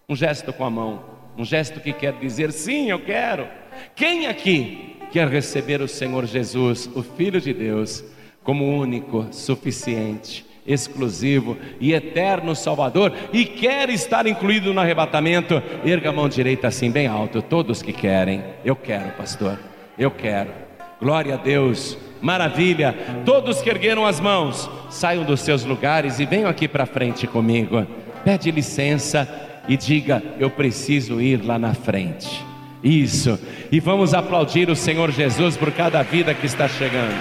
um 0.10 0.16
gesto 0.16 0.52
com 0.52 0.66
a 0.66 0.70
mão, 0.70 1.02
um 1.38 1.46
gesto 1.46 1.80
que 1.80 1.94
quer 1.94 2.12
dizer 2.20 2.52
sim, 2.52 2.90
eu 2.90 3.00
quero. 3.00 3.48
Quem 3.96 4.28
aqui 4.28 4.98
quer 5.10 5.30
receber 5.30 5.82
o 5.82 5.88
Senhor 5.88 6.26
Jesus, 6.26 6.90
o 6.94 7.02
Filho 7.02 7.40
de 7.40 7.54
Deus, 7.54 8.04
como 8.44 8.78
único, 8.78 9.26
suficiente, 9.32 10.46
exclusivo 10.68 11.58
e 11.80 11.94
eterno 11.94 12.54
Salvador 12.56 13.14
e 13.32 13.46
quer 13.46 13.90
estar 13.90 14.28
incluído 14.28 14.74
no 14.74 14.82
arrebatamento? 14.82 15.64
Erga 15.86 16.10
a 16.10 16.14
mão 16.14 16.28
direita 16.28 16.68
assim, 16.68 16.92
bem 16.92 17.08
alto, 17.08 17.42
todos 17.42 17.82
que 17.82 17.94
querem. 17.94 18.44
Eu 18.66 18.76
quero, 18.76 19.12
pastor, 19.12 19.58
eu 19.98 20.12
quero. 20.12 20.52
Glória 21.00 21.36
a 21.36 21.38
Deus. 21.38 21.98
Maravilha. 22.22 22.94
Todos 23.24 23.62
que 23.62 23.70
ergueram 23.70 24.06
as 24.06 24.20
mãos, 24.20 24.70
saiam 24.90 25.24
dos 25.24 25.40
seus 25.40 25.64
lugares 25.64 26.20
e 26.20 26.26
venham 26.26 26.50
aqui 26.50 26.68
para 26.68 26.86
frente 26.86 27.28
comigo 27.28 27.88
pede 28.26 28.50
licença 28.50 29.30
e 29.68 29.78
diga: 29.78 30.22
Eu 30.40 30.50
preciso 30.50 31.22
ir 31.22 31.46
lá 31.46 31.60
na 31.60 31.76
frente. 31.76 32.44
Isso, 32.84 33.40
e 33.72 33.80
vamos 33.80 34.14
aplaudir 34.14 34.70
o 34.70 34.76
Senhor 34.76 35.12
Jesus 35.12 35.56
por 35.56 35.72
cada 35.72 36.04
vida 36.04 36.34
que 36.34 36.46
está 36.46 36.68
chegando. 36.68 37.16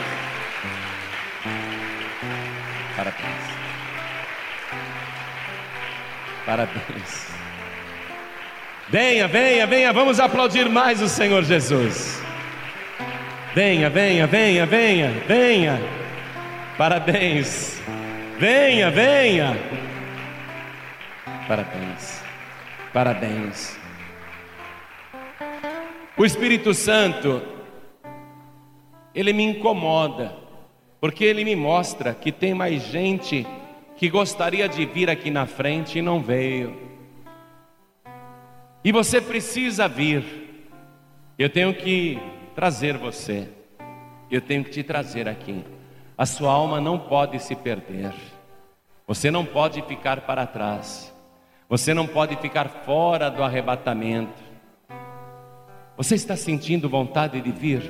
Parabéns. 2.96 3.44
Parabéns. 6.44 7.24
Venha, 8.90 9.26
venha, 9.26 9.66
venha, 9.66 9.92
vamos 9.92 10.20
aplaudir 10.20 10.68
mais 10.68 11.00
o 11.00 11.08
Senhor 11.08 11.42
Jesus. 11.44 12.22
Venha, 13.54 13.88
venha, 13.88 14.26
venha, 14.26 14.66
venha, 14.66 15.12
venha. 15.26 15.80
Parabéns. 16.76 17.80
Venha, 18.38 18.90
venha. 18.90 19.56
Parabéns. 21.46 22.22
Parabéns. 22.92 23.78
O 26.16 26.24
Espírito 26.24 26.72
Santo, 26.72 27.42
ele 29.14 29.32
me 29.32 29.42
incomoda, 29.42 30.34
porque 31.00 31.24
ele 31.24 31.44
me 31.44 31.54
mostra 31.54 32.14
que 32.14 32.32
tem 32.32 32.54
mais 32.54 32.82
gente 32.82 33.46
que 33.96 34.08
gostaria 34.08 34.68
de 34.68 34.86
vir 34.86 35.10
aqui 35.10 35.30
na 35.30 35.44
frente 35.44 35.98
e 35.98 36.02
não 36.02 36.20
veio. 36.20 36.76
E 38.82 38.90
você 38.90 39.20
precisa 39.20 39.86
vir. 39.86 40.24
Eu 41.38 41.50
tenho 41.50 41.74
que 41.74 42.18
trazer 42.54 42.96
você. 42.96 43.48
Eu 44.30 44.40
tenho 44.40 44.64
que 44.64 44.70
te 44.70 44.82
trazer 44.82 45.28
aqui. 45.28 45.64
A 46.16 46.24
sua 46.24 46.52
alma 46.52 46.80
não 46.80 46.98
pode 46.98 47.38
se 47.40 47.54
perder. 47.54 48.14
Você 49.06 49.30
não 49.30 49.44
pode 49.44 49.82
ficar 49.82 50.22
para 50.22 50.46
trás. 50.46 51.13
Você 51.68 51.94
não 51.94 52.06
pode 52.06 52.36
ficar 52.36 52.68
fora 52.68 53.30
do 53.30 53.42
arrebatamento. 53.42 54.42
Você 55.96 56.14
está 56.14 56.36
sentindo 56.36 56.88
vontade 56.88 57.40
de 57.40 57.50
vir? 57.50 57.82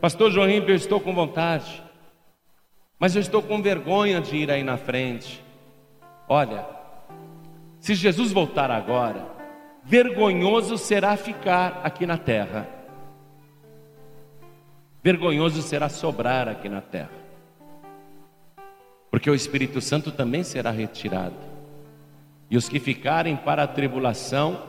Pastor 0.00 0.30
João 0.30 0.48
eu 0.48 0.74
estou 0.74 1.00
com 1.00 1.14
vontade. 1.14 1.82
Mas 2.98 3.14
eu 3.14 3.20
estou 3.20 3.42
com 3.42 3.60
vergonha 3.60 4.20
de 4.20 4.36
ir 4.36 4.50
aí 4.50 4.62
na 4.62 4.76
frente. 4.76 5.42
Olha, 6.28 6.64
se 7.80 7.94
Jesus 7.94 8.32
voltar 8.32 8.70
agora, 8.70 9.26
vergonhoso 9.82 10.78
será 10.78 11.16
ficar 11.16 11.80
aqui 11.82 12.06
na 12.06 12.16
terra 12.16 12.82
vergonhoso 15.02 15.60
será 15.62 15.88
sobrar 15.88 16.48
aqui 16.48 16.68
na 16.68 16.80
terra, 16.80 17.10
porque 19.10 19.28
o 19.28 19.34
Espírito 19.34 19.80
Santo 19.80 20.12
também 20.12 20.44
será 20.44 20.70
retirado, 20.70 21.34
e 22.52 22.56
os 22.58 22.68
que 22.68 22.78
ficarem 22.78 23.34
para 23.34 23.62
a 23.62 23.66
tribulação 23.66 24.64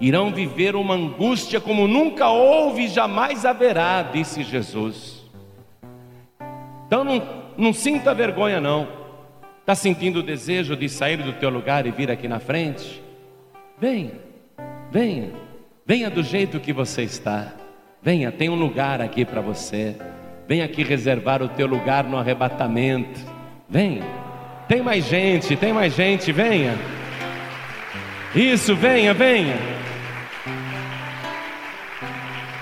irão 0.00 0.32
viver 0.32 0.74
uma 0.74 0.94
angústia 0.94 1.60
como 1.60 1.86
nunca 1.86 2.30
houve 2.30 2.84
e 2.84 2.88
jamais 2.88 3.44
haverá, 3.44 4.00
disse 4.02 4.42
Jesus. 4.42 5.22
Então 6.86 7.04
não, 7.04 7.22
não 7.58 7.72
sinta 7.74 8.14
vergonha, 8.14 8.58
não. 8.58 8.88
Está 9.60 9.74
sentindo 9.74 10.20
o 10.20 10.22
desejo 10.22 10.74
de 10.74 10.88
sair 10.88 11.18
do 11.18 11.34
teu 11.34 11.50
lugar 11.50 11.86
e 11.86 11.90
vir 11.90 12.10
aqui 12.10 12.26
na 12.26 12.40
frente? 12.40 13.02
Venha, 13.78 14.12
venha, 14.90 15.30
venha 15.84 16.08
do 16.08 16.22
jeito 16.22 16.58
que 16.58 16.72
você 16.72 17.02
está. 17.02 17.52
Venha, 18.00 18.32
tem 18.32 18.48
um 18.48 18.54
lugar 18.54 19.02
aqui 19.02 19.26
para 19.26 19.42
você. 19.42 19.94
Venha 20.48 20.64
aqui 20.64 20.82
reservar 20.82 21.42
o 21.42 21.50
teu 21.50 21.66
lugar 21.66 22.04
no 22.04 22.16
arrebatamento. 22.16 23.20
Venha. 23.68 24.23
Tem 24.68 24.82
mais 24.82 25.04
gente, 25.04 25.56
tem 25.56 25.72
mais 25.72 25.94
gente, 25.94 26.32
venha. 26.32 26.78
Isso, 28.34 28.74
venha, 28.74 29.12
venha. 29.12 29.56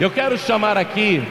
Eu 0.00 0.10
quero 0.10 0.36
chamar 0.36 0.76
aqui 0.76 1.22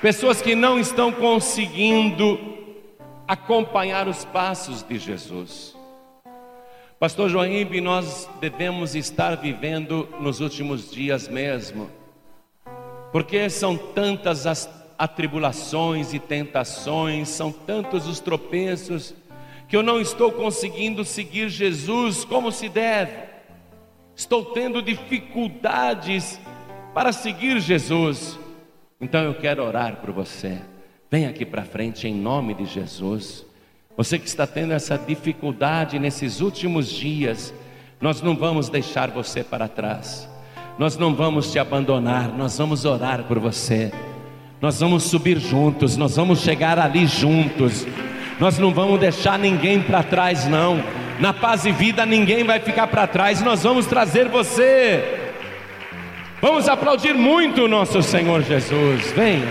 pessoas 0.00 0.40
que 0.40 0.54
não 0.54 0.78
estão 0.78 1.10
conseguindo 1.10 2.38
acompanhar 3.26 4.06
os 4.06 4.24
passos 4.24 4.82
de 4.82 4.98
Jesus. 4.98 5.74
Pastor 6.98 7.28
Joaíbe, 7.28 7.80
nós 7.80 8.28
devemos 8.40 8.94
estar 8.94 9.36
vivendo 9.36 10.08
nos 10.20 10.40
últimos 10.40 10.90
dias 10.90 11.28
mesmo 11.28 11.90
porque 13.16 13.48
são 13.48 13.78
tantas 13.78 14.46
as 14.46 14.66
atribulações 14.98 16.14
e 16.14 16.18
tentações, 16.18 17.28
são 17.28 17.52
tantos 17.52 18.06
os 18.06 18.20
tropeços, 18.20 19.14
que 19.68 19.76
eu 19.76 19.82
não 19.82 20.00
estou 20.00 20.30
conseguindo 20.32 21.04
seguir 21.04 21.48
Jesus 21.48 22.24
como 22.24 22.52
se 22.52 22.68
deve, 22.68 23.12
estou 24.14 24.44
tendo 24.44 24.80
dificuldades 24.80 26.40
para 26.94 27.12
seguir 27.12 27.60
Jesus. 27.60 28.38
Então 29.00 29.22
eu 29.22 29.34
quero 29.34 29.62
orar 29.62 29.96
por 29.96 30.12
você. 30.12 30.58
Vem 31.10 31.26
aqui 31.26 31.44
para 31.44 31.64
frente 31.64 32.08
em 32.08 32.14
nome 32.14 32.54
de 32.54 32.64
Jesus. 32.64 33.44
Você 33.96 34.18
que 34.18 34.26
está 34.26 34.46
tendo 34.46 34.72
essa 34.72 34.96
dificuldade 34.96 35.98
nesses 35.98 36.40
últimos 36.40 36.88
dias, 36.88 37.52
nós 38.00 38.20
não 38.20 38.36
vamos 38.36 38.68
deixar 38.68 39.10
você 39.10 39.42
para 39.42 39.68
trás. 39.68 40.28
Nós 40.78 40.96
não 40.96 41.14
vamos 41.14 41.50
te 41.50 41.58
abandonar, 41.58 42.28
nós 42.32 42.58
vamos 42.58 42.84
orar 42.84 43.24
por 43.24 43.38
você. 43.38 43.90
Nós 44.60 44.80
vamos 44.80 45.04
subir 45.04 45.38
juntos, 45.38 45.96
nós 45.96 46.16
vamos 46.16 46.40
chegar 46.40 46.78
ali 46.78 47.06
juntos. 47.06 47.86
Nós 48.40 48.58
não 48.58 48.72
vamos 48.72 48.98
deixar 49.00 49.38
ninguém 49.38 49.80
para 49.80 50.02
trás, 50.02 50.46
não. 50.46 50.82
Na 51.20 51.32
paz 51.32 51.64
e 51.64 51.72
vida 51.72 52.04
ninguém 52.04 52.44
vai 52.44 52.60
ficar 52.60 52.86
para 52.86 53.06
trás, 53.06 53.42
nós 53.42 53.62
vamos 53.62 53.86
trazer 53.86 54.28
você. 54.28 55.32
Vamos 56.40 56.68
aplaudir 56.68 57.14
muito 57.14 57.62
o 57.62 57.68
nosso 57.68 58.02
Senhor 58.02 58.42
Jesus. 58.42 59.12
Venha. 59.12 59.46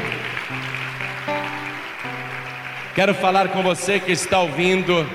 Quero 2.93 3.13
falar 3.13 3.49
com 3.49 3.61
você 3.61 3.99
que 3.99 4.11
está 4.11 4.39
ouvindo 4.39 5.05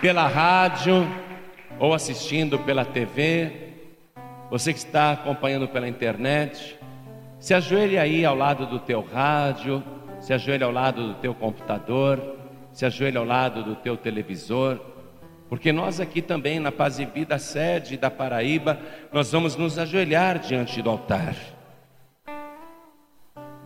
pela 0.00 0.26
rádio 0.26 1.06
ou 1.78 1.94
assistindo 1.94 2.58
pela 2.58 2.84
TV 2.84 3.66
você 4.50 4.72
que 4.72 4.78
está 4.78 5.12
acompanhando 5.12 5.66
pela 5.66 5.88
internet, 5.88 6.78
se 7.38 7.54
ajoelhe 7.54 7.98
aí 7.98 8.24
ao 8.24 8.34
lado 8.34 8.66
do 8.66 8.78
teu 8.78 9.00
rádio, 9.02 9.82
se 10.20 10.32
ajoelhe 10.32 10.64
ao 10.64 10.72
lado 10.72 11.08
do 11.08 11.14
teu 11.14 11.34
computador, 11.34 12.20
se 12.72 12.84
ajoelhe 12.84 13.16
ao 13.16 13.24
lado 13.24 13.62
do 13.62 13.74
teu 13.74 13.96
televisor, 13.96 14.80
porque 15.48 15.72
nós 15.72 16.00
aqui 16.00 16.20
também 16.20 16.58
na 16.58 16.72
Paz 16.72 16.98
e 16.98 17.04
Vida 17.04 17.38
sede 17.38 17.96
da 17.96 18.10
Paraíba, 18.10 18.78
nós 19.12 19.30
vamos 19.30 19.56
nos 19.56 19.78
ajoelhar 19.78 20.38
diante 20.38 20.82
do 20.82 20.90
altar. 20.90 21.36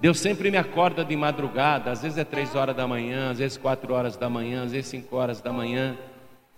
Deus 0.00 0.18
sempre 0.18 0.50
me 0.50 0.56
acorda 0.56 1.04
de 1.04 1.14
madrugada, 1.16 1.90
às 1.90 2.02
vezes 2.02 2.18
é 2.18 2.24
três 2.24 2.54
horas 2.54 2.74
da 2.74 2.86
manhã, 2.86 3.30
às 3.30 3.38
vezes 3.38 3.58
quatro 3.58 3.92
horas 3.94 4.16
da 4.16 4.30
manhã, 4.30 4.64
às 4.64 4.72
vezes 4.72 4.86
cinco 4.86 5.16
horas 5.16 5.40
da 5.40 5.52
manhã. 5.52 5.96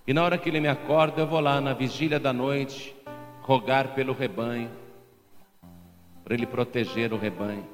E 0.06 0.14
na 0.14 0.22
hora 0.22 0.38
que 0.38 0.48
Ele 0.48 0.60
me 0.60 0.68
acorda, 0.68 1.22
eu 1.22 1.26
vou 1.26 1.40
lá 1.40 1.60
na 1.60 1.72
vigília 1.72 2.20
da 2.20 2.32
noite, 2.32 2.94
rogar 3.42 3.94
pelo 3.94 4.12
rebanho, 4.12 4.70
para 6.24 6.34
Ele 6.34 6.46
proteger 6.46 7.12
o 7.12 7.18
rebanho. 7.18 7.66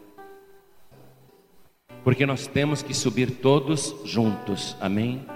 Porque 2.05 2.25
nós 2.25 2.47
temos 2.47 2.83
que 2.83 2.95
subir 2.95 3.31
todos 3.31 3.95
juntos, 4.05 4.77
amém? 4.81 5.27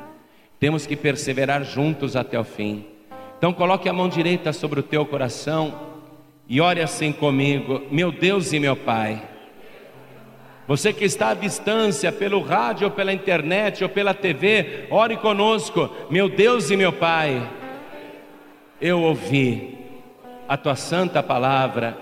Temos 0.58 0.86
que 0.86 0.96
perseverar 0.96 1.64
juntos 1.64 2.16
até 2.16 2.38
o 2.38 2.44
fim. 2.44 2.86
Então 3.36 3.52
coloque 3.52 3.88
a 3.88 3.92
mão 3.92 4.08
direita 4.08 4.52
sobre 4.52 4.80
o 4.80 4.82
teu 4.82 5.04
coração 5.04 5.90
e 6.48 6.60
ore 6.60 6.80
assim 6.80 7.12
comigo, 7.12 7.82
meu 7.90 8.12
Deus 8.12 8.52
e 8.52 8.60
meu 8.60 8.76
Pai. 8.76 9.30
Você 10.68 10.92
que 10.92 11.04
está 11.04 11.30
à 11.30 11.34
distância, 11.34 12.12
pelo 12.12 12.40
rádio, 12.40 12.86
ou 12.86 12.90
pela 12.90 13.12
internet, 13.12 13.82
ou 13.82 13.90
pela 13.90 14.14
TV, 14.14 14.86
ore 14.90 15.16
conosco, 15.16 15.90
meu 16.08 16.28
Deus 16.28 16.70
e 16.70 16.76
meu 16.76 16.92
Pai. 16.92 17.50
Eu 18.80 19.02
ouvi 19.02 19.76
a 20.48 20.56
tua 20.56 20.76
santa 20.76 21.22
palavra, 21.22 21.98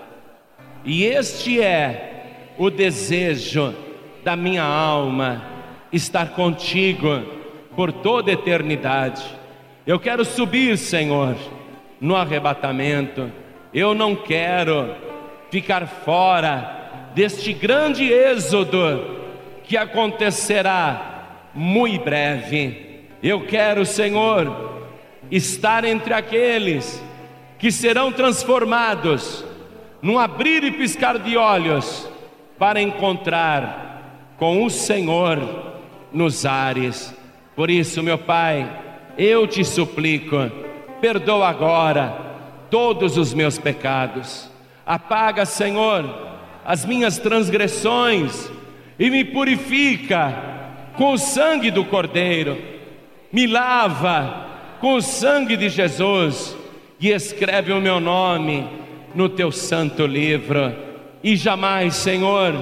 e 0.83 1.03
este 1.03 1.61
é 1.61 2.53
o 2.57 2.69
desejo 2.69 3.73
da 4.23 4.35
minha 4.35 4.63
alma, 4.63 5.43
estar 5.91 6.29
contigo 6.31 7.23
por 7.75 7.91
toda 7.91 8.31
eternidade. 8.31 9.23
Eu 9.85 9.99
quero 9.99 10.23
subir, 10.23 10.77
Senhor, 10.77 11.35
no 11.99 12.15
arrebatamento, 12.15 13.31
eu 13.73 13.93
não 13.93 14.15
quero 14.15 14.93
ficar 15.49 15.87
fora 15.87 17.09
deste 17.13 17.53
grande 17.53 18.11
êxodo 18.11 19.21
que 19.63 19.77
acontecerá 19.77 21.49
muito 21.53 22.03
breve. 22.03 23.05
Eu 23.21 23.45
quero, 23.45 23.85
Senhor, 23.85 24.83
estar 25.29 25.83
entre 25.83 26.13
aqueles 26.13 27.03
que 27.57 27.71
serão 27.71 28.11
transformados 28.11 29.45
num 30.01 30.17
abrir 30.17 30.63
e 30.63 30.71
piscar 30.71 31.19
de 31.19 31.37
olhos 31.37 32.09
para 32.57 32.81
encontrar 32.81 34.33
com 34.37 34.63
o 34.63 34.69
Senhor 34.69 35.39
nos 36.11 36.45
ares. 36.45 37.13
Por 37.55 37.69
isso, 37.69 38.01
meu 38.01 38.17
Pai, 38.17 38.69
eu 39.17 39.45
te 39.45 39.63
suplico, 39.63 40.37
perdoa 40.99 41.49
agora 41.49 42.31
todos 42.69 43.17
os 43.17 43.33
meus 43.33 43.59
pecados, 43.59 44.49
apaga, 44.85 45.45
Senhor, 45.45 46.05
as 46.65 46.85
minhas 46.85 47.17
transgressões 47.17 48.49
e 48.97 49.09
me 49.09 49.25
purifica 49.25 50.33
com 50.95 51.13
o 51.13 51.17
sangue 51.17 51.69
do 51.69 51.83
Cordeiro, 51.83 52.57
me 53.31 53.45
lava 53.45 54.47
com 54.79 54.95
o 54.95 55.01
sangue 55.01 55.57
de 55.57 55.69
Jesus 55.69 56.55
e 56.99 57.09
escreve 57.09 57.71
o 57.71 57.81
meu 57.81 57.99
nome 57.99 58.80
no 59.15 59.29
teu 59.29 59.51
santo 59.51 60.05
livro. 60.05 60.73
e 61.23 61.35
jamais, 61.35 61.95
Senhor, 61.95 62.53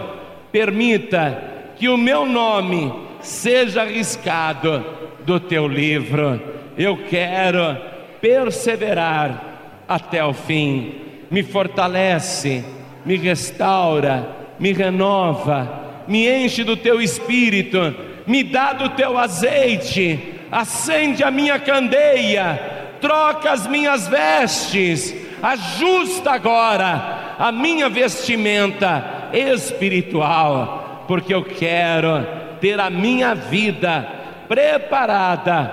permita 0.52 1.72
que 1.78 1.88
o 1.88 1.98
meu 1.98 2.26
nome 2.26 2.92
seja 3.22 3.84
arriscado 3.84 4.86
do 5.26 5.40
teu 5.40 5.68
livro. 5.68 6.42
Eu 6.78 6.98
quero 7.10 7.78
perseverar 8.20 9.84
até 9.88 10.24
o 10.24 10.34
fim. 10.34 10.94
Me 11.32 11.44
fortalece, 11.44 12.64
me 13.06 13.16
restaura, 13.16 14.28
me 14.60 14.74
renova, 14.74 16.04
me 16.08 16.28
enche 16.28 16.64
do 16.64 16.76
teu 16.76 17.02
espírito, 17.02 17.96
me 18.26 18.44
dá 18.44 18.74
do 18.74 18.90
teu 18.90 19.18
azeite, 19.18 20.20
acende 20.52 21.24
a 21.24 21.32
minha 21.32 21.60
candeia, 21.60 22.60
troca 23.00 23.52
as 23.52 23.68
minhas 23.68 24.08
vestes, 24.08 25.16
ajusta 25.42 26.32
agora 26.32 27.36
a 27.38 27.52
minha 27.52 27.90
vestimenta 27.90 29.30
espiritual, 29.34 31.06
porque 31.08 31.34
eu 31.34 31.44
quero 31.44 32.26
ter 32.60 32.80
a 32.80 32.90
minha 32.90 33.34
vida 33.34 34.08
preparada 34.48 35.72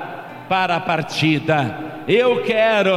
para 0.49 0.77
a 0.77 0.81
partida. 0.81 2.05
Eu 2.07 2.43
quero 2.43 2.93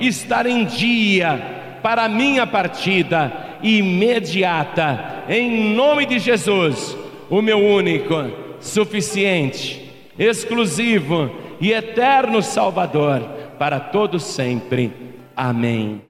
estar 0.00 0.46
em 0.46 0.64
dia 0.64 1.78
para 1.82 2.04
a 2.04 2.08
minha 2.08 2.46
partida 2.46 3.32
imediata, 3.62 5.24
em 5.28 5.74
nome 5.74 6.06
de 6.06 6.18
Jesus, 6.18 6.96
o 7.28 7.40
meu 7.40 7.58
único, 7.58 8.14
suficiente, 8.58 9.90
exclusivo 10.18 11.30
e 11.60 11.72
eterno 11.72 12.42
Salvador, 12.42 13.20
para 13.58 13.78
todos 13.78 14.22
sempre. 14.24 14.92
Amém. 15.36 16.09